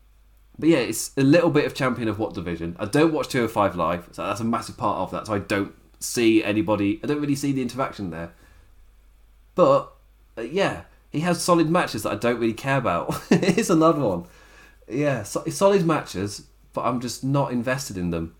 But 0.58 0.70
yeah, 0.70 0.78
it's 0.78 1.12
a 1.16 1.22
little 1.22 1.50
bit 1.50 1.66
of 1.66 1.74
champion 1.74 2.08
of 2.08 2.18
what 2.18 2.34
division. 2.34 2.76
I 2.78 2.86
don't 2.86 3.12
watch 3.12 3.28
205 3.28 3.76
live, 3.76 4.08
so 4.12 4.26
that's 4.26 4.40
a 4.40 4.44
massive 4.44 4.76
part 4.76 4.98
of 4.98 5.10
that. 5.10 5.26
So 5.26 5.34
I 5.34 5.38
don't 5.38 5.74
see 5.98 6.42
anybody. 6.42 7.00
I 7.02 7.06
don't 7.06 7.20
really 7.20 7.34
see 7.34 7.52
the 7.52 7.62
interaction 7.62 8.10
there. 8.10 8.32
But 9.54 9.92
uh, 10.36 10.42
yeah, 10.42 10.82
he 11.10 11.20
has 11.20 11.42
solid 11.42 11.70
matches 11.70 12.02
that 12.02 12.12
I 12.12 12.16
don't 12.16 12.38
really 12.38 12.52
care 12.52 12.78
about. 12.78 13.20
it's 13.30 13.70
another 13.70 14.00
one. 14.00 14.24
Yeah, 14.88 15.22
so, 15.22 15.44
solid 15.46 15.84
matches, 15.84 16.46
but 16.72 16.82
I'm 16.82 17.00
just 17.00 17.24
not 17.24 17.52
invested 17.52 17.96
in 17.96 18.10
them. 18.10 18.34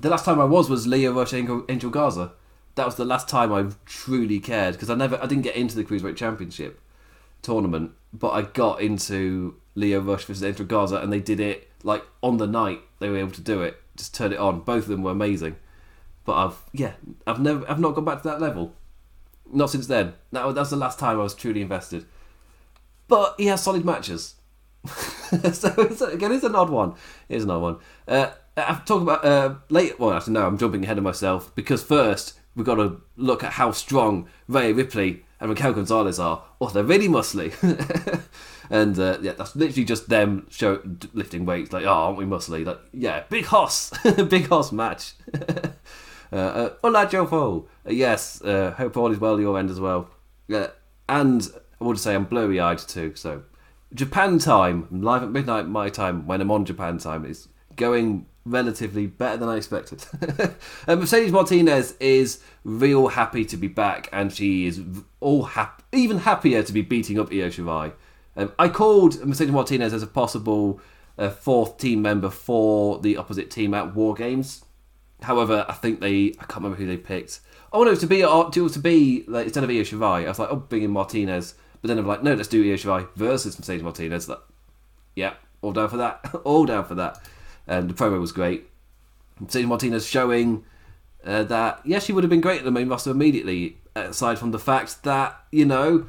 The 0.00 0.10
last 0.10 0.24
time 0.24 0.40
I 0.40 0.44
was 0.44 0.68
was 0.68 0.86
Lio 0.86 1.12
Rush 1.12 1.32
Angel, 1.32 1.64
Angel 1.68 1.90
Garza. 1.90 2.32
That 2.74 2.86
was 2.86 2.96
the 2.96 3.04
last 3.04 3.28
time 3.28 3.52
I 3.52 3.70
truly 3.86 4.38
cared 4.38 4.74
because 4.74 4.90
I 4.90 4.94
never, 4.94 5.22
I 5.22 5.26
didn't 5.26 5.44
get 5.44 5.56
into 5.56 5.76
the 5.76 5.84
cruiserweight 5.84 6.16
championship 6.16 6.80
tournament, 7.40 7.92
but 8.12 8.30
I 8.30 8.42
got 8.42 8.80
into 8.80 9.56
Lio 9.74 10.00
Rush 10.00 10.24
versus 10.24 10.44
Angel 10.44 10.66
Garza, 10.66 10.96
and 10.96 11.12
they 11.12 11.20
did 11.20 11.40
it 11.40 11.70
like 11.82 12.04
on 12.22 12.36
the 12.36 12.46
night 12.46 12.80
they 12.98 13.08
were 13.08 13.18
able 13.18 13.30
to 13.30 13.40
do 13.40 13.62
it. 13.62 13.80
Just 13.96 14.14
turn 14.14 14.32
it 14.32 14.38
on. 14.38 14.60
Both 14.60 14.84
of 14.84 14.88
them 14.88 15.02
were 15.02 15.12
amazing. 15.12 15.56
But 16.24 16.34
I've 16.34 16.62
yeah, 16.72 16.92
I've 17.26 17.40
never, 17.40 17.70
I've 17.70 17.78
not 17.78 17.94
gone 17.94 18.04
back 18.04 18.22
to 18.22 18.28
that 18.28 18.40
level. 18.40 18.74
Not 19.52 19.70
since 19.70 19.86
then. 19.86 20.14
That 20.32 20.54
that's 20.54 20.70
the 20.70 20.76
last 20.76 20.98
time 20.98 21.18
I 21.18 21.22
was 21.22 21.34
truly 21.34 21.62
invested. 21.62 22.06
But 23.08 23.34
he 23.38 23.46
has 23.46 23.62
solid 23.62 23.84
matches. 23.84 24.34
so 24.86 25.74
it's, 25.78 26.00
again, 26.00 26.32
it's 26.32 26.44
an 26.44 26.54
odd 26.54 26.70
one. 26.70 26.94
It's 27.28 27.44
an 27.44 27.50
odd 27.50 27.62
one. 27.62 27.78
Uh, 28.06 28.30
I've 28.56 28.84
talked 28.84 29.02
about 29.02 29.24
uh, 29.24 29.56
later. 29.68 29.94
Well, 29.98 30.12
actually, 30.12 30.34
no, 30.34 30.46
I'm 30.46 30.58
jumping 30.58 30.84
ahead 30.84 30.98
of 30.98 31.04
myself 31.04 31.54
because 31.54 31.82
first 31.82 32.38
we've 32.54 32.66
got 32.66 32.76
to 32.76 33.00
look 33.16 33.44
at 33.44 33.52
how 33.52 33.70
strong 33.70 34.28
Rhea 34.48 34.72
Ripley 34.72 35.24
and 35.40 35.50
Raquel 35.50 35.74
Gonzalez 35.74 36.18
are. 36.18 36.42
Oh, 36.60 36.68
they're 36.68 36.82
really 36.82 37.08
muscly. 37.08 37.52
and 38.70 38.98
uh, 38.98 39.18
yeah, 39.20 39.32
that's 39.32 39.54
literally 39.54 39.84
just 39.84 40.08
them 40.08 40.46
show, 40.50 40.80
lifting 41.12 41.44
weights. 41.44 41.72
Like, 41.72 41.84
oh, 41.84 41.88
aren't 41.88 42.18
we 42.18 42.24
muscly? 42.24 42.64
Like, 42.64 42.80
yeah, 42.92 43.24
big 43.28 43.44
hoss, 43.44 43.92
big 44.28 44.48
hoss 44.48 44.72
match. 44.72 45.12
Uh, 46.32 46.36
uh, 46.36 46.70
hola, 46.82 47.06
Jofo. 47.06 47.66
Uh, 47.86 47.92
yes, 47.92 48.42
uh, 48.42 48.72
hope 48.76 48.96
all 48.96 49.12
is 49.12 49.18
well 49.18 49.40
your 49.40 49.58
end 49.58 49.70
as 49.70 49.80
well. 49.80 50.10
And 51.08 51.48
I 51.80 51.84
would 51.84 51.98
say 51.98 52.14
I'm 52.14 52.24
blurry 52.24 52.60
eyed 52.60 52.78
too. 52.78 53.14
So, 53.14 53.42
Japan 53.94 54.38
time, 54.38 54.88
live 54.90 55.22
at 55.22 55.30
midnight 55.30 55.68
my 55.68 55.88
time 55.88 56.26
when 56.26 56.40
I'm 56.40 56.50
on 56.50 56.64
Japan 56.64 56.98
time, 56.98 57.24
is 57.24 57.48
going 57.76 58.26
relatively 58.44 59.06
better 59.06 59.36
than 59.36 59.48
I 59.48 59.56
expected. 59.56 60.04
uh, 60.88 60.96
Mercedes 60.96 61.32
Martinez 61.32 61.94
is 62.00 62.40
real 62.64 63.08
happy 63.08 63.44
to 63.44 63.56
be 63.56 63.68
back, 63.68 64.08
and 64.12 64.32
she 64.32 64.66
is 64.66 64.80
all 65.20 65.44
happy, 65.44 65.84
even 65.92 66.18
happier 66.18 66.62
to 66.62 66.72
be 66.72 66.82
beating 66.82 67.18
up 67.18 67.30
Io 67.30 67.48
Shirai. 67.48 67.92
Um, 68.36 68.52
I 68.58 68.68
called 68.68 69.24
Mercedes 69.24 69.52
Martinez 69.52 69.92
as 69.92 70.02
a 70.02 70.06
possible 70.06 70.80
uh, 71.18 71.30
fourth 71.30 71.78
team 71.78 72.02
member 72.02 72.30
for 72.30 73.00
the 73.00 73.16
opposite 73.16 73.50
team 73.50 73.74
at 73.74 73.94
War 73.94 74.14
Games. 74.14 74.64
However, 75.22 75.64
I 75.68 75.72
think 75.72 76.00
they 76.00 76.34
I 76.38 76.44
can't 76.44 76.56
remember 76.56 76.76
who 76.76 76.86
they 76.86 76.96
picked. 76.96 77.40
Oh 77.72 77.84
no, 77.84 77.94
to 77.94 78.06
be 78.06 78.22
uh, 78.22 78.50
to, 78.50 78.68
to 78.68 78.78
be 78.78 79.24
like, 79.26 79.44
instead 79.46 79.64
of 79.64 79.70
Io 79.70 79.82
Shirai, 79.82 80.24
I 80.24 80.28
was 80.28 80.38
like, 80.38 80.50
oh, 80.50 80.56
bring 80.56 80.82
in 80.82 80.90
Martinez. 80.90 81.54
But 81.80 81.88
then 81.88 81.98
I'm 81.98 82.06
like, 82.06 82.22
no, 82.22 82.34
let's 82.34 82.48
do 82.48 82.62
Io 82.62 82.76
Shirai 82.76 83.08
versus 83.16 83.58
Mercedes 83.58 83.82
Martinez. 83.82 84.28
Like, 84.28 84.40
yeah, 85.14 85.34
all 85.62 85.72
down 85.72 85.88
for 85.88 85.96
that, 85.96 86.24
all 86.44 86.66
down 86.66 86.84
for 86.84 86.94
that. 86.94 87.20
And 87.66 87.90
the 87.90 87.94
promo 87.94 88.20
was 88.20 88.32
great. 88.32 88.68
Mercedes 89.40 89.66
Martinez 89.66 90.06
showing 90.06 90.64
uh, 91.24 91.44
that 91.44 91.80
yes, 91.84 92.04
she 92.04 92.12
would 92.12 92.24
have 92.24 92.30
been 92.30 92.40
great 92.40 92.58
at 92.58 92.64
the 92.64 92.70
main 92.70 92.88
roster 92.88 93.10
immediately. 93.10 93.78
Aside 93.94 94.38
from 94.38 94.50
the 94.50 94.58
fact 94.58 95.02
that 95.04 95.40
you 95.50 95.64
know 95.64 96.06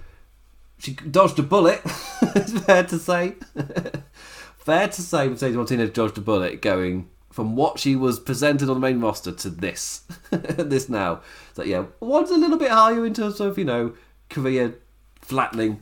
she 0.78 0.94
dodged 0.94 1.40
a 1.40 1.44
bullet, 1.44 1.82
it's 2.22 2.52
fair 2.60 2.84
to 2.84 3.00
say. 3.00 3.36
fair 4.58 4.88
to 4.90 5.02
say, 5.02 5.30
Mercedes 5.30 5.56
Martinez 5.56 5.92
dodged 5.92 6.18
a 6.18 6.22
bullet 6.22 6.62
going 6.62 7.10
from 7.38 7.56
what 7.56 7.78
she 7.78 7.96
was 7.96 8.20
presented 8.20 8.68
on 8.68 8.78
the 8.78 8.80
main 8.80 9.00
roster 9.00 9.32
to 9.32 9.48
this, 9.48 10.02
this 10.32 10.90
now. 10.90 11.22
So 11.54 11.62
yeah, 11.62 11.86
one's 12.00 12.32
a 12.32 12.36
little 12.36 12.58
bit 12.58 12.72
higher 12.72 13.06
in 13.06 13.14
terms 13.14 13.40
of 13.40 13.60
you 13.60 13.64
know 13.64 13.94
career 14.28 14.80
flattening. 15.22 15.80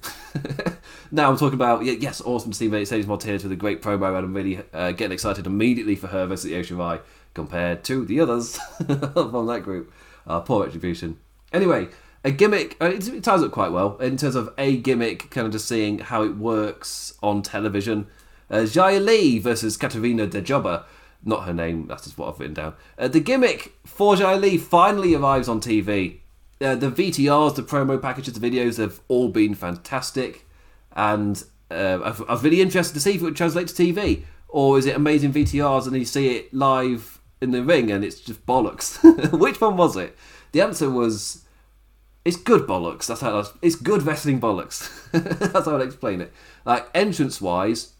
now 1.11 1.31
I'm 1.31 1.37
talking 1.37 1.53
about 1.53 1.85
yes, 1.85 2.19
awesome 2.19 2.51
to 2.51 2.57
see 2.57 2.67
Mercedes 2.67 3.07
Martinez 3.07 3.43
with 3.43 3.53
a 3.53 3.55
great 3.55 3.81
promo, 3.81 4.17
and 4.17 4.25
I'm 4.25 4.33
really 4.33 4.63
uh, 4.73 4.91
getting 4.91 5.13
excited 5.13 5.47
immediately 5.47 5.95
for 5.95 6.07
her 6.07 6.25
versus 6.25 6.43
the 6.43 6.57
Ocean 6.57 6.75
Shirai 6.75 6.99
compared 7.33 7.85
to 7.85 8.03
the 8.03 8.19
others 8.19 8.57
from 8.85 9.47
that 9.47 9.61
group. 9.63 9.93
Uh, 10.27 10.41
poor 10.41 10.65
retribution. 10.65 11.17
Anyway, 11.53 11.87
a 12.25 12.31
gimmick. 12.31 12.75
Uh, 12.81 12.87
it, 12.87 13.23
ties 13.23 13.41
up 13.41 13.51
quite 13.51 13.71
well 13.71 13.95
in 13.99 14.17
terms 14.17 14.35
of 14.35 14.53
a 14.57 14.75
gimmick, 14.75 15.31
kind 15.31 15.47
of 15.47 15.53
just 15.53 15.69
seeing 15.69 15.99
how 15.99 16.21
it 16.21 16.35
works 16.35 17.17
on 17.23 17.41
television. 17.41 18.07
Uh, 18.51 18.63
Xia 18.63 19.01
Li 19.01 19.39
versus 19.39 19.77
Katarina 19.77 20.27
Dejobber 20.27 20.83
not 21.25 21.45
her 21.45 21.53
name, 21.53 21.87
that's 21.87 22.03
just 22.03 22.17
what 22.17 22.29
I've 22.29 22.39
written 22.39 22.53
down. 22.53 22.75
Uh, 22.97 23.07
the 23.07 23.19
gimmick 23.19 23.73
for 23.85 24.15
Li 24.15 24.57
finally 24.57 25.15
arrives 25.15 25.49
on 25.49 25.59
TV. 25.59 26.19
Uh, 26.61 26.75
the 26.75 26.89
VTRs, 26.89 27.55
the 27.55 27.63
promo 27.63 28.01
packages, 28.01 28.33
the 28.33 28.49
videos 28.49 28.77
have 28.77 29.01
all 29.07 29.29
been 29.29 29.55
fantastic. 29.55 30.45
And 30.95 31.43
uh, 31.69 31.99
I've, 32.03 32.23
I'm 32.29 32.39
really 32.39 32.61
interested 32.61 32.93
to 32.93 32.99
see 32.99 33.11
if 33.11 33.21
it 33.21 33.23
would 33.23 33.35
translate 33.35 33.67
to 33.67 33.73
TV. 33.83 34.23
Or 34.47 34.77
is 34.77 34.85
it 34.85 34.95
amazing 34.95 35.33
VTRs 35.33 35.87
and 35.87 35.97
you 35.97 36.05
see 36.05 36.37
it 36.37 36.53
live 36.53 37.19
in 37.41 37.51
the 37.51 37.63
ring 37.63 37.91
and 37.91 38.05
it's 38.05 38.21
just 38.21 38.45
bollocks? 38.45 39.01
Which 39.37 39.59
one 39.59 39.75
was 39.75 39.97
it? 39.97 40.15
The 40.53 40.61
answer 40.61 40.89
was 40.89 41.43
it's 42.23 42.37
good 42.37 42.67
bollocks. 42.67 43.07
That's 43.07 43.21
how 43.21 43.43
it's 43.61 43.75
good 43.75 44.03
wrestling 44.03 44.39
bollocks. 44.39 44.89
That's 45.51 45.65
how 45.65 45.75
I'd 45.75 45.81
explain 45.81 46.21
it. 46.21 46.31
Like 46.65 46.87
entrance 46.93 47.41
wise, 47.41 47.93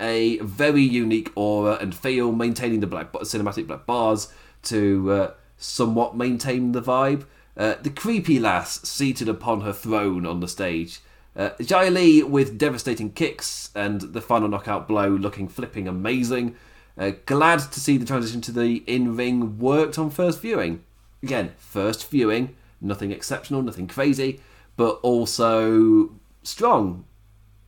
a 0.00 0.38
very 0.38 0.82
unique 0.82 1.30
aura 1.34 1.74
and 1.74 1.94
feel, 1.94 2.32
maintaining 2.32 2.80
the 2.80 2.86
black 2.86 3.12
cinematic 3.12 3.66
black 3.66 3.86
bars 3.86 4.32
to 4.62 5.12
uh, 5.12 5.30
somewhat 5.56 6.16
maintain 6.16 6.72
the 6.72 6.82
vibe. 6.82 7.26
Uh, 7.56 7.74
the 7.82 7.90
creepy 7.90 8.38
lass 8.38 8.80
seated 8.88 9.28
upon 9.28 9.60
her 9.60 9.72
throne 9.72 10.24
on 10.24 10.40
the 10.40 10.48
stage. 10.48 11.00
Uh, 11.36 11.50
Xia 11.60 11.92
Li 11.92 12.22
with 12.22 12.58
devastating 12.58 13.12
kicks 13.12 13.70
and 13.74 14.00
the 14.00 14.20
final 14.20 14.48
knockout 14.48 14.88
blow 14.88 15.08
looking 15.08 15.48
flipping 15.48 15.86
amazing. 15.86 16.56
Uh, 16.98 17.12
glad 17.26 17.58
to 17.60 17.80
see 17.80 17.96
the 17.96 18.06
transition 18.06 18.40
to 18.40 18.52
the 18.52 18.82
in 18.86 19.16
ring 19.16 19.58
worked 19.58 19.98
on 19.98 20.10
first 20.10 20.40
viewing. 20.40 20.82
Again, 21.22 21.52
first 21.56 22.10
viewing, 22.10 22.56
nothing 22.80 23.12
exceptional, 23.12 23.62
nothing 23.62 23.86
crazy, 23.86 24.40
but 24.76 24.98
also 25.02 26.10
strong. 26.42 27.04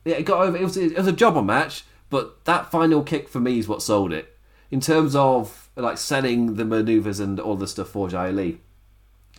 Yeah, 0.05 0.15
it 0.15 0.25
got 0.25 0.41
over. 0.41 0.57
It 0.57 0.63
was, 0.63 0.75
it 0.75 0.97
was 0.97 1.07
a 1.07 1.13
job 1.13 1.37
on 1.37 1.45
match 1.45 1.83
but 2.13 2.45
that 2.45 2.69
final 2.69 3.01
kick 3.01 3.27
for 3.27 3.39
me 3.39 3.57
is 3.57 3.67
what 3.67 3.81
sold 3.81 4.13
it. 4.13 4.37
In 4.69 4.79
terms 4.79 5.15
of 5.15 5.71
like 5.75 5.97
selling 5.97 6.57
the 6.57 6.63
maneuvers 6.63 7.19
and 7.19 7.39
all 7.39 7.55
the 7.55 7.65
stuff 7.65 7.89
for 7.89 8.07
Xia 8.07 8.31
Li, 8.31 8.59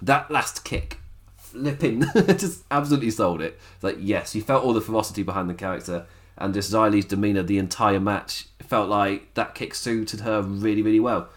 that 0.02 0.28
last 0.28 0.64
kick, 0.64 0.98
flipping, 1.36 2.00
just 2.36 2.64
absolutely 2.72 3.12
sold 3.12 3.40
it. 3.40 3.60
Like 3.80 3.98
yes, 4.00 4.34
you 4.34 4.42
felt 4.42 4.64
all 4.64 4.72
the 4.72 4.80
ferocity 4.80 5.22
behind 5.22 5.48
the 5.48 5.54
character 5.54 6.06
and 6.36 6.52
just 6.52 6.72
Xia 6.72 6.90
Li's 6.90 7.04
demeanor 7.04 7.44
the 7.44 7.58
entire 7.58 8.00
match. 8.00 8.48
Felt 8.58 8.88
like 8.88 9.34
that 9.34 9.54
kick 9.54 9.72
suited 9.72 10.22
her 10.22 10.42
really, 10.42 10.82
really 10.82 10.98
well. 10.98 11.28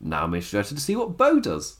Now 0.00 0.24
I'm 0.24 0.32
interested 0.32 0.76
to 0.76 0.82
see 0.82 0.96
what 0.96 1.18
Boa 1.18 1.42
does. 1.42 1.76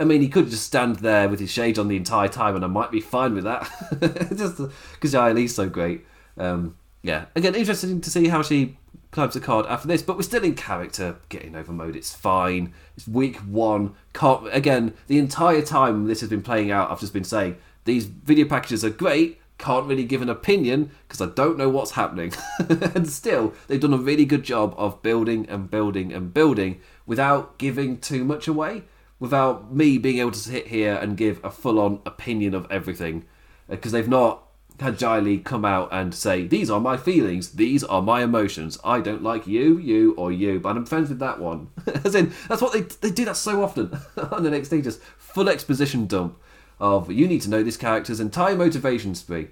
I 0.00 0.04
mean, 0.04 0.22
he 0.22 0.28
could 0.28 0.48
just 0.48 0.64
stand 0.64 0.96
there 0.96 1.28
with 1.28 1.40
his 1.40 1.50
shades 1.50 1.78
on 1.78 1.88
the 1.88 1.96
entire 1.98 2.28
time, 2.28 2.56
and 2.56 2.64
I 2.64 2.68
might 2.68 2.90
be 2.90 3.02
fine 3.02 3.34
with 3.34 3.44
that. 3.44 3.70
just 4.34 4.56
because 4.56 5.12
Xia 5.12 5.34
Li's 5.34 5.54
so 5.54 5.68
great. 5.68 6.06
Um, 6.38 6.76
yeah, 7.04 7.26
again, 7.36 7.54
interesting 7.54 8.00
to 8.00 8.10
see 8.10 8.28
how 8.28 8.42
she 8.42 8.78
climbs 9.10 9.34
the 9.34 9.40
card 9.40 9.66
after 9.66 9.86
this, 9.86 10.00
but 10.00 10.16
we're 10.16 10.22
still 10.22 10.42
in 10.42 10.54
character 10.54 11.16
getting 11.28 11.54
over 11.54 11.70
mode. 11.70 11.96
It's 11.96 12.14
fine. 12.14 12.72
It's 12.96 13.06
week 13.06 13.36
one. 13.40 13.94
Can't, 14.14 14.48
again, 14.50 14.94
the 15.06 15.18
entire 15.18 15.60
time 15.60 16.06
this 16.06 16.20
has 16.20 16.30
been 16.30 16.40
playing 16.40 16.70
out, 16.70 16.90
I've 16.90 17.00
just 17.00 17.12
been 17.12 17.22
saying 17.22 17.58
these 17.84 18.06
video 18.06 18.48
packages 18.48 18.82
are 18.86 18.90
great. 18.90 19.38
Can't 19.58 19.86
really 19.86 20.04
give 20.04 20.22
an 20.22 20.30
opinion 20.30 20.92
because 21.06 21.20
I 21.20 21.26
don't 21.26 21.58
know 21.58 21.68
what's 21.68 21.90
happening. 21.90 22.32
and 22.58 23.06
still, 23.06 23.52
they've 23.68 23.78
done 23.78 23.92
a 23.92 23.98
really 23.98 24.24
good 24.24 24.42
job 24.42 24.74
of 24.78 25.02
building 25.02 25.46
and 25.50 25.70
building 25.70 26.10
and 26.10 26.32
building 26.32 26.80
without 27.04 27.58
giving 27.58 27.98
too 27.98 28.24
much 28.24 28.48
away, 28.48 28.84
without 29.20 29.74
me 29.74 29.98
being 29.98 30.20
able 30.20 30.30
to 30.30 30.38
sit 30.38 30.68
here 30.68 30.94
and 30.94 31.18
give 31.18 31.38
a 31.44 31.50
full 31.50 31.78
on 31.78 32.00
opinion 32.06 32.54
of 32.54 32.66
everything. 32.70 33.26
Because 33.68 33.92
uh, 33.92 33.98
they've 33.98 34.08
not 34.08 34.43
had 34.80 34.98
Jai 34.98 35.36
come 35.44 35.64
out 35.64 35.88
and 35.92 36.14
say, 36.14 36.46
These 36.46 36.70
are 36.70 36.80
my 36.80 36.96
feelings, 36.96 37.50
these 37.50 37.84
are 37.84 38.02
my 38.02 38.22
emotions. 38.22 38.78
I 38.84 39.00
don't 39.00 39.22
like 39.22 39.46
you, 39.46 39.78
you, 39.78 40.14
or 40.14 40.32
you, 40.32 40.60
but 40.60 40.76
I'm 40.76 40.86
friends 40.86 41.08
with 41.08 41.20
that 41.20 41.38
one. 41.40 41.68
As 42.04 42.14
in, 42.14 42.32
that's 42.48 42.62
what 42.62 42.72
they, 42.72 42.80
they 42.80 43.10
do 43.10 43.24
that 43.26 43.36
so 43.36 43.62
often 43.62 43.98
on 44.32 44.42
the 44.42 44.50
next 44.50 44.68
day, 44.68 44.82
just 44.82 45.00
full 45.00 45.48
exposition 45.48 46.06
dump 46.06 46.40
of 46.80 47.10
you 47.10 47.28
need 47.28 47.42
to 47.42 47.50
know 47.50 47.62
this 47.62 47.76
character's 47.76 48.20
entire 48.20 48.56
motivation 48.56 49.14
spree. 49.14 49.48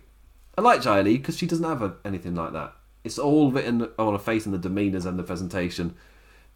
I 0.58 0.60
like 0.60 0.82
Jai 0.82 1.02
because 1.02 1.38
she 1.38 1.46
doesn't 1.46 1.64
have 1.64 1.82
a, 1.82 1.94
anything 2.04 2.34
like 2.34 2.52
that. 2.52 2.74
It's 3.04 3.18
all 3.18 3.50
written 3.50 3.88
on 3.98 4.12
her 4.12 4.18
face 4.18 4.44
and 4.44 4.54
the 4.54 4.58
demeanours 4.58 5.06
and 5.06 5.18
the 5.18 5.22
presentation. 5.22 5.94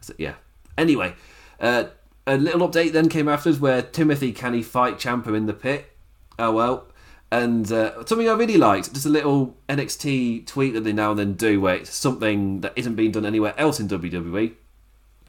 So, 0.01 0.14
yeah. 0.19 0.35
Anyway, 0.77 1.14
uh, 1.61 1.85
a 2.27 2.37
little 2.37 2.69
update 2.69 2.93
then 2.93 3.09
came 3.09 3.29
afterwards 3.29 3.61
where 3.61 3.83
Timothy 3.83 4.33
can 4.33 4.53
he 4.53 4.62
fight 4.62 4.99
Ciampa 4.99 5.35
in 5.37 5.47
the 5.47 5.55
pit. 5.55 5.93
Oh 6.39 6.53
well. 6.53 6.89
And 7.31 7.70
uh, 7.72 8.05
something 8.05 8.29
I 8.29 8.35
really 8.35 8.57
liked, 8.57 8.95
just 8.95 9.07
a 9.07 9.11
little 9.11 9.57
NXT 9.68 10.47
tweet 10.47 10.74
that 10.74 10.85
they 10.85 10.93
now 10.93 11.11
and 11.11 11.18
then 11.18 11.35
do, 11.35 11.61
where 11.61 11.74
it's 11.74 11.95
something 11.95 12.61
that 12.61 12.72
isn't 12.77 12.95
being 12.95 13.11
done 13.11 13.27
anywhere 13.27 13.55
else 13.59 13.81
in 13.81 13.89
WWE. 13.89 14.55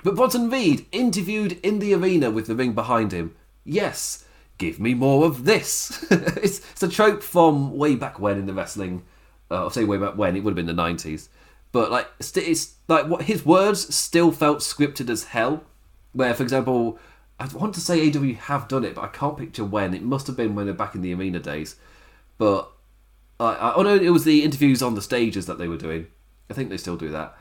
But 0.03 0.15
Bronson 0.15 0.49
Reed 0.49 0.85
interviewed 0.91 1.59
in 1.63 1.79
the 1.79 1.93
arena 1.93 2.29
with 2.29 2.47
the 2.47 2.55
ring 2.55 2.73
behind 2.73 3.11
him. 3.11 3.35
Yes, 3.63 4.25
give 4.57 4.79
me 4.79 4.93
more 4.93 5.25
of 5.25 5.45
this. 5.45 6.05
it's, 6.11 6.59
it's, 6.71 6.83
a 6.83 6.87
trope 6.87 7.23
from 7.23 7.75
way 7.75 7.95
back 7.95 8.19
when 8.19 8.37
in 8.37 8.45
the 8.45 8.53
wrestling. 8.53 9.03
Uh, 9.49 9.55
I'll 9.55 9.69
say 9.69 9.83
way 9.83 9.97
back 9.97 10.15
when 10.15 10.35
it 10.35 10.43
would 10.43 10.51
have 10.51 10.55
been 10.55 10.67
the 10.67 10.73
nineties, 10.73 11.29
but 11.71 11.89
like 11.91 12.07
it's 12.19 12.75
like 12.87 13.07
what 13.07 13.23
his 13.23 13.45
words 13.45 13.93
still 13.95 14.31
felt 14.31 14.59
scripted 14.59 15.09
as 15.09 15.25
hell. 15.25 15.63
Where, 16.13 16.33
for 16.33 16.43
example, 16.43 16.99
I 17.39 17.47
want 17.47 17.73
to 17.75 17.81
say 17.81 18.09
AEW 18.09 18.37
have 18.37 18.67
done 18.67 18.83
it, 18.83 18.95
but 18.95 19.03
I 19.03 19.07
can't 19.07 19.37
picture 19.37 19.63
when. 19.63 19.93
It 19.93 20.03
must 20.03 20.27
have 20.27 20.35
been 20.35 20.55
when 20.55 20.65
they're 20.65 20.75
back 20.75 20.95
in 20.95 21.01
the 21.01 21.13
arena 21.13 21.39
days. 21.39 21.75
But 22.37 22.71
I, 23.39 23.53
I 23.53 23.73
oh 23.75 23.83
no, 23.83 23.95
it 23.95 24.09
was 24.09 24.23
the 24.23 24.43
interviews 24.43 24.81
on 24.81 24.95
the 24.95 25.01
stages 25.01 25.45
that 25.45 25.57
they 25.57 25.67
were 25.67 25.77
doing. 25.77 26.07
I 26.49 26.53
think 26.53 26.69
they 26.69 26.77
still 26.77 26.97
do 26.97 27.09
that. 27.09 27.35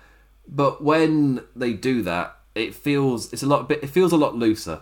But 0.49 0.83
when 0.83 1.41
they 1.55 1.73
do 1.73 2.03
that, 2.03 2.37
it 2.55 2.75
feels 2.75 3.33
it's 3.33 3.43
a 3.43 3.47
lot. 3.47 3.69
bit. 3.69 3.83
It 3.83 3.91
feels 3.91 4.13
a 4.13 4.17
lot 4.17 4.35
looser 4.35 4.81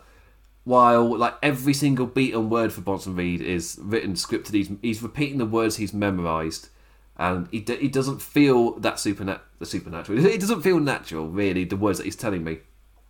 while 0.64 1.16
like 1.16 1.34
every 1.42 1.74
single 1.74 2.06
beat 2.06 2.34
and 2.34 2.50
word 2.50 2.72
for 2.72 2.80
Bronson 2.80 3.14
Reed 3.14 3.40
is 3.40 3.78
written 3.80 4.14
scripted, 4.14 4.54
he's 4.54 4.70
he's 4.82 5.02
repeating 5.02 5.38
the 5.38 5.46
words 5.46 5.76
he's 5.76 5.92
memorized, 5.94 6.68
and 7.16 7.46
he 7.50 7.64
he 7.78 7.88
doesn't 7.88 8.22
feel 8.22 8.72
that 8.80 8.98
supernat 8.98 9.40
the 9.58 9.66
supernatural. 9.66 10.18
It 10.26 10.40
doesn't 10.40 10.62
feel 10.62 10.80
natural, 10.80 11.28
really. 11.28 11.64
The 11.64 11.76
words 11.76 11.98
that 11.98 12.04
he's 12.04 12.16
telling 12.16 12.42
me. 12.42 12.60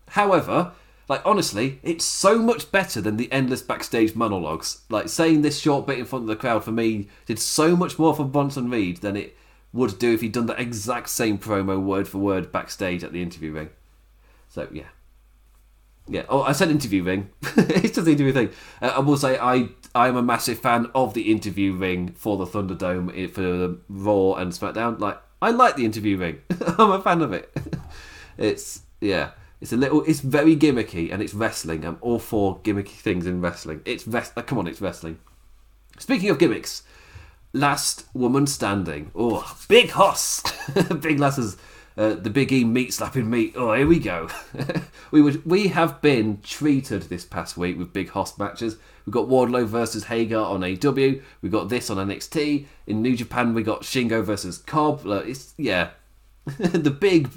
However, 0.09 0.73
like 1.09 1.23
honestly, 1.25 1.81
it's 1.83 2.05
so 2.05 2.39
much 2.39 2.73
better 2.73 3.01
than 3.01 3.17
the 3.17 3.31
endless 3.31 3.63
backstage 3.63 4.15
monologues. 4.15 4.83
Like 4.89 5.09
saying 5.09 5.43
this 5.43 5.61
short 5.61 5.87
bit 5.87 5.99
in 5.99 6.05
front 6.05 6.25
of 6.25 6.29
the 6.29 6.37
crowd 6.37 6.65
for 6.65 6.73
me 6.73 7.09
did 7.27 7.39
so 7.39 7.77
much 7.77 7.99
more 7.99 8.15
for 8.15 8.25
Bronson 8.25 8.71
Reed 8.71 8.99
than 8.99 9.17
it 9.17 9.37
would 9.73 9.99
do 9.99 10.15
if 10.15 10.21
he'd 10.21 10.33
done 10.33 10.47
the 10.47 10.61
exact 10.61 11.11
same 11.11 11.37
promo 11.37 11.83
word 11.83 12.09
for 12.09 12.19
word 12.19 12.53
backstage 12.53 13.05
at 13.05 13.13
the 13.13 13.23
interview 13.23 13.53
ring. 13.53 13.71
So 14.49 14.69
yeah, 14.73 14.85
yeah. 16.09 16.25
Oh, 16.29 16.43
I 16.43 16.53
said 16.53 16.71
interview 16.71 17.03
ring. 17.03 17.31
it's 17.43 17.95
just 17.95 18.05
the 18.05 18.13
interview 18.13 18.33
thing. 18.33 18.51
Uh, 18.81 18.95
I 18.97 19.01
will 19.01 19.17
say 19.17 19.39
I 19.39 19.69
I 19.95 20.09
am 20.09 20.17
a 20.17 20.23
massive 20.23 20.59
fan 20.59 20.91
of 20.95 21.13
the 21.13 21.31
interview 21.31 21.75
ring 21.75 22.13
for 22.17 22.37
the 22.37 22.47
Thunderdome 22.47 23.31
for 23.31 23.43
the 23.43 23.79
Raw 23.89 24.35
and 24.35 24.53
SmackDown. 24.53 25.01
Like 25.01 25.19
I 25.43 25.51
like 25.51 25.77
the 25.77 25.85
interview 25.85 26.17
ring. 26.17 26.41
I'm 26.79 26.93
a 26.93 27.03
fan 27.03 27.21
of 27.21 27.33
it. 27.33 27.55
it's 28.39 28.83
yeah. 29.01 29.33
It's 29.65 29.73
a 29.73 29.79
little. 29.79 30.03
It's 30.03 30.21
very 30.21 30.55
gimmicky 30.55 31.11
and 31.11 31.23
it's 31.23 31.33
wrestling. 31.33 31.87
I'm 31.87 31.97
all 32.03 32.19
for 32.19 32.59
gimmicky 32.59 32.89
things 32.89 33.27
in 33.27 33.41
wrestling. 33.41 33.81
It's 33.87 34.07
rest. 34.07 34.35
Come 34.35 34.59
on, 34.59 34.67
it's 34.67 34.83
wrestling. 34.83 35.19
Speaking 35.99 36.29
of 36.29 36.39
gimmicks, 36.39 36.83
last 37.55 38.05
woman 38.13 38.47
standing. 38.47 39.11
Oh, 39.15 39.57
big 39.67 39.89
hoss. 39.93 40.43
big 41.01 41.19
lasses 41.19 41.57
uh, 41.97 42.13
the 42.13 42.29
Big 42.29 42.53
E 42.53 42.63
meat 42.63 42.93
slapping 42.93 43.31
meat. 43.31 43.55
Oh, 43.57 43.73
here 43.73 43.87
we 43.87 43.99
go. 43.99 44.29
we 45.11 45.23
would 45.23 45.47
we 45.47 45.69
have 45.69 46.03
been 46.03 46.43
treated 46.43 47.05
this 47.05 47.25
past 47.25 47.57
week 47.57 47.79
with 47.79 47.95
big 47.95 48.11
host 48.11 48.39
matches. 48.39 48.77
We've 49.07 49.15
got 49.15 49.29
Wardlow 49.29 49.65
versus 49.65 50.05
Hager 50.05 50.41
on 50.41 50.61
AEW. 50.61 51.23
We 51.41 51.49
got 51.49 51.71
this 51.71 51.89
on 51.89 51.97
NXT. 51.97 52.67
In 52.87 53.01
New 53.01 53.17
Japan, 53.17 53.55
we 53.55 53.63
got 53.63 53.81
Shingo 53.81 54.23
versus 54.23 54.59
Cobb. 54.59 55.07
Uh, 55.07 55.23
it's 55.25 55.55
yeah, 55.57 55.93
the 56.59 56.91
big 56.91 57.31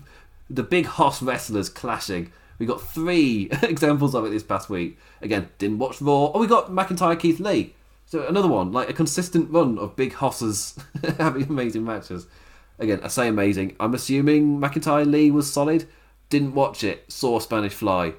the 0.49 0.63
big 0.63 0.85
hoss 0.85 1.21
wrestlers 1.21 1.69
clashing. 1.69 2.31
We 2.59 2.65
got 2.65 2.81
three 2.81 3.49
examples 3.61 4.15
of 4.15 4.25
it 4.25 4.29
this 4.29 4.43
past 4.43 4.69
week. 4.69 4.97
Again, 5.21 5.49
didn't 5.57 5.79
watch 5.79 6.01
Raw. 6.01 6.31
Oh, 6.33 6.39
we 6.39 6.47
got 6.47 6.71
McIntyre 6.71 7.19
Keith 7.19 7.39
Lee. 7.39 7.73
So 8.05 8.25
another 8.25 8.47
one, 8.47 8.71
like 8.71 8.89
a 8.89 8.93
consistent 8.93 9.51
run 9.51 9.77
of 9.77 9.97
big 9.97 10.13
hosses 10.13 10.79
having 11.17 11.43
amazing 11.43 11.83
matches. 11.83 12.25
Again, 12.79 13.01
I 13.03 13.09
say 13.09 13.27
amazing. 13.27 13.75
I'm 13.79 13.93
assuming 13.93 14.59
McIntyre 14.59 15.09
Lee 15.09 15.29
was 15.29 15.51
solid. 15.51 15.87
Didn't 16.29 16.53
watch 16.53 16.83
it. 16.83 17.11
Saw 17.11 17.39
Spanish 17.39 17.73
Fly. 17.73 18.13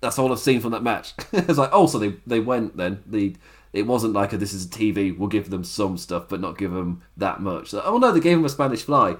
That's 0.00 0.18
all 0.18 0.32
I've 0.32 0.38
seen 0.38 0.60
from 0.60 0.72
that 0.72 0.82
match. 0.82 1.14
it's 1.32 1.58
like, 1.58 1.70
oh, 1.72 1.86
so 1.86 1.98
they 1.98 2.14
they 2.26 2.40
went 2.40 2.76
then. 2.76 3.02
The 3.06 3.34
it 3.72 3.86
wasn't 3.86 4.12
like 4.12 4.32
a, 4.32 4.36
this 4.36 4.52
is 4.52 4.66
a 4.66 4.68
TV. 4.68 5.16
We'll 5.16 5.28
give 5.28 5.50
them 5.50 5.64
some 5.64 5.96
stuff, 5.96 6.28
but 6.28 6.40
not 6.40 6.58
give 6.58 6.72
them 6.72 7.02
that 7.16 7.40
much. 7.40 7.70
So, 7.70 7.82
oh 7.84 7.98
no, 7.98 8.12
they 8.12 8.20
gave 8.20 8.36
him 8.36 8.44
a 8.44 8.50
Spanish 8.50 8.82
Fly. 8.82 9.16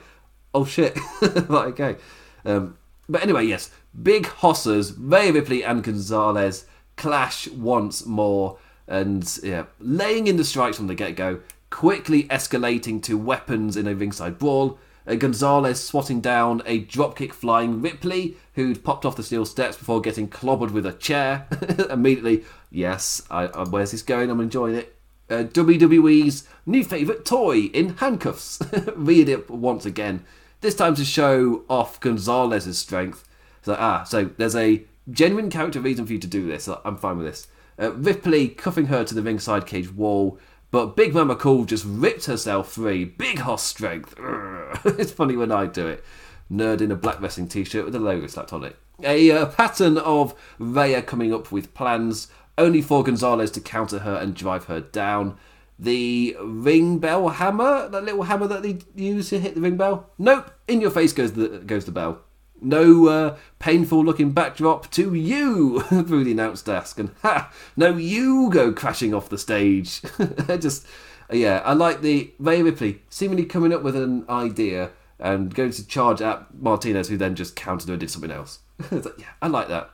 Oh 0.54 0.64
shit. 0.64 0.98
right, 1.48 1.68
okay. 1.68 1.96
Um, 2.44 2.76
but 3.08 3.22
anyway, 3.22 3.44
yes, 3.44 3.70
big 4.00 4.26
hosses, 4.26 4.92
Rhea 4.94 5.32
Ripley 5.32 5.64
and 5.64 5.82
Gonzalez 5.82 6.66
clash 6.96 7.48
once 7.48 8.06
more, 8.06 8.58
and 8.86 9.38
yeah, 9.42 9.64
laying 9.80 10.26
in 10.26 10.36
the 10.36 10.44
strikes 10.44 10.76
from 10.76 10.86
the 10.86 10.94
get 10.94 11.16
go 11.16 11.40
quickly 11.70 12.24
escalating 12.24 13.02
to 13.02 13.16
weapons 13.16 13.76
in 13.76 13.86
a 13.86 13.94
ringside 13.94 14.38
brawl. 14.38 14.78
Uh, 15.06 15.14
Gonzalez 15.14 15.82
swatting 15.82 16.20
down 16.20 16.62
a 16.64 16.84
dropkick 16.84 17.32
flying 17.32 17.80
Ripley, 17.80 18.36
who'd 18.54 18.84
popped 18.84 19.04
off 19.04 19.16
the 19.16 19.22
steel 19.22 19.46
steps 19.46 19.76
before 19.76 20.00
getting 20.00 20.28
clobbered 20.28 20.70
with 20.70 20.86
a 20.86 20.92
chair. 20.92 21.48
Immediately, 21.90 22.44
yes, 22.70 23.22
I, 23.30 23.46
I, 23.46 23.64
where's 23.64 23.90
this 23.90 24.02
going? 24.02 24.30
I'm 24.30 24.40
enjoying 24.40 24.76
it. 24.76 24.94
Uh, 25.30 25.44
WWE's 25.44 26.46
new 26.66 26.84
favourite 26.84 27.24
toy 27.24 27.62
in 27.72 27.96
handcuffs. 27.96 28.60
Read 28.94 29.28
it 29.28 29.50
once 29.50 29.86
again. 29.86 30.24
This 30.62 30.76
time 30.76 30.94
to 30.94 31.04
show 31.04 31.64
off 31.68 31.98
Gonzalez's 31.98 32.78
strength. 32.78 33.28
So, 33.62 33.74
ah, 33.76 34.04
so 34.04 34.30
there's 34.36 34.54
a 34.54 34.84
genuine 35.10 35.50
character 35.50 35.80
reason 35.80 36.06
for 36.06 36.12
you 36.12 36.20
to 36.20 36.26
do 36.28 36.46
this. 36.46 36.68
I'm 36.84 36.96
fine 36.96 37.18
with 37.18 37.26
this. 37.26 37.48
Uh, 37.80 37.92
Ripley 37.94 38.46
cuffing 38.46 38.86
her 38.86 39.02
to 39.02 39.12
the 39.12 39.22
ringside 39.22 39.66
cage 39.66 39.92
wall, 39.92 40.38
but 40.70 40.94
Big 40.94 41.14
Mami 41.14 41.36
Cool 41.36 41.64
just 41.64 41.84
ripped 41.84 42.26
herself 42.26 42.70
free. 42.70 43.04
Big 43.04 43.40
hoss 43.40 43.64
strength. 43.64 44.14
it's 44.84 45.10
funny 45.10 45.34
when 45.34 45.50
I 45.50 45.66
do 45.66 45.88
it. 45.88 46.04
Nerd 46.48 46.80
in 46.80 46.92
a 46.92 46.96
black 46.96 47.20
wrestling 47.20 47.48
t-shirt 47.48 47.84
with 47.84 47.96
a 47.96 47.98
logo 47.98 48.28
slapped 48.28 48.52
on 48.52 48.62
it. 48.62 48.76
A 49.02 49.32
uh, 49.32 49.46
pattern 49.46 49.98
of 49.98 50.32
Rhea 50.60 51.02
coming 51.02 51.34
up 51.34 51.50
with 51.50 51.74
plans, 51.74 52.28
only 52.56 52.82
for 52.82 53.02
Gonzalez 53.02 53.50
to 53.52 53.60
counter 53.60 53.98
her 54.00 54.14
and 54.14 54.32
drive 54.32 54.66
her 54.66 54.80
down. 54.80 55.36
The 55.78 56.36
ring 56.40 56.98
bell 56.98 57.28
hammer, 57.28 57.88
that 57.88 58.04
little 58.04 58.22
hammer 58.24 58.46
that 58.46 58.62
they 58.62 58.78
use 58.94 59.30
to 59.30 59.40
hit 59.40 59.54
the 59.54 59.60
ring 59.60 59.76
bell. 59.76 60.10
Nope, 60.18 60.52
in 60.68 60.80
your 60.80 60.90
face 60.90 61.12
goes 61.12 61.32
the 61.32 61.48
goes 61.66 61.84
the 61.84 61.92
bell. 61.92 62.20
No 62.60 63.08
uh, 63.08 63.36
painful 63.58 64.04
looking 64.04 64.30
backdrop 64.30 64.88
to 64.92 65.14
you 65.14 65.80
through 65.88 66.24
the 66.24 66.32
announce 66.32 66.62
desk, 66.62 66.98
and 67.00 67.10
ha! 67.22 67.52
No, 67.76 67.96
you 67.96 68.50
go 68.50 68.72
crashing 68.72 69.12
off 69.12 69.28
the 69.28 69.38
stage. 69.38 70.00
Just, 70.60 70.86
yeah, 71.32 71.60
I 71.64 71.72
like 71.72 72.02
the 72.02 72.32
Rhea 72.38 72.62
Ripley 72.62 73.02
seemingly 73.10 73.46
coming 73.46 73.72
up 73.72 73.82
with 73.82 73.96
an 73.96 74.24
idea 74.28 74.90
and 75.18 75.54
going 75.54 75.70
to 75.70 75.86
charge 75.86 76.20
at 76.20 76.52
Martinez, 76.54 77.08
who 77.08 77.16
then 77.16 77.36
just 77.36 77.54
countered 77.54 77.88
her 77.88 77.94
and 77.94 78.00
did 78.00 78.10
something 78.10 78.30
else. 78.30 78.58
yeah, 78.90 79.30
I 79.40 79.46
like 79.46 79.68
that. 79.68 79.90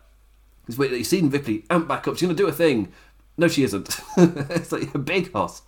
It's 0.66 0.78
weird 0.78 0.92
that 0.92 0.98
you've 0.98 1.06
seen 1.06 1.30
Ripley 1.30 1.64
amp 1.70 1.86
back 1.86 2.08
up. 2.08 2.14
She's 2.14 2.26
going 2.26 2.36
to 2.36 2.42
do 2.42 2.48
a 2.48 2.52
thing. 2.52 2.92
No, 3.38 3.46
she 3.46 3.62
isn't. 3.62 4.00
it's 4.16 4.72
like 4.72 4.92
a 4.94 4.98
big 4.98 5.32
hoss. 5.32 5.62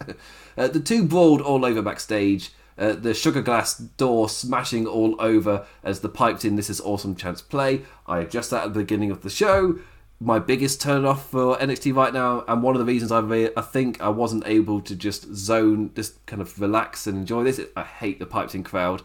Uh, 0.59 0.67
the 0.67 0.81
two 0.81 1.05
brawled 1.05 1.41
all 1.41 1.65
over 1.65 1.81
backstage. 1.81 2.51
Uh, 2.77 2.95
the 2.95 3.15
sugar 3.15 3.43
glass 3.43 3.77
door 3.77 4.29
smashing 4.29 4.87
all 4.87 5.15
over 5.21 5.67
as 5.85 6.01
the 6.01 6.09
piped 6.09 6.45
in 6.45 6.57
This 6.57 6.69
Is 6.69 6.81
Awesome 6.81 7.15
Chance 7.15 7.43
play. 7.43 7.83
I 8.07 8.21
adjust 8.21 8.51
that 8.51 8.65
at 8.65 8.75
the 8.75 8.81
beginning 8.81 9.11
of 9.13 9.23
the 9.23 9.31
show. 9.31 9.79
My 10.19 10.39
biggest 10.39 10.81
turn 10.81 11.05
off 11.05 11.31
for 11.31 11.57
NXT 11.59 11.95
right 11.95 12.13
now, 12.13 12.45
and 12.49 12.63
one 12.63 12.75
of 12.75 12.81
the 12.81 12.85
reasons 12.85 13.13
I, 13.13 13.21
re- 13.21 13.51
I 13.57 13.61
think 13.63 14.01
I 14.03 14.09
wasn't 14.09 14.47
able 14.47 14.81
to 14.83 14.97
just 14.97 15.33
zone, 15.35 15.93
just 15.95 16.25
kind 16.27 16.43
of 16.43 16.61
relax 16.61 17.07
and 17.07 17.19
enjoy 17.19 17.45
this. 17.45 17.61
I 17.77 17.85
hate 17.85 18.19
the 18.19 18.27
piped 18.27 18.55
in 18.55 18.65
crowd, 18.65 19.03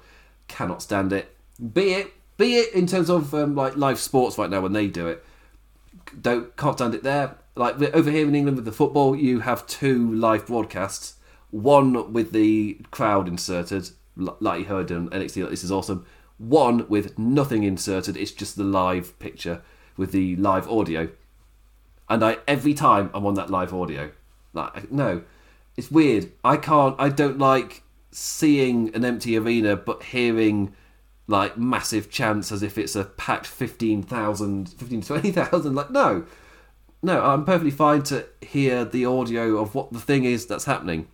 cannot 0.47 0.81
stand 0.81 1.13
it. 1.13 1.35
Be 1.73 1.93
it, 1.93 2.13
be 2.37 2.55
it 2.55 2.73
in 2.73 2.87
terms 2.87 3.09
of 3.09 3.33
um, 3.33 3.55
like 3.55 3.77
live 3.77 3.99
sports 3.99 4.37
right 4.37 4.49
now 4.49 4.61
when 4.61 4.73
they 4.73 4.87
do 4.87 5.07
it, 5.07 5.23
don't 6.19 6.55
can't 6.57 6.77
stand 6.77 6.95
it 6.95 7.03
there. 7.03 7.37
Like 7.55 7.81
over 7.93 8.11
here 8.11 8.27
in 8.27 8.35
England 8.35 8.57
with 8.57 8.65
the 8.65 8.71
football, 8.71 9.15
you 9.15 9.39
have 9.41 9.65
two 9.65 10.13
live 10.13 10.47
broadcasts 10.47 11.15
one 11.55 12.11
with 12.11 12.33
the 12.33 12.77
crowd 12.91 13.29
inserted, 13.29 13.89
like 14.17 14.59
you 14.59 14.65
heard 14.65 14.91
on 14.91 15.09
NXT, 15.09 15.41
like 15.41 15.51
this 15.51 15.63
is 15.63 15.71
awesome. 15.71 16.05
One 16.37 16.85
with 16.89 17.17
nothing 17.17 17.63
inserted, 17.63 18.17
it's 18.17 18.31
just 18.31 18.57
the 18.57 18.65
live 18.65 19.17
picture 19.19 19.61
with 19.95 20.11
the 20.11 20.35
live 20.35 20.69
audio. 20.69 21.09
And 22.09 22.23
I 22.25 22.39
every 22.45 22.73
time 22.73 23.09
I'm 23.13 23.25
on 23.25 23.35
that 23.35 23.49
live 23.49 23.73
audio, 23.73 24.11
like 24.51 24.91
no, 24.91 25.23
it's 25.77 25.89
weird. 25.89 26.31
I 26.43 26.57
can't. 26.57 26.95
I 26.99 27.07
don't 27.07 27.39
like 27.39 27.83
seeing 28.11 28.93
an 28.93 29.05
empty 29.05 29.37
arena, 29.37 29.77
but 29.77 30.03
hearing 30.03 30.75
like 31.27 31.57
massive 31.57 32.11
chants 32.11 32.51
as 32.51 32.63
if 32.63 32.77
it's 32.77 32.97
a 32.97 33.05
packed 33.05 33.47
15,000, 33.47 34.69
15 34.69 35.01
20,000. 35.01 35.73
Like, 35.73 35.89
no, 35.89 36.25
no, 37.05 37.23
I'm 37.23 37.45
perfectly 37.45 37.71
fine 37.71 38.01
to 38.03 38.25
hear 38.41 38.83
the 38.83 39.05
audio 39.05 39.57
of 39.57 39.75
what 39.75 39.93
the 39.93 39.99
thing 39.99 40.25
is 40.25 40.47
that's 40.47 40.65
happening. 40.65 41.07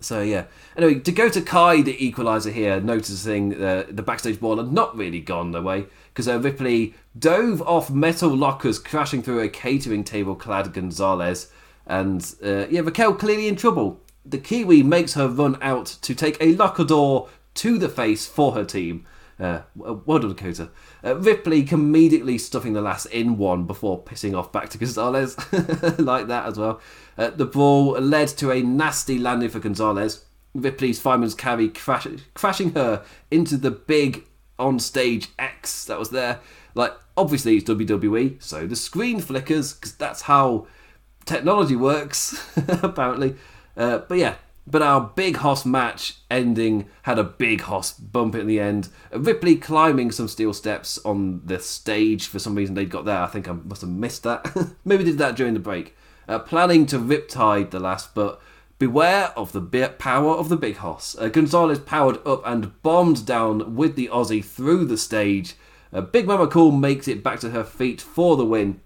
So 0.00 0.22
yeah. 0.22 0.44
Anyway, 0.76 1.00
to 1.00 1.12
go 1.12 1.28
to 1.28 1.40
Kai, 1.40 1.82
the 1.82 1.96
equaliser 1.96 2.52
here, 2.52 2.80
noticing 2.80 3.60
uh, 3.60 3.86
the 3.88 4.02
backstage 4.02 4.38
ball 4.38 4.58
had 4.58 4.72
not 4.72 4.96
really 4.96 5.20
gone 5.20 5.50
their 5.50 5.62
way 5.62 5.86
because 6.12 6.28
uh, 6.28 6.38
Ripley 6.38 6.94
dove 7.18 7.60
off 7.62 7.90
metal 7.90 8.30
lockers, 8.30 8.78
crashing 8.78 9.22
through 9.22 9.40
a 9.40 9.48
catering 9.48 10.04
table 10.04 10.36
clad 10.36 10.72
Gonzalez, 10.72 11.50
and 11.86 12.34
uh, 12.44 12.66
yeah, 12.68 12.80
Raquel 12.80 13.14
clearly 13.14 13.48
in 13.48 13.56
trouble. 13.56 14.00
The 14.24 14.38
Kiwi 14.38 14.84
makes 14.84 15.14
her 15.14 15.26
run 15.26 15.58
out 15.60 15.86
to 16.02 16.14
take 16.14 16.36
a 16.40 16.54
locker 16.54 16.84
door 16.84 17.28
to 17.54 17.78
the 17.78 17.88
face 17.88 18.26
for 18.26 18.52
her 18.52 18.64
team. 18.64 19.06
Uh, 19.38 19.62
well 19.74 20.18
done, 20.18 20.30
Dakota. 20.30 20.70
Uh, 21.02 21.16
Ripley 21.16 21.64
comedically 21.64 22.38
stuffing 22.38 22.72
the 22.72 22.80
last 22.80 23.06
in 23.06 23.36
one 23.36 23.64
before 23.64 24.02
pissing 24.02 24.36
off 24.38 24.52
back 24.52 24.68
to 24.70 24.78
Gonzalez. 24.78 25.36
like 25.98 26.28
that 26.28 26.46
as 26.46 26.58
well. 26.58 26.80
Uh, 27.18 27.30
the 27.30 27.44
brawl 27.46 27.92
led 27.92 28.28
to 28.28 28.50
a 28.50 28.62
nasty 28.62 29.18
landing 29.18 29.48
for 29.48 29.58
Gonzalez. 29.58 30.24
Ripley's 30.54 31.00
fireman's 31.00 31.34
carry 31.34 31.68
crash- 31.68 32.06
crashing 32.34 32.74
her 32.74 33.04
into 33.30 33.56
the 33.56 33.72
big 33.72 34.24
on 34.58 34.78
stage 34.78 35.28
X 35.38 35.84
that 35.86 35.98
was 35.98 36.10
there. 36.10 36.40
Like, 36.74 36.92
obviously, 37.16 37.56
it's 37.56 37.68
WWE, 37.68 38.42
so 38.42 38.66
the 38.66 38.76
screen 38.76 39.20
flickers 39.20 39.72
because 39.72 39.94
that's 39.96 40.22
how 40.22 40.66
technology 41.24 41.76
works, 41.76 42.40
apparently. 42.82 43.34
Uh, 43.76 43.98
but 43.98 44.18
yeah, 44.18 44.36
but 44.66 44.82
our 44.82 45.00
big 45.00 45.36
hoss 45.36 45.66
match 45.66 46.16
ending 46.30 46.88
had 47.02 47.18
a 47.18 47.24
big 47.24 47.62
hoss 47.62 47.92
bump 47.92 48.34
in 48.34 48.46
the 48.46 48.60
end. 48.60 48.88
Ripley 49.12 49.56
climbing 49.56 50.10
some 50.10 50.28
steel 50.28 50.54
steps 50.54 50.98
on 51.04 51.42
the 51.44 51.58
stage 51.58 52.26
for 52.26 52.38
some 52.38 52.54
reason 52.54 52.74
they'd 52.74 52.90
got 52.90 53.04
there. 53.04 53.20
I 53.20 53.26
think 53.26 53.48
I 53.48 53.52
must 53.52 53.82
have 53.82 53.90
missed 53.90 54.22
that. 54.22 54.74
Maybe 54.84 55.04
did 55.04 55.18
that 55.18 55.36
during 55.36 55.54
the 55.54 55.60
break. 55.60 55.94
Uh, 56.26 56.38
planning 56.38 56.86
to 56.86 56.98
riptide 56.98 57.70
the 57.70 57.78
last, 57.78 58.14
but 58.14 58.40
beware 58.78 59.32
of 59.36 59.52
the 59.52 59.60
power 59.98 60.34
of 60.34 60.48
the 60.48 60.56
big 60.56 60.76
hoss. 60.76 61.14
Uh, 61.18 61.28
Gonzalez 61.28 61.78
powered 61.78 62.26
up 62.26 62.42
and 62.46 62.80
bombed 62.82 63.26
down 63.26 63.76
with 63.76 63.96
the 63.96 64.08
Aussie 64.08 64.44
through 64.44 64.86
the 64.86 64.96
stage. 64.96 65.54
Uh, 65.92 66.00
big 66.00 66.26
Mami 66.26 66.50
Cool 66.50 66.72
makes 66.72 67.06
it 67.06 67.22
back 67.22 67.38
to 67.40 67.50
her 67.50 67.64
feet 67.64 68.00
for 68.00 68.36
the 68.36 68.46
win. 68.46 68.80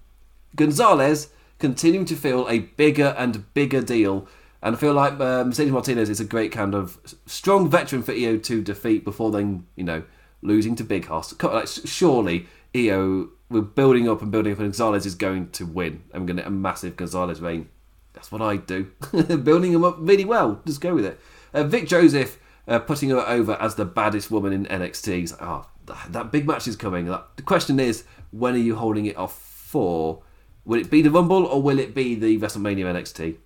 Gonzalez 0.57 1.29
continuing 1.59 2.07
to 2.07 2.16
feel 2.16 2.49
a 2.49 2.61
bigger 2.61 3.14
and 3.16 3.53
bigger 3.55 3.81
deal 3.81 4.29
and 4.62 4.74
I 4.74 4.78
feel 4.78 4.92
like 4.92 5.14
uh, 5.14 5.44
Mercedes 5.44 5.72
Martinez 5.72 6.11
is 6.11 6.20
a 6.20 6.24
great 6.24 6.52
kind 6.52 6.74
of 6.74 6.98
strong 7.26 7.70
veteran 7.70 8.02
for 8.02 8.12
Io 8.12 8.38
to 8.38 8.62
defeat 8.62 9.04
before 9.04 9.30
then, 9.30 9.66
you 9.76 9.84
know, 9.84 10.02
losing 10.42 10.74
to 10.76 10.84
Big 10.84 11.06
Hoss. 11.06 11.34
Like, 11.42 11.68
surely 11.68 12.46
EO, 12.74 13.28
we're 13.48 13.61
building 13.62 14.09
up 14.09 14.20
and 14.20 14.30
building 14.30 14.52
up, 14.52 14.59
and 14.59 14.68
Gonzalez 14.68 15.06
is 15.06 15.14
going 15.14 15.50
to 15.50 15.64
win. 15.64 16.02
I'm 16.12 16.26
going 16.26 16.36
to 16.38 16.46
a 16.46 16.50
massive 16.50 16.96
Gonzalez 16.96 17.40
reign. 17.40 17.68
That's 18.12 18.32
what 18.32 18.42
I 18.42 18.56
do. 18.56 18.90
building 19.42 19.72
him 19.72 19.84
up 19.84 19.96
really 19.98 20.24
well. 20.24 20.61
Just 20.66 20.80
go 20.80 20.94
with 20.94 21.04
it. 21.04 21.20
Uh, 21.54 21.64
Vic 21.64 21.86
Joseph 21.86 22.38
uh, 22.66 22.78
putting 22.78 23.11
her 23.11 23.26
over 23.28 23.54
as 23.61 23.76
the 23.76 23.84
baddest 23.84 24.30
woman 24.30 24.52
in 24.52 24.66
NXT. 24.66 25.30
Like, 25.32 25.42
oh, 25.42 25.66
that 26.11 26.32
big 26.32 26.46
match 26.46 26.66
is 26.66 26.76
coming. 26.76 27.06
the 27.06 27.42
question 27.44 27.80
is, 27.80 28.04
when 28.30 28.54
are 28.54 28.59
you 28.59 28.74
holding 28.74 29.06
it 29.06 29.16
off 29.16 29.40
for? 29.40 30.22
Will 30.64 30.80
it 30.80 30.90
be 30.90 31.00
the 31.00 31.11
Rumble 31.11 31.46
or 31.46 31.62
will 31.62 31.78
it 31.78 31.94
be 31.94 32.14
the 32.14 32.38
WrestleMania 32.38 32.84
NXT? 32.84 33.36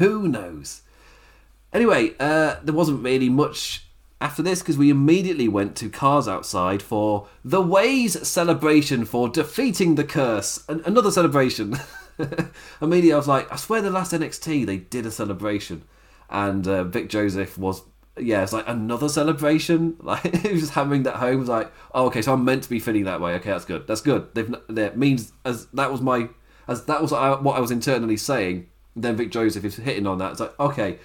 Who 0.00 0.28
knows? 0.28 0.80
Anyway, 1.74 2.14
uh, 2.18 2.56
there 2.64 2.74
wasn't 2.74 3.04
really 3.04 3.28
much 3.28 3.84
after 4.18 4.42
this 4.42 4.60
because 4.60 4.78
we 4.78 4.88
immediately 4.88 5.46
went 5.46 5.76
to 5.76 5.90
Cars 5.90 6.26
Outside 6.26 6.82
for 6.82 7.28
the 7.44 7.60
Ways 7.60 8.26
celebration 8.26 9.04
for 9.04 9.28
defeating 9.28 9.96
the 9.96 10.04
curse. 10.04 10.64
An- 10.70 10.80
another 10.86 11.10
celebration. 11.10 11.76
immediately 12.80 13.12
I 13.12 13.16
was 13.18 13.28
like, 13.28 13.52
I 13.52 13.56
swear 13.56 13.82
the 13.82 13.90
last 13.90 14.12
NXT 14.12 14.64
they 14.64 14.78
did 14.78 15.04
a 15.04 15.10
celebration. 15.10 15.82
And 16.30 16.66
uh, 16.66 16.84
Vic 16.84 17.10
Joseph 17.10 17.58
was, 17.58 17.82
yeah, 18.18 18.42
it's 18.42 18.54
like 18.54 18.66
another 18.66 19.10
celebration. 19.10 19.98
Like 20.02 20.34
he 20.34 20.48
was 20.52 20.62
just 20.62 20.72
hammering 20.72 21.02
that 21.02 21.16
home. 21.16 21.40
was 21.40 21.50
like, 21.50 21.70
oh, 21.92 22.06
okay, 22.06 22.22
so 22.22 22.32
I'm 22.32 22.46
meant 22.46 22.62
to 22.62 22.70
be 22.70 22.80
feeling 22.80 23.04
that 23.04 23.20
way. 23.20 23.34
Okay, 23.34 23.50
that's 23.50 23.66
good. 23.66 23.86
That's 23.86 24.00
good. 24.00 24.34
They've, 24.34 24.54
that 24.70 24.96
means 24.96 25.32
as 25.44 25.66
that 25.74 25.92
was 25.92 26.00
my, 26.00 26.30
as 26.66 26.86
that 26.86 27.02
was 27.02 27.12
what 27.12 27.58
I 27.58 27.60
was 27.60 27.70
internally 27.70 28.16
saying 28.16 28.66
then 28.96 29.16
Vic 29.16 29.30
Joseph 29.30 29.64
is 29.64 29.76
hitting 29.76 30.06
on 30.06 30.18
that. 30.18 30.32
It's 30.32 30.40
like, 30.40 30.58
okay, 30.58 30.98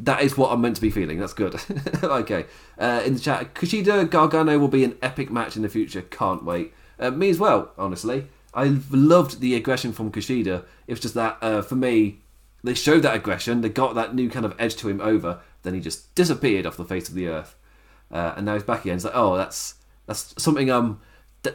that 0.00 0.22
is 0.22 0.36
what 0.36 0.52
I'm 0.52 0.60
meant 0.60 0.76
to 0.76 0.82
be 0.82 0.90
feeling. 0.90 1.18
That's 1.18 1.32
good. 1.32 1.56
okay. 2.02 2.46
Uh, 2.78 3.02
in 3.04 3.14
the 3.14 3.20
chat, 3.20 3.54
Kushida 3.54 4.08
Gargano 4.08 4.58
will 4.58 4.68
be 4.68 4.84
an 4.84 4.96
epic 5.02 5.30
match 5.30 5.56
in 5.56 5.62
the 5.62 5.68
future. 5.68 6.02
Can't 6.02 6.44
wait. 6.44 6.72
Uh, 6.98 7.10
me 7.10 7.30
as 7.30 7.38
well, 7.38 7.72
honestly. 7.76 8.26
I 8.54 8.80
loved 8.90 9.40
the 9.40 9.54
aggression 9.54 9.92
from 9.92 10.10
Kushida. 10.10 10.64
It 10.86 10.92
was 10.92 11.00
just 11.00 11.14
that, 11.14 11.38
uh, 11.42 11.62
for 11.62 11.74
me, 11.74 12.20
they 12.64 12.74
showed 12.74 13.02
that 13.02 13.14
aggression. 13.14 13.60
They 13.60 13.68
got 13.68 13.94
that 13.94 14.14
new 14.14 14.30
kind 14.30 14.44
of 14.44 14.54
edge 14.58 14.76
to 14.76 14.88
him 14.88 15.00
over. 15.00 15.40
Then 15.62 15.74
he 15.74 15.80
just 15.80 16.14
disappeared 16.14 16.66
off 16.66 16.76
the 16.76 16.84
face 16.84 17.08
of 17.08 17.14
the 17.14 17.28
earth. 17.28 17.54
Uh, 18.10 18.34
and 18.36 18.46
now 18.46 18.54
he's 18.54 18.62
back 18.62 18.82
again. 18.82 18.96
It's 18.96 19.04
like, 19.04 19.14
oh, 19.14 19.36
that's 19.36 19.74
that's 20.06 20.34
something 20.42 20.70
I'm 20.70 21.00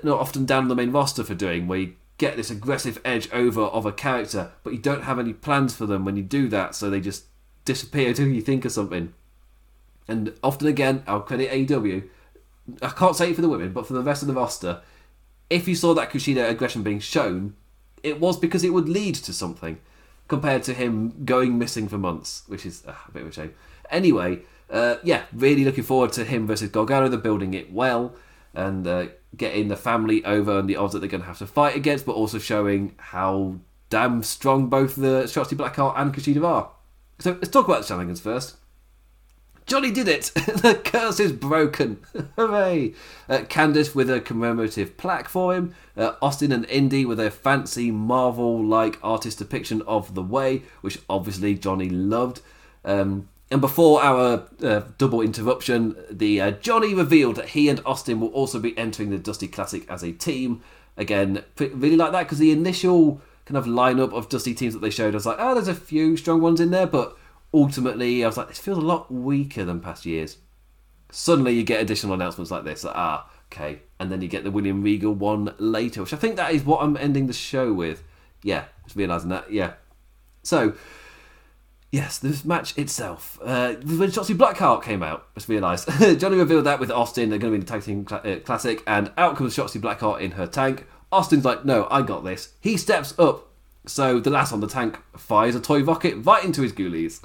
not 0.04 0.20
often 0.20 0.46
down 0.46 0.64
on 0.64 0.70
the 0.70 0.76
main 0.76 0.92
roster 0.92 1.24
for 1.24 1.34
doing, 1.34 1.68
where 1.68 1.88
get 2.18 2.36
this 2.36 2.52
aggressive 2.52 3.00
edge 3.04 3.32
over 3.32 3.62
of 3.62 3.86
a 3.86 3.92
character, 3.92 4.52
but 4.64 4.74
you 4.74 4.80
don't 4.80 5.04
have 5.04 5.20
any 5.20 5.34
plans 5.34 5.76
for 5.76 5.86
them 5.86 6.06
when 6.06 6.16
you 6.16 6.24
do 6.24 6.48
that, 6.50 6.76
so 6.76 6.90
they 6.90 7.02
just 7.02 7.26
disappear 7.66 8.10
until 8.10 8.28
you 8.28 8.42
think 8.42 8.66
of 8.66 8.72
something. 8.72 9.14
And 10.08 10.34
often 10.44 10.68
again, 10.68 11.04
I'll 11.08 11.22
credit 11.22 11.52
AEW. 11.52 12.08
I 12.82 12.90
can't 12.90 13.16
say 13.16 13.32
it 13.32 13.36
for 13.36 13.42
the 13.42 13.50
women, 13.50 13.74
but 13.74 13.88
for 13.88 13.94
the 13.94 14.02
rest 14.02 14.22
of 14.22 14.28
the 14.28 14.34
roster, 14.34 14.82
if 15.50 15.68
you 15.68 15.76
saw 15.76 15.94
that 15.94 16.12
Kushida 16.12 16.50
aggression 16.50 16.84
being 16.84 17.00
shown, 17.00 17.56
it 18.02 18.20
was 18.20 18.38
because 18.38 18.64
it 18.64 18.74
would 18.74 18.90
lead 18.90 19.16
to 19.16 19.34
something, 19.34 19.80
compared 20.28 20.64
to 20.64 20.74
him 20.74 21.26
going 21.26 21.58
missing 21.58 21.88
for 21.88 21.98
months, 21.98 22.44
which 22.48 22.66
is 22.66 22.84
uh, 22.88 22.94
a 23.08 23.12
bit 23.12 23.24
of 23.24 23.30
a 23.30 23.32
shame. 23.32 23.54
Anyway, 23.90 24.40
uh, 24.70 24.96
yeah, 25.04 25.24
really 25.34 25.64
looking 25.64 25.84
forward 25.84 26.12
to 26.14 26.24
him 26.24 26.48
versus 26.48 26.70
Gargano. 26.70 27.08
They're 27.08 27.20
building 27.20 27.54
it 27.54 27.72
well, 27.72 28.14
and 28.54 28.88
uh, 28.88 29.08
getting 29.36 29.68
the 29.68 29.76
family 29.76 30.24
over 30.26 30.60
and 30.60 30.70
the 30.70 30.76
odds 30.76 30.94
that 30.94 31.00
they're 31.00 31.10
going 31.10 31.22
to 31.22 31.28
have 31.28 31.40
to 31.40 31.48
fight 31.48 31.76
against, 31.76 32.06
but 32.06 32.14
also 32.14 32.40
showing 32.40 32.96
how 32.98 33.56
damn 33.90 34.24
strong 34.24 34.68
both 34.68 34.96
the 34.96 35.24
Shotzi 35.24 35.56
Blackheart 35.56 35.94
and 35.98 36.14
Kushida 36.14 36.44
are. 36.44 36.72
So 37.20 37.32
let's 37.32 37.50
talk 37.50 37.68
about 37.68 37.82
the 37.82 37.88
shenanigans 37.88 38.22
first. 38.22 38.58
Johnny 39.66 39.92
did 39.92 40.08
it! 40.08 40.32
the 40.36 40.80
curse 40.84 41.20
is 41.20 41.32
broken! 41.32 42.00
Hooray! 42.36 42.94
Uh, 43.30 43.40
Candice 43.48 43.96
with 43.96 44.10
a 44.10 44.20
commemorative 44.20 44.98
plaque 44.98 45.30
for 45.30 45.56
him. 45.56 45.74
Uh, 45.96 46.14
Austin 46.22 46.52
and 46.52 46.66
Indi 46.66 47.06
with 47.06 47.20
a 47.20 47.32
fancy 47.32 47.90
Marvel 47.90 48.64
like 48.64 49.00
artist 49.02 49.38
depiction 49.38 49.82
of 49.84 50.16
the 50.16 50.22
way, 50.22 50.64
which 50.82 51.00
obviously 51.10 51.56
Johnny 51.56 51.90
loved. 51.90 52.42
Um, 52.84 53.30
and 53.52 53.62
before 53.62 54.02
our 54.02 54.48
uh, 54.64 54.82
double 54.98 55.22
interruption, 55.22 55.96
the 56.10 56.42
uh, 56.42 56.52
Johnny 56.52 56.94
revealed 56.94 57.36
that 57.36 57.50
he 57.50 57.70
and 57.70 57.82
Austin 57.86 58.20
will 58.20 58.30
also 58.30 58.60
be 58.60 58.78
entering 58.78 59.10
the 59.10 59.18
Dusty 59.18 59.48
Classic 59.48 59.88
as 59.90 60.04
a 60.04 60.12
team. 60.12 60.62
Again, 60.98 61.44
really 61.58 61.96
like 61.96 62.12
that 62.14 62.24
because 62.24 62.40
the 62.40 62.52
initial 62.52 63.22
kind 63.46 63.58
of 63.58 63.66
lineup 63.66 64.14
of 64.14 64.30
Dusty 64.30 64.54
teams 64.54 64.74
that 64.74 64.80
they 64.80 64.90
showed, 64.90 65.14
I 65.14 65.18
was 65.18 65.26
like, 65.26 65.38
oh, 65.40 65.54
there's 65.54 65.68
a 65.68 65.76
few 65.76 66.18
strong 66.18 66.42
ones 66.42 66.60
in 66.60 66.72
there, 66.72 66.88
but 66.88 67.18
ultimately, 67.54 68.24
I 68.24 68.28
was 68.28 68.38
like, 68.38 68.48
this 68.48 68.60
feels 68.60 68.78
a 68.78 68.82
lot 68.82 69.12
weaker 69.12 69.66
than 69.66 69.80
past 69.80 70.06
years. 70.06 70.38
Suddenly, 71.12 71.54
you 71.54 71.64
get 71.64 71.82
additional 71.82 72.14
announcements 72.14 72.50
like 72.50 72.64
this. 72.64 72.84
Like, 72.84 72.96
ah, 72.96 73.30
okay, 73.52 73.82
and 74.00 74.12
then 74.12 74.22
you 74.22 74.28
get 74.28 74.44
the 74.44 74.52
William 74.52 74.82
Regal 74.82 75.14
one 75.14 75.54
later, 75.60 76.02
which 76.02 76.14
I 76.14 76.18
think 76.18 76.38
that 76.38 76.54
is 76.54 76.64
what 76.64 76.82
I'm 76.82 76.98
ending 76.98 77.28
the 77.28 77.34
show 77.34 77.72
with. 77.72 78.04
Yeah, 78.42 78.66
just 78.84 78.96
realizing 78.96 79.30
that. 79.30 79.52
Yeah. 79.52 79.74
So 80.42 80.74
Yes, 81.94 82.18
this 82.18 82.44
match 82.44 82.76
itself. 82.76 83.38
Uh, 83.40 83.76
when 83.76 84.10
Shotzi 84.10 84.36
Blackheart 84.36 84.82
came 84.82 85.04
out, 85.04 85.32
just 85.36 85.48
realised. 85.48 85.88
Johnny 86.20 86.38
revealed 86.38 86.66
that 86.66 86.80
with 86.80 86.90
Austin, 86.90 87.30
they're 87.30 87.38
going 87.38 87.54
to 87.54 87.60
be 87.60 87.62
in 87.62 87.66
the 87.68 87.72
Tag 87.72 87.84
Team 87.84 88.08
cl- 88.08 88.22
uh, 88.26 88.40
Classic, 88.40 88.82
and 88.88 89.12
out 89.16 89.38
comes 89.38 89.56
Shotzi 89.56 89.80
Blackheart 89.80 90.20
in 90.20 90.32
her 90.32 90.48
tank. 90.48 90.88
Austin's 91.12 91.46
like, 91.46 91.66
no, 91.66 91.88
I 91.92 92.02
got 92.02 92.24
this. 92.24 92.54
He 92.60 92.78
steps 92.78 93.14
up, 93.20 93.48
so 93.86 94.20
the 94.20 94.32
last 94.32 94.52
on 94.52 94.60
the 94.60 94.66
tank 94.66 94.98
fires 95.16 95.54
a 95.54 95.60
toy 95.60 95.84
rocket 95.84 96.16
right 96.26 96.44
into 96.44 96.64
his 96.64 96.74
ghoulies. 96.74 97.20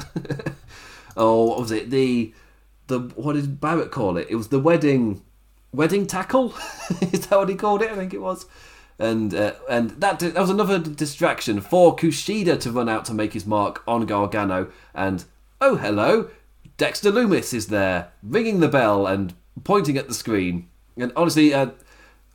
oh, 1.17 1.45
what 1.45 1.61
was 1.61 1.71
it? 1.71 1.89
The 1.89 2.35
the 2.89 2.99
what 3.17 3.37
did 3.37 3.63
Barrett 3.63 3.91
call 3.91 4.19
it? 4.19 4.27
It 4.29 4.35
was 4.35 4.49
the 4.49 4.61
wedding 4.61 5.23
wedding 5.73 6.07
tackle. 6.07 6.55
Is 7.01 7.27
that 7.29 7.39
what 7.39 7.49
he 7.49 7.55
called 7.55 7.81
it? 7.81 7.91
I 7.91 7.97
think 7.97 8.13
it 8.13 8.21
was 8.21 8.45
and 8.99 9.35
uh, 9.35 9.55
and 9.69 9.91
that 9.91 10.19
that 10.19 10.35
was 10.35 10.51
another 10.51 10.79
distraction 10.79 11.61
for 11.61 11.95
Kushida 11.95 12.59
to 12.61 12.73
run 12.73 12.89
out 12.89 13.05
to 13.07 13.15
make 13.15 13.33
his 13.33 13.47
mark 13.47 13.83
on 13.87 14.07
Gargano. 14.07 14.71
And 14.95 15.25
oh 15.61 15.77
hello, 15.77 16.31
Dexter 16.77 17.13
Lumis 17.13 17.55
is 17.55 17.69
there, 17.69 18.11
ringing 18.23 18.61
the 18.61 18.69
bell 18.69 19.07
and 19.07 19.35
pointing 19.65 19.97
at 19.97 20.09
the 20.09 20.15
screen. 20.15 20.69
And 20.97 21.13
honestly, 21.15 21.55
uh, 21.55 21.71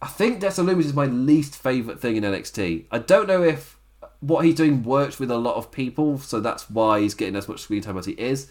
I 0.01 0.07
think 0.07 0.39
Dexter 0.39 0.63
Lumis 0.63 0.85
is 0.85 0.93
my 0.93 1.05
least 1.05 1.55
favourite 1.55 1.99
thing 1.99 2.15
in 2.15 2.23
NXT. 2.23 2.85
I 2.91 2.99
don't 2.99 3.27
know 3.27 3.43
if 3.43 3.77
what 4.21 4.45
he's 4.45 4.55
doing 4.55 4.83
works 4.83 5.19
with 5.19 5.29
a 5.29 5.37
lot 5.37 5.55
of 5.55 5.71
people, 5.71 6.17
so 6.17 6.39
that's 6.39 6.69
why 6.69 7.01
he's 7.01 7.13
getting 7.13 7.35
as 7.35 7.47
much 7.47 7.59
screen 7.59 7.81
time 7.81 7.97
as 7.97 8.05
he 8.05 8.13
is, 8.13 8.49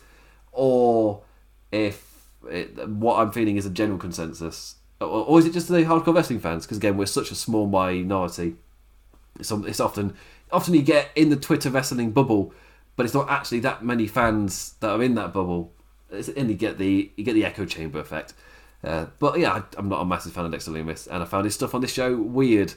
or 0.53 1.23
if 1.71 2.29
it, 2.51 2.89
what 2.89 3.19
I'm 3.19 3.33
feeling 3.33 3.57
is 3.57 3.65
a 3.65 3.71
general 3.71 3.99
consensus, 3.99 4.77
or, 5.07 5.39
is 5.39 5.47
it 5.47 5.53
just 5.53 5.69
the 5.69 5.83
hardcore 5.85 6.15
wrestling 6.15 6.41
fans? 6.41 6.65
Because 6.65 6.79
again, 6.79 6.97
we're 6.97 7.07
such 7.07 7.31
a 7.31 7.35
small 7.35 7.67
minority. 7.67 8.57
It's, 9.39 9.51
it's 9.51 9.81
often 9.81 10.15
often 10.51 10.75
you 10.75 10.83
get 10.83 11.11
in 11.17 11.31
the 11.31 11.37
Twitter 11.37 11.71
wrestling 11.71 12.13
bubble, 12.13 12.53
but 12.97 13.05
it's 13.05 13.15
not 13.15 13.29
actually 13.31 13.61
that 13.61 13.85
many 13.85 14.07
fans 14.07 14.75
that 14.81 14.91
are 14.91 15.03
in 15.03 15.15
that 15.15 15.33
bubble. 15.33 15.73
It's, 16.11 16.29
and 16.29 16.51
you 16.51 16.57
get 16.57 16.79
the 16.79 17.11
you 17.17 17.25
get 17.25 17.35
the 17.35 17.45
echo 17.45 17.65
chamber 17.65 17.99
effect. 17.99 18.35
Uh, 18.85 19.07
but 19.19 19.39
yeah, 19.39 19.53
I, 19.53 19.63
I'm 19.79 19.89
not 19.89 20.01
a 20.01 20.05
massive 20.05 20.33
fan 20.33 20.45
of 20.45 20.53
Dexter 20.53 20.73
Lumis, 20.73 21.07
and 21.07 21.23
I 21.23 21.27
found 21.27 21.45
his 21.45 21.55
stuff 21.55 21.75
on 21.75 21.81
this 21.81 21.93
show 21.93 22.17
weird. 22.17 22.75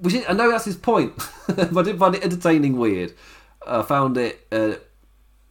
Which 0.00 0.14
is, 0.14 0.24
I 0.28 0.32
know 0.32 0.50
that's 0.50 0.64
his 0.64 0.76
point, 0.76 1.14
but 1.46 1.76
I 1.76 1.82
didn't 1.82 1.98
find 1.98 2.14
it 2.14 2.24
entertaining 2.24 2.76
weird. 2.76 3.14
I 3.66 3.82
found 3.82 4.18
it 4.18 4.46
uh, 4.52 4.74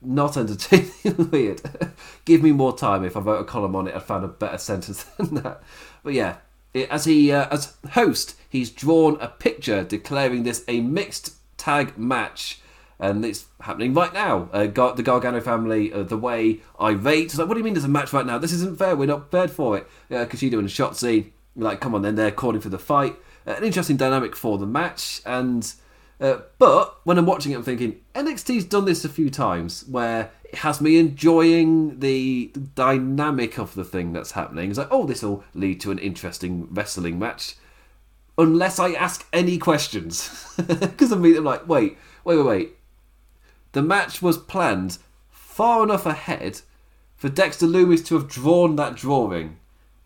not 0.01 0.37
entertaining 0.37 1.29
weird. 1.31 1.61
Give 2.25 2.43
me 2.43 2.51
more 2.51 2.77
time 2.77 3.03
if 3.03 3.17
I 3.17 3.19
wrote 3.21 3.41
a 3.41 3.45
column 3.45 3.75
on 3.75 3.87
it. 3.87 3.95
I'd 3.95 4.03
found 4.03 4.23
a 4.23 4.27
better 4.27 4.57
sentence 4.57 5.03
than 5.03 5.35
that. 5.35 5.61
But 6.05 6.13
yeah, 6.13 6.37
it, 6.73 6.87
as 6.89 7.05
he 7.05 7.31
uh, 7.31 7.47
as 7.49 7.75
host, 7.91 8.35
he's 8.47 8.69
drawn 8.69 9.17
a 9.19 9.27
picture 9.27 9.83
declaring 9.83 10.43
this 10.43 10.63
a 10.69 10.79
mixed 10.79 11.33
tag 11.57 11.97
match. 11.97 12.61
And 12.97 13.25
it's 13.25 13.47
happening 13.59 13.93
right 13.93 14.13
now. 14.13 14.47
Uh, 14.53 14.67
Gar- 14.67 14.95
the 14.95 15.03
Gargano 15.03 15.41
family, 15.41 15.91
uh, 15.91 16.03
the 16.03 16.15
way 16.15 16.61
I 16.79 16.91
rate. 16.91 17.25
It's 17.25 17.37
like, 17.37 17.49
what 17.49 17.55
do 17.55 17.59
you 17.59 17.63
mean 17.65 17.73
there's 17.73 17.83
a 17.83 17.89
match 17.89 18.13
right 18.13 18.25
now? 18.25 18.37
This 18.37 18.53
isn't 18.53 18.77
fair. 18.77 18.95
We're 18.95 19.07
not 19.07 19.29
prepared 19.29 19.51
for 19.51 19.77
it. 19.77 19.87
Uh, 20.09 20.23
Kushida 20.23 20.53
and 20.53 20.69
Shotzi, 20.69 21.31
like, 21.57 21.81
come 21.81 21.93
on 21.93 22.03
then. 22.03 22.15
They're 22.15 22.31
calling 22.31 22.61
for 22.61 22.69
the 22.69 22.79
fight. 22.79 23.17
Uh, 23.45 23.55
an 23.57 23.65
interesting 23.65 23.97
dynamic 23.97 24.33
for 24.33 24.57
the 24.57 24.65
match. 24.65 25.21
And 25.25 25.73
uh, 26.21 26.37
but 26.57 27.01
when 27.03 27.17
I'm 27.17 27.25
watching 27.25 27.51
it, 27.51 27.55
I'm 27.55 27.63
thinking 27.63 27.99
NXT's 28.13 28.63
done 28.63 28.85
this 28.85 29.03
a 29.03 29.09
few 29.09 29.29
times 29.29 29.83
where 29.89 30.31
has 30.57 30.81
me 30.81 30.97
enjoying 30.97 31.99
the 31.99 32.51
dynamic 32.75 33.57
of 33.57 33.75
the 33.75 33.83
thing 33.83 34.13
that's 34.13 34.31
happening. 34.31 34.69
It's 34.69 34.79
like, 34.79 34.87
oh, 34.91 35.05
this 35.05 35.23
will 35.23 35.43
lead 35.53 35.79
to 35.81 35.91
an 35.91 35.99
interesting 35.99 36.67
wrestling 36.71 37.19
match, 37.19 37.55
unless 38.37 38.79
I 38.79 38.91
ask 38.91 39.27
any 39.33 39.57
questions. 39.57 40.53
Because 40.67 41.11
I 41.11 41.17
mean, 41.17 41.37
I'm 41.37 41.43
like, 41.43 41.67
wait, 41.67 41.97
wait, 42.23 42.37
wait, 42.37 42.45
wait. 42.45 42.75
The 43.73 43.81
match 43.81 44.21
was 44.21 44.37
planned 44.37 44.97
far 45.29 45.83
enough 45.83 46.05
ahead 46.05 46.61
for 47.15 47.29
Dexter 47.29 47.65
Lumis 47.65 48.05
to 48.05 48.15
have 48.15 48.29
drawn 48.29 48.75
that 48.77 48.95
drawing. 48.95 49.57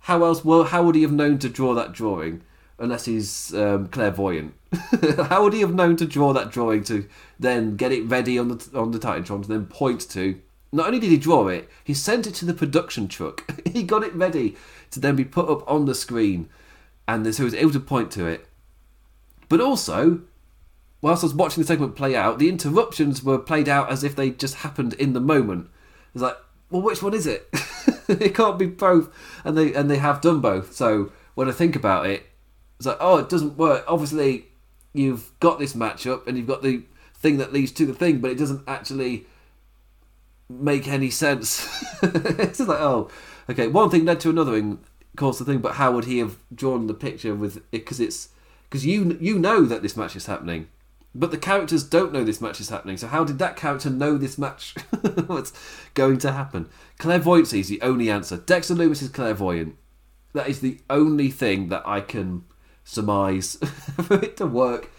How 0.02 0.24
else? 0.24 0.44
Well, 0.44 0.66
how 0.66 0.84
would 0.84 0.96
he 0.96 1.04
have 1.04 1.12
known 1.12 1.38
to 1.40 1.50
draw 1.50 1.74
that 1.76 1.94
drawing? 1.94 2.42
unless 2.80 3.06
he's 3.06 3.54
um, 3.54 3.88
clairvoyant. 3.88 4.54
How 5.30 5.44
would 5.44 5.54
he 5.54 5.62
have 5.62 5.74
known 5.74 5.96
to 5.98 6.06
draw 6.06 6.32
that 6.34 6.52
drawing 6.52 6.84
to 6.86 7.08
then 7.40 7.76
get 7.76 7.92
it 7.92 8.08
ready 8.08 8.38
on 8.38 8.50
the 8.50 8.70
on 8.76 8.92
the 8.92 9.00
Titantron 9.00 9.42
to 9.44 9.48
then 9.48 9.66
point 9.66 10.08
to? 10.12 10.40
Not 10.72 10.88
only 10.88 11.00
did 11.00 11.10
he 11.10 11.18
draw 11.18 11.48
it, 11.48 11.68
he 11.84 11.96
sent 11.96 12.28
it 12.28 12.36
to 12.36 12.46
the 12.46 12.54
production 12.54 13.08
truck. 13.08 13.50
he 13.68 13.82
got 13.82 14.04
it 14.04 14.14
ready 14.14 14.56
to 14.92 15.00
then 15.00 15.16
be 15.16 15.26
put 15.26 15.50
up 15.50 15.70
on 15.70 15.86
the 15.86 15.96
screen, 15.96 16.50
and 17.08 17.26
so 17.34 17.42
he 17.42 17.46
was 17.46 17.56
able 17.56 17.72
to 17.72 17.80
point 17.80 18.12
to 18.12 18.28
it. 18.28 18.48
But 19.48 19.62
also, 19.62 20.22
whilst 21.02 21.24
I 21.24 21.28
was 21.28 21.34
watching 21.34 21.64
the 21.64 21.68
segment 21.68 21.96
play 21.96 22.16
out, 22.16 22.38
the 22.38 22.50
interruptions 22.50 23.24
were 23.24 23.40
played 23.40 23.68
out 23.68 23.92
as 23.92 24.04
if 24.04 24.16
they 24.16 24.30
just 24.30 24.56
happened 24.56 24.94
in 24.94 25.14
the 25.14 25.20
moment. 25.20 25.70
It's 26.14 26.22
like, 26.22 26.38
well, 26.70 26.84
which 26.84 27.02
one 27.02 27.16
is 27.16 27.26
it? 27.26 27.50
it 28.08 28.36
can't 28.36 28.60
be 28.60 28.68
both, 28.68 29.10
and 29.44 29.58
they 29.58 29.74
and 29.74 29.90
they 29.90 29.98
have 29.98 30.22
done 30.22 30.42
both. 30.42 30.76
So 30.76 31.12
when 31.34 31.50
I 31.50 31.54
think 31.54 31.76
about 31.76 32.06
it, 32.06 32.28
it's 32.78 32.86
like, 32.86 32.98
oh, 33.00 33.18
it 33.18 33.30
doesn't 33.30 33.58
work. 33.58 33.84
Obviously, 33.88 34.49
you've 34.94 35.32
got 35.40 35.60
this 35.60 35.74
matchup 35.74 36.28
and 36.28 36.38
you've 36.38 36.48
got 36.48 36.62
the 36.62 36.84
thing 37.16 37.38
that 37.38 37.54
leads 37.54 37.72
to 37.74 37.86
the 37.86 37.94
thing, 37.94 38.20
but 38.20 38.32
it 38.32 38.38
doesn't 38.38 38.64
actually 38.68 39.26
make 40.50 40.88
any 40.88 41.10
sense. 41.10 41.68
it's 42.04 42.58
just 42.58 42.70
like, 42.70 42.80
oh, 42.80 43.10
okay, 43.50 43.68
one 43.68 43.90
thing 43.90 44.06
led 44.06 44.20
to 44.22 44.30
another 44.30 44.56
and 44.56 44.80
caused 45.16 45.40
the 45.40 45.46
thing, 45.46 45.60
but 45.60 45.76
how 45.76 45.92
would 45.92 46.06
he 46.06 46.20
have 46.20 46.38
drawn 46.54 46.88
the 46.88 46.94
picture 46.94 47.36
with 47.36 47.58
it? 47.58 47.72
Because 47.72 48.00
it's 48.00 48.30
because 48.70 48.86
you 48.86 49.18
you 49.20 49.40
know 49.40 49.66
that 49.66 49.82
this 49.82 49.98
match 49.98 50.16
is 50.16 50.28
happening, 50.28 50.68
but 51.14 51.32
the 51.32 51.38
characters 51.38 51.84
don't 51.84 52.14
know 52.14 52.24
this 52.24 52.42
match 52.42 52.60
is 52.60 52.70
happening. 52.70 52.98
So 52.98 53.08
how 53.08 53.24
did 53.24 53.40
that 53.40 53.56
character 53.56 53.90
know 53.90 54.18
this 54.18 54.38
match 54.38 54.76
was 55.28 55.54
going 55.94 56.20
to 56.20 56.32
happen? 56.32 56.70
Clairvoyancy 57.00 57.60
is 57.60 57.68
the 57.68 57.82
only 57.82 58.10
answer. 58.10 58.38
Dexter 58.38 58.76
Lumis 58.76 59.02
is 59.02 59.10
clairvoyant. 59.10 59.76
That 60.34 60.48
is 60.48 60.62
the 60.62 60.80
only 60.90 61.30
thing 61.30 61.70
that 61.70 61.84
I 61.86 62.02
can 62.02 62.44
surmise 62.90 63.56
for 64.04 64.16
it 64.16 64.36
to 64.38 64.48
work. 64.48 64.92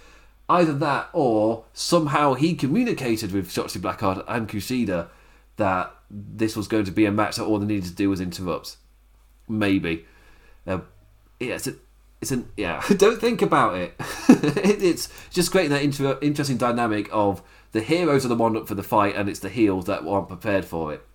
Either 0.48 0.72
that 0.72 1.08
or 1.12 1.64
somehow 1.72 2.34
he 2.34 2.54
communicated 2.54 3.32
with 3.32 3.50
Shotzi 3.50 3.80
Blackheart 3.80 4.24
and 4.26 4.48
Kushida 4.48 5.08
that 5.56 5.94
this 6.10 6.56
was 6.56 6.66
going 6.66 6.84
to 6.84 6.90
be 6.90 7.04
a 7.04 7.12
match 7.12 7.36
that 7.36 7.44
all 7.44 7.58
they 7.58 7.66
needed 7.66 7.88
to 7.88 7.94
do 7.94 8.10
was 8.10 8.20
interrupt. 8.20 8.76
Maybe. 9.48 10.06
Uh, 10.66 10.80
yeah, 11.38 11.54
it's, 11.54 11.66
a, 11.66 11.74
it's 12.20 12.30
an 12.30 12.50
yeah. 12.56 12.82
Don't 12.96 13.20
think 13.20 13.42
about 13.42 13.76
it. 13.76 13.94
it 14.28 14.82
it's 14.82 15.08
just 15.30 15.50
creating 15.50 15.72
that 15.72 15.82
inter- 15.82 16.18
interesting 16.20 16.56
dynamic 16.56 17.08
of 17.12 17.42
the 17.72 17.80
heroes 17.80 18.24
are 18.24 18.28
the 18.28 18.34
one 18.36 18.56
up 18.56 18.66
for 18.66 18.74
the 18.74 18.82
fight, 18.82 19.14
and 19.14 19.28
it's 19.28 19.40
the 19.40 19.48
heels 19.48 19.84
that 19.86 20.04
aren't 20.04 20.28
prepared 20.28 20.64
for 20.64 20.92
it 20.92 21.06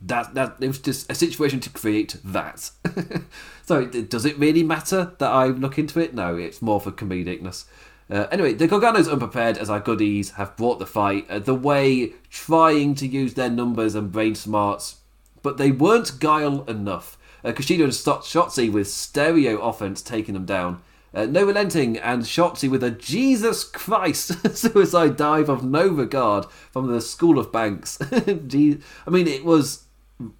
that 0.00 0.34
that 0.34 0.56
it 0.60 0.68
was 0.68 0.78
just 0.78 1.10
a 1.10 1.14
situation 1.14 1.60
to 1.60 1.70
create 1.70 2.16
that. 2.24 2.70
so 3.64 3.86
does 3.86 4.24
it 4.24 4.38
really 4.38 4.62
matter 4.62 5.12
that 5.18 5.30
I 5.30 5.46
look 5.46 5.78
into 5.78 6.00
it? 6.00 6.14
No, 6.14 6.36
it's 6.36 6.62
more 6.62 6.80
for 6.80 6.92
comedicness. 6.92 7.64
Uh, 8.08 8.26
anyway, 8.30 8.52
the 8.52 8.68
Garganos 8.68 9.10
unprepared 9.10 9.58
as 9.58 9.68
our 9.68 9.80
goodies 9.80 10.32
have 10.32 10.56
brought 10.56 10.78
the 10.78 10.86
fight. 10.86 11.28
Uh, 11.28 11.40
the 11.40 11.54
way 11.54 12.12
trying 12.30 12.94
to 12.94 13.06
use 13.06 13.34
their 13.34 13.50
numbers 13.50 13.94
and 13.94 14.12
brain 14.12 14.34
smarts, 14.34 15.00
but 15.42 15.56
they 15.56 15.72
weren't 15.72 16.20
guile 16.20 16.62
enough. 16.64 17.18
Uh, 17.42 17.52
Kushida 17.52 17.84
and 17.84 17.92
Shotzi 17.92 18.70
with 18.70 18.88
stereo 18.88 19.60
offense 19.60 20.02
taking 20.02 20.34
them 20.34 20.46
down. 20.46 20.82
Uh, 21.14 21.24
no 21.24 21.44
relenting, 21.44 21.96
and 21.96 22.24
Shotzi 22.24 22.70
with 22.70 22.84
a 22.84 22.90
Jesus 22.90 23.64
Christ 23.64 24.54
suicide 24.56 25.16
dive 25.16 25.48
of 25.48 25.64
no 25.64 25.88
regard 25.88 26.44
from 26.70 26.88
the 26.88 27.00
School 27.00 27.38
of 27.38 27.50
Banks. 27.50 27.98
I 28.12 29.10
mean, 29.10 29.26
it 29.26 29.44
was 29.44 29.85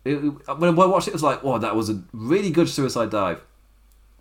it, 0.04 0.16
when 0.58 0.78
I 0.78 0.86
watched 0.86 1.08
it, 1.08 1.10
it 1.10 1.14
was 1.14 1.22
like, 1.22 1.42
wow, 1.42 1.58
that 1.58 1.76
was 1.76 1.90
a 1.90 2.02
really 2.12 2.50
good 2.50 2.68
suicide 2.68 3.10
dive. 3.10 3.42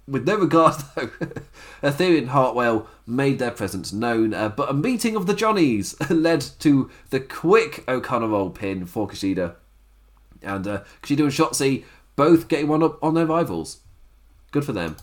With 0.07 0.27
no 0.27 0.35
regard, 0.37 0.75
though, 0.95 1.91
Theory 1.91 2.19
and 2.19 2.29
Hartwell 2.29 2.87
made 3.07 3.39
their 3.39 3.51
presence 3.51 3.91
known, 3.91 4.33
uh, 4.33 4.49
but 4.49 4.69
a 4.69 4.73
meeting 4.73 5.15
of 5.15 5.25
the 5.25 5.33
Johnnies 5.33 5.95
led 6.09 6.41
to 6.59 6.91
the 7.09 7.19
quick 7.19 7.83
O'Connor 7.87 8.27
roll 8.27 8.49
pin 8.49 8.85
for 8.85 9.07
Kushida. 9.07 9.55
And 10.43 10.67
uh, 10.67 10.83
Kushida 11.01 11.21
and 11.21 11.31
Shotzi 11.31 11.85
both 12.15 12.47
getting 12.47 12.67
one 12.67 12.83
up 12.83 13.03
on 13.03 13.15
their 13.15 13.25
rivals. 13.25 13.79
Good 14.51 14.65
for 14.65 14.73
them. 14.73 14.95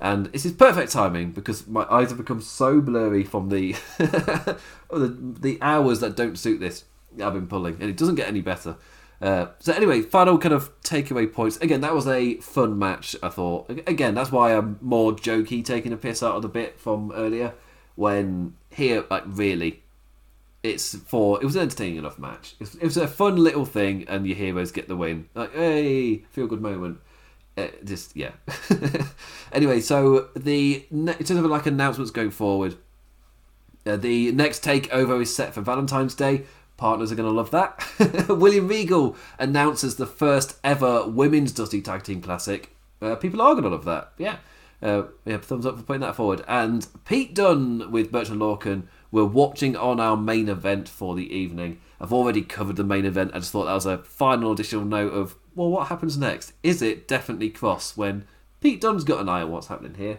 And 0.00 0.26
this 0.26 0.46
is 0.46 0.52
perfect 0.52 0.92
timing 0.92 1.32
because 1.32 1.66
my 1.66 1.84
eyes 1.90 2.10
have 2.10 2.18
become 2.18 2.40
so 2.40 2.80
blurry 2.80 3.24
from 3.24 3.48
the, 3.48 3.72
the 3.98 4.58
the 4.90 5.58
hours 5.60 5.98
that 6.00 6.16
don't 6.16 6.38
suit 6.38 6.60
this 6.60 6.84
I've 7.20 7.32
been 7.32 7.48
pulling, 7.48 7.74
and 7.80 7.90
it 7.90 7.96
doesn't 7.96 8.14
get 8.14 8.28
any 8.28 8.40
better. 8.40 8.76
Uh, 9.20 9.46
so 9.58 9.72
anyway, 9.72 10.00
final 10.00 10.38
kind 10.38 10.54
of 10.54 10.80
takeaway 10.82 11.32
points. 11.32 11.56
Again, 11.58 11.80
that 11.80 11.94
was 11.94 12.06
a 12.06 12.36
fun 12.36 12.78
match. 12.78 13.16
I 13.22 13.28
thought. 13.28 13.68
Again, 13.86 14.14
that's 14.14 14.30
why 14.30 14.54
I'm 14.54 14.78
more 14.80 15.12
jokey, 15.12 15.64
taking 15.64 15.92
a 15.92 15.96
piss 15.96 16.22
out 16.22 16.36
of 16.36 16.42
the 16.42 16.48
bit 16.48 16.78
from 16.78 17.12
earlier. 17.12 17.54
When 17.96 18.54
here, 18.70 19.04
like 19.10 19.24
really, 19.26 19.82
it's 20.62 20.94
for 20.94 21.40
it 21.42 21.44
was 21.44 21.56
an 21.56 21.62
entertaining 21.62 21.96
enough 21.96 22.18
match. 22.18 22.54
It 22.54 22.60
was, 22.60 22.74
it 22.76 22.84
was 22.84 22.96
a 22.96 23.08
fun 23.08 23.36
little 23.36 23.64
thing, 23.64 24.04
and 24.08 24.26
your 24.26 24.36
heroes 24.36 24.70
get 24.70 24.86
the 24.86 24.96
win. 24.96 25.28
Like, 25.34 25.52
hey, 25.52 26.18
feel 26.30 26.46
good 26.46 26.62
moment. 26.62 27.00
Uh, 27.56 27.68
just 27.82 28.14
yeah. 28.16 28.32
anyway, 29.52 29.80
so 29.80 30.28
the 30.36 30.86
in 30.90 31.06
terms 31.06 31.30
of 31.30 31.44
like 31.46 31.66
announcements 31.66 32.12
going 32.12 32.30
forward, 32.30 32.76
uh, 33.84 33.96
the 33.96 34.30
next 34.30 34.62
takeover 34.62 35.20
is 35.20 35.34
set 35.34 35.54
for 35.54 35.60
Valentine's 35.60 36.14
Day. 36.14 36.44
Partners 36.78 37.10
are 37.10 37.16
going 37.16 37.28
to 37.28 37.34
love 37.34 37.50
that. 37.50 38.28
William 38.28 38.68
Regal 38.68 39.16
announces 39.36 39.96
the 39.96 40.06
first 40.06 40.58
ever 40.62 41.06
women's 41.06 41.50
Dusty 41.50 41.82
Tag 41.82 42.04
Team 42.04 42.22
Classic. 42.22 42.74
Uh, 43.02 43.16
people 43.16 43.42
are 43.42 43.52
going 43.52 43.64
to 43.64 43.70
love 43.70 43.84
that. 43.84 44.12
Yeah. 44.16 44.36
Uh, 44.80 45.02
yeah, 45.24 45.38
thumbs 45.38 45.66
up 45.66 45.76
for 45.76 45.82
putting 45.82 46.02
that 46.02 46.14
forward. 46.14 46.44
And 46.46 46.86
Pete 47.04 47.34
Dunne 47.34 47.90
with 47.90 48.12
Burch 48.12 48.30
and 48.30 48.40
Lorcan 48.40 48.84
were 49.10 49.24
watching 49.24 49.76
on 49.76 49.98
our 49.98 50.16
main 50.16 50.48
event 50.48 50.88
for 50.88 51.16
the 51.16 51.34
evening. 51.34 51.80
I've 52.00 52.12
already 52.12 52.42
covered 52.42 52.76
the 52.76 52.84
main 52.84 53.04
event. 53.04 53.32
I 53.34 53.40
just 53.40 53.50
thought 53.50 53.64
that 53.64 53.74
was 53.74 53.86
a 53.86 53.98
final 53.98 54.52
additional 54.52 54.84
note 54.84 55.12
of, 55.12 55.34
well, 55.56 55.70
what 55.70 55.88
happens 55.88 56.16
next? 56.16 56.52
Is 56.62 56.80
it 56.80 57.08
definitely 57.08 57.50
Kross 57.50 57.96
when 57.96 58.24
Pete 58.60 58.80
Dunne's 58.80 59.02
got 59.02 59.20
an 59.20 59.28
eye 59.28 59.42
on 59.42 59.50
what's 59.50 59.66
happening 59.66 59.94
here? 59.94 60.18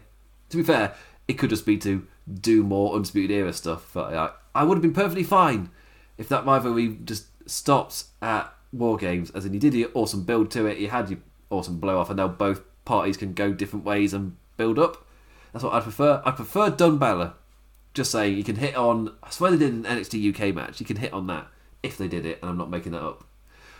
To 0.49 0.57
be 0.57 0.63
fair, 0.63 0.93
it 1.29 1.37
could 1.37 1.51
just 1.51 1.65
be 1.65 1.77
to 1.77 2.05
do 2.29 2.63
more 2.63 2.95
Undisputed 2.95 3.31
Era 3.31 3.53
stuff. 3.53 3.91
But 3.93 4.13
I, 4.13 4.31
I 4.53 4.63
would 4.65 4.75
have 4.75 4.81
been 4.81 4.91
perfectly 4.91 5.23
fine 5.23 5.69
if 6.19 6.29
that 6.29 6.45
rivalry 6.45 6.99
just 7.03 7.27
stops 7.49 8.11
at 8.21 8.53
War 8.71 8.97
Games, 8.97 9.31
as 9.31 9.45
in 9.45 9.53
you 9.53 9.59
did 9.59 9.73
your 9.73 9.89
awesome 9.95 10.23
build 10.23 10.51
to 10.51 10.67
it, 10.67 10.77
you 10.77 10.89
had 10.89 11.09
your 11.09 11.19
awesome 11.49 11.79
blow 11.79 11.99
off, 11.99 12.11
and 12.11 12.17
now 12.17 12.27
both 12.27 12.61
parties 12.85 13.17
can 13.17 13.33
go 13.33 13.51
different 13.51 13.85
ways 13.85 14.13
and 14.13 14.35
build 14.57 14.77
up. 14.77 15.07
That's 15.53 15.63
what 15.63 15.73
I 15.73 15.79
prefer. 15.79 16.21
I 16.23 16.31
prefer 16.31 16.69
Dunne 16.69 16.99
Balor 16.99 17.33
just 17.93 18.11
saying, 18.11 18.37
you 18.37 18.43
can 18.43 18.57
hit 18.57 18.75
on. 18.75 19.15
I 19.23 19.31
swear 19.31 19.51
they 19.51 19.57
did 19.57 19.73
an 19.73 19.83
NXT 19.83 20.33
UK 20.33 20.53
match. 20.53 20.79
You 20.79 20.85
can 20.85 20.97
hit 20.97 21.13
on 21.13 21.25
that 21.27 21.47
if 21.81 21.97
they 21.97 22.07
did 22.07 22.25
it, 22.25 22.39
and 22.41 22.51
I'm 22.51 22.57
not 22.57 22.69
making 22.69 22.91
that 22.91 23.01
up. 23.01 23.23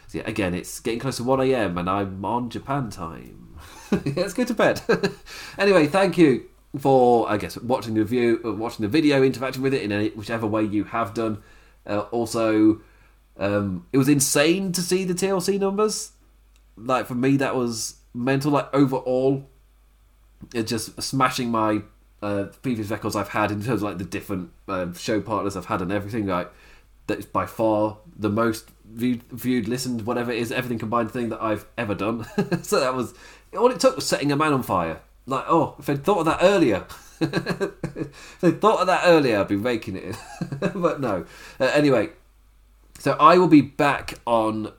So 0.07 0.17
yeah, 0.17 0.23
again, 0.25 0.55
it's 0.55 0.79
getting 0.79 0.99
close 0.99 1.17
to 1.17 1.23
1 1.23 1.41
a.m. 1.41 1.77
and 1.77 1.87
I'm 1.87 2.25
on 2.25 2.49
Japan 2.49 2.89
time. 2.89 3.59
Let's 4.15 4.33
go 4.33 4.43
to 4.43 4.53
bed. 4.55 4.81
anyway, 5.57 5.85
thank 5.85 6.17
you 6.17 6.45
for 6.79 7.29
I 7.29 7.37
guess 7.37 7.57
watching 7.57 7.93
the 7.93 8.03
view, 8.03 8.41
uh, 8.43 8.53
watching 8.53 8.83
the 8.83 8.89
video, 8.89 9.21
interacting 9.21 9.61
with 9.61 9.73
it 9.73 9.83
in 9.83 9.91
any, 9.91 10.09
whichever 10.09 10.47
way 10.47 10.63
you 10.63 10.85
have 10.85 11.13
done. 11.13 11.43
Uh, 11.85 11.99
also, 12.11 12.81
um, 13.37 13.85
it 13.91 13.97
was 13.97 14.09
insane 14.09 14.71
to 14.73 14.81
see 14.81 15.03
the 15.03 15.13
TLC 15.13 15.59
numbers. 15.59 16.11
Like 16.77 17.07
for 17.07 17.15
me, 17.15 17.37
that 17.37 17.55
was 17.55 17.95
mental. 18.13 18.51
Like 18.51 18.73
overall, 18.73 19.47
it's 20.53 20.69
just 20.69 21.01
smashing 21.01 21.49
my 21.49 21.81
uh, 22.21 22.45
previous 22.61 22.89
records 22.89 23.15
I've 23.15 23.29
had 23.29 23.51
in 23.51 23.63
terms 23.63 23.81
of 23.81 23.83
like 23.83 23.97
the 23.97 24.03
different 24.03 24.51
uh, 24.67 24.93
show 24.93 25.21
partners 25.21 25.55
I've 25.55 25.65
had 25.65 25.81
and 25.81 25.91
everything. 25.91 26.25
Like 26.25 26.51
that's 27.07 27.25
by 27.25 27.45
far 27.45 27.97
the 28.15 28.29
most 28.29 28.69
viewed, 28.85 29.23
viewed, 29.31 29.67
listened, 29.67 30.05
whatever 30.05 30.31
it 30.31 30.39
is, 30.39 30.51
everything 30.51 30.79
combined 30.79 31.11
thing 31.11 31.29
that 31.29 31.41
I've 31.41 31.65
ever 31.77 31.95
done. 31.95 32.23
so 32.61 32.79
that 32.79 32.93
was 32.93 33.13
all 33.57 33.71
it 33.71 33.79
took 33.79 33.95
was 33.95 34.07
setting 34.07 34.31
a 34.31 34.35
man 34.35 34.53
on 34.53 34.63
fire. 34.63 34.99
Like, 35.25 35.45
oh, 35.47 35.75
if 35.79 35.89
I'd 35.89 36.03
thought 36.03 36.19
of 36.19 36.25
that 36.25 36.39
earlier, 36.41 36.85
if 37.21 38.43
I'd 38.43 38.61
thought 38.61 38.81
of 38.81 38.87
that 38.87 39.03
earlier, 39.05 39.39
I'd 39.39 39.47
be 39.47 39.55
raking 39.55 39.95
it 39.95 40.03
in. 40.03 40.15
but 40.75 41.01
no. 41.01 41.25
Uh, 41.59 41.65
anyway, 41.65 42.09
so 42.97 43.13
I 43.19 43.37
will 43.37 43.47
be 43.47 43.61
back 43.61 44.15
on 44.25 44.73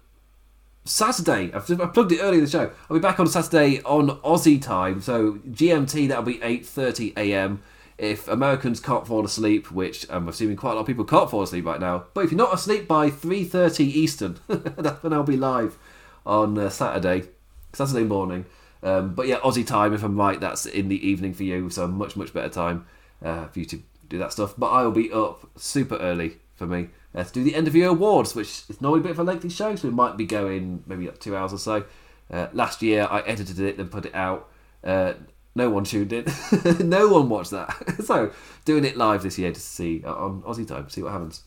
Saturday. 0.85 1.53
I've, 1.53 1.71
I 1.81 1.87
plugged 1.87 2.13
it 2.13 2.21
earlier 2.21 2.39
in 2.39 2.45
the 2.45 2.51
show. 2.51 2.71
I'll 2.89 2.97
be 2.97 3.01
back 3.01 3.21
on 3.21 3.27
Saturday 3.27 3.83
on 3.83 4.09
Aussie 4.21 4.61
time. 4.61 5.01
So 5.01 5.35
GMT, 5.51 6.09
that'll 6.09 6.25
be 6.25 6.39
8.30 6.39 7.17
a.m. 7.17 7.63
If 7.99 8.29
Americans 8.29 8.81
can't 8.81 9.07
fall 9.07 9.25
asleep, 9.25 9.71
which 9.71 10.07
I'm 10.09 10.27
assuming 10.29 10.57
quite 10.57 10.73
a 10.73 10.75
lot 10.77 10.81
of 10.81 10.87
people 10.87 11.05
can't 11.05 11.31
fall 11.31 11.43
asleep 11.43 11.67
right 11.67 11.81
now, 11.81 12.05
but 12.15 12.25
if 12.25 12.31
you're 12.31 12.39
not 12.39 12.55
asleep 12.55 12.89
by 12.89 13.11
3.30 13.11 13.81
Eastern, 13.81 14.39
that's 14.49 15.03
when 15.03 15.13
I'll 15.13 15.23
be 15.23 15.37
live 15.37 15.77
on 16.25 16.57
uh, 16.57 16.71
Saturday, 16.71 17.29
Saturday 17.75 18.05
morning. 18.05 18.47
Um, 18.83 19.15
but 19.15 19.27
yeah, 19.27 19.39
Aussie 19.41 19.67
time, 19.67 19.93
if 19.93 20.03
I'm 20.03 20.17
right, 20.17 20.41
that's 20.41 20.67
in 20.67 20.89
the 20.89 21.07
evening 21.07 21.35
for 21.35 21.45
you, 21.45 21.71
so 21.71 21.87
much, 21.87 22.17
much 22.17 22.33
better 22.33 22.49
time 22.49 22.87
uh, 23.23 23.47
for 23.49 23.59
you 23.59 23.65
to 23.67 23.83
do 24.09 24.19
that 24.19 24.33
stuff. 24.33 24.55
But 24.57 24.69
I 24.69 24.83
will 24.83 24.93
be 24.93 25.13
up 25.13 25.49
super 25.57 25.97
early 25.97 26.39
for 26.57 26.67
me 26.67 26.89
uh, 27.15 27.25
to 27.25 27.33
do 27.33 27.45
the 27.45 27.55
end 27.55 27.67
of 27.67 27.75
year 27.75 27.89
awards, 27.89 28.35
which 28.35 28.65
is 28.69 28.81
normally 28.81 29.01
a 29.01 29.03
bit 29.05 29.13
of 29.13 29.19
a 29.19 29.25
lengthy 29.25 29.49
show, 29.49 29.75
so 29.75 29.89
we 29.89 29.95
might 29.95 30.17
be 30.17 30.27
going 30.27 30.83
maybe 30.87 31.09
two 31.19 31.37
hours 31.37 31.53
or 31.53 31.59
so. 31.59 31.85
Uh, 32.31 32.47
last 32.53 32.83
year 32.83 33.09
I 33.11 33.21
edited 33.21 33.59
it 33.59 33.79
and 33.79 33.91
put 33.91 34.07
it 34.07 34.15
out. 34.15 34.49
Uh, 34.85 35.15
no 35.55 35.69
one 35.69 35.85
tuned 35.85 36.13
in. 36.13 36.27
no 36.81 37.09
one 37.09 37.29
watched 37.29 37.51
that. 37.51 37.97
so 38.05 38.31
doing 38.65 38.85
it 38.85 38.97
live 38.97 39.23
this 39.23 39.39
year 39.39 39.53
to 39.53 39.61
see 39.61 40.03
uh, 40.05 40.15
on 40.15 40.43
Aussie 40.43 40.67
time, 40.67 40.89
see 40.89 41.03
what 41.03 41.13
happens. 41.13 41.43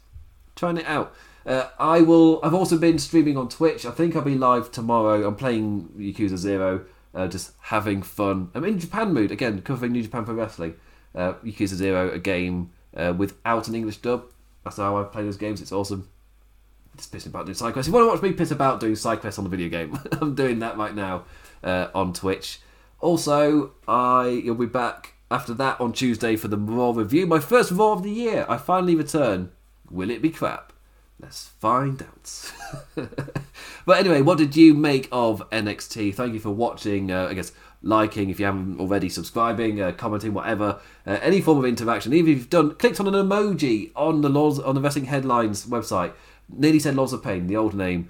Trying 0.56 0.78
it 0.78 0.86
out. 0.86 1.16
Uh, 1.46 1.70
I 1.80 2.02
will. 2.02 2.40
I've 2.44 2.54
also 2.54 2.78
been 2.78 3.00
streaming 3.00 3.38
on 3.38 3.50
Twitch. 3.50 3.86
I 3.86 3.92
think 3.92 4.16
I'll 4.16 4.22
be 4.22 4.36
live 4.36 4.72
tomorrow. 4.72 5.28
I'm 5.28 5.36
playing 5.36 5.90
Yakuza 5.98 6.38
Zero 6.38 6.86
uh, 7.14 7.28
just 7.28 7.54
having 7.60 8.02
fun. 8.02 8.50
I'm 8.54 8.66
in 8.66 8.80
Japan 8.80 9.14
mood 9.14 9.32
again, 9.32 9.62
covering 9.62 9.92
New 9.92 10.04
Japan 10.04 10.26
Pro 10.26 10.34
Wrestling. 10.34 10.76
Uh, 11.16 11.34
Yakuza 11.44 11.76
Zero, 11.76 12.10
a 12.12 12.18
game 12.18 12.72
uh, 12.98 13.14
without 13.16 13.68
an 13.68 13.76
English 13.76 13.98
dub. 13.98 14.26
That's 14.64 14.78
how 14.78 15.00
I 15.00 15.04
play 15.04 15.24
those 15.24 15.38
games. 15.38 15.62
It's 15.62 15.72
awesome. 15.72 16.10
Just 16.98 17.12
pissing 17.12 17.28
about 17.28 17.46
doing 17.46 17.56
side 17.56 17.74
quests. 17.74 17.88
You 17.88 17.94
want 17.94 18.06
to 18.06 18.08
watch 18.10 18.22
me 18.22 18.34
piss 18.34 18.52
about 18.52 18.80
doing 18.80 18.96
side 18.96 19.20
quests 19.20 19.38
on 19.38 19.44
the 19.44 19.50
video 19.50 19.70
game, 19.70 20.00
I'm 20.22 20.36
doing 20.36 20.60
that 20.60 20.78
right 20.78 20.94
now 20.94 21.26
uh, 21.64 21.88
on 21.94 22.14
Twitch. 22.14 22.60
Also, 23.00 23.72
I 23.88 24.28
you'll 24.30 24.56
be 24.56 24.66
back 24.66 25.14
after 25.30 25.54
that 25.56 25.80
on 25.82 25.94
Tuesday 25.94 26.36
for 26.36 26.48
the 26.48 26.58
Raw 26.58 26.92
review. 26.92 27.26
My 27.26 27.40
first 27.40 27.72
Raw 27.72 27.92
of 27.94 28.04
the 28.04 28.12
year. 28.12 28.46
I 28.50 28.58
finally 28.58 28.96
return. 28.96 29.52
Will 29.90 30.10
it 30.10 30.22
be 30.22 30.30
crap? 30.30 30.73
Let's 31.24 31.48
find 31.48 32.04
out. 32.04 32.52
but 33.86 33.98
anyway, 33.98 34.22
what 34.22 34.38
did 34.38 34.58
you 34.58 34.74
make 34.74 35.08
of 35.10 35.50
NXT? 35.52 36.14
Thank 36.16 36.34
you 36.34 36.40
for 36.42 36.50
watching. 36.50 37.12
Uh, 37.12 37.28
I 37.30 37.34
guess 37.34 37.54
liking 37.82 38.30
if 38.30 38.42
you 38.42 38.46
haven't 38.46 38.78
already, 38.78 39.08
subscribing, 39.08 39.82
uh, 39.82 39.94
commenting, 39.94 40.34
whatever, 40.34 40.82
uh, 41.08 41.20
any 41.22 41.40
form 41.40 41.60
of 41.60 41.66
interaction. 41.66 42.12
Even 42.14 42.34
if 42.34 42.38
you've 42.38 42.50
done 42.50 42.76
clicked 42.76 43.00
on 43.00 43.08
an 43.08 43.14
emoji 43.14 43.92
on 43.96 44.20
the 44.20 44.28
laws 44.28 44.60
on 44.60 44.76
the 44.76 44.82
Wrestling 44.82 45.06
Headlines 45.06 45.66
website, 45.66 46.12
nearly 46.50 46.80
said 46.80 46.96
Laws 46.96 47.14
of 47.14 47.24
Pain, 47.24 47.48
the 47.48 47.56
old 47.56 47.74
name, 47.74 48.10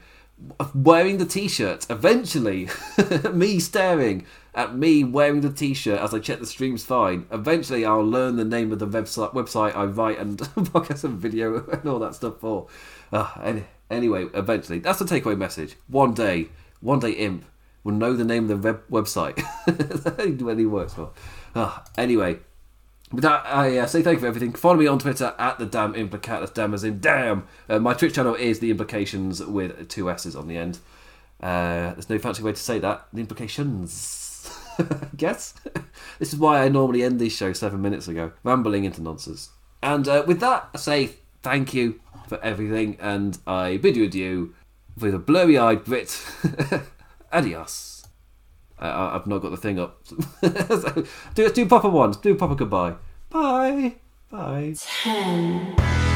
wearing 0.73 1.19
the 1.19 1.25
T-shirt. 1.25 1.85
Eventually, 1.91 2.67
me 3.31 3.59
staring 3.59 4.25
at 4.55 4.75
me 4.75 5.03
wearing 5.03 5.41
the 5.41 5.51
T-shirt 5.51 5.99
as 5.99 6.15
I 6.15 6.19
check 6.19 6.39
the 6.39 6.47
streams 6.47 6.83
fine. 6.83 7.27
Eventually, 7.31 7.85
I'll 7.85 8.05
learn 8.05 8.37
the 8.37 8.45
name 8.45 8.71
of 8.71 8.79
the 8.79 8.87
website 8.87 9.33
website 9.33 9.75
I 9.75 9.85
write 9.85 10.17
and 10.17 10.37
podcast 10.39 11.03
and 11.03 11.19
video 11.19 11.63
and 11.67 11.87
all 11.87 11.99
that 11.99 12.15
stuff 12.15 12.39
for. 12.39 12.67
Uh, 13.13 13.29
any, 13.43 13.63
anyway, 13.91 14.25
eventually, 14.33 14.79
that's 14.79 14.99
the 14.99 15.05
takeaway 15.05 15.37
message. 15.37 15.75
One 15.87 16.13
day, 16.15 16.49
one 16.81 16.99
day, 16.99 17.11
Imp 17.11 17.45
will 17.83 17.93
know 17.93 18.13
the 18.13 18.25
name 18.25 18.49
of 18.49 18.61
the 18.61 18.73
web- 18.73 18.87
website 18.89 20.41
when 20.41 20.57
he 20.57 20.65
works 20.65 20.95
for. 20.95 21.11
Uh, 21.53 21.79
anyway, 21.95 22.39
with 23.11 23.21
that, 23.21 23.45
I 23.45 23.77
uh, 23.77 23.85
say 23.85 24.01
thank 24.01 24.15
you 24.15 24.21
for 24.21 24.27
everything. 24.27 24.53
Follow 24.53 24.77
me 24.77 24.87
on 24.87 24.97
Twitter 24.97 25.35
at 25.37 25.59
the 25.59 25.67
damn 25.67 25.93
implicat. 25.93 26.39
That's 26.39 26.51
damn 26.51 26.73
as 26.73 26.83
in 26.83 26.99
damn. 26.99 27.47
Uh, 27.69 27.77
my 27.77 27.93
Twitch 27.93 28.15
channel 28.15 28.33
is 28.33 28.59
the 28.59 28.71
implications 28.71 29.43
with 29.43 29.87
two 29.89 30.09
S's 30.09 30.35
on 30.35 30.47
the 30.47 30.57
end. 30.57 30.79
Uh, 31.39 31.93
there's 31.93 32.09
no 32.09 32.17
fancy 32.17 32.41
way 32.41 32.53
to 32.53 32.59
say 32.59 32.79
that. 32.79 33.05
The 33.13 33.19
implications. 33.19 34.49
Guess. 35.15 35.53
this 36.19 36.33
is 36.33 36.39
why 36.39 36.63
I 36.63 36.69
normally 36.69 37.03
end 37.03 37.19
these 37.19 37.35
shows 37.35 37.59
seven 37.59 37.81
minutes 37.83 38.07
ago, 38.07 38.31
rambling 38.43 38.85
into 38.85 39.03
nonsense. 39.03 39.49
And 39.83 40.07
uh, 40.07 40.23
with 40.25 40.39
that, 40.39 40.69
I 40.73 40.77
say 40.79 41.11
thank 41.43 41.75
you 41.75 41.99
for 42.27 42.43
everything, 42.43 42.97
and 42.99 43.37
I 43.45 43.77
bid 43.77 43.95
you 43.95 44.05
adieu 44.05 44.53
with 44.99 45.13
a 45.13 45.19
blurry 45.19 45.57
eyed 45.57 45.83
Brit. 45.83 46.19
Adios. 47.31 48.05
I've 48.79 49.27
not 49.27 49.39
got 49.39 49.51
the 49.51 49.57
thing 49.57 49.79
up. 49.79 49.99
so, 50.41 51.05
do 51.35 51.49
do 51.51 51.65
proper 51.65 51.89
ones. 51.89 52.17
Do 52.17 52.35
proper 52.35 52.55
goodbye. 52.55 52.95
Bye. 53.29 53.95
Bye. 54.29 54.75
Ten. 54.77 56.09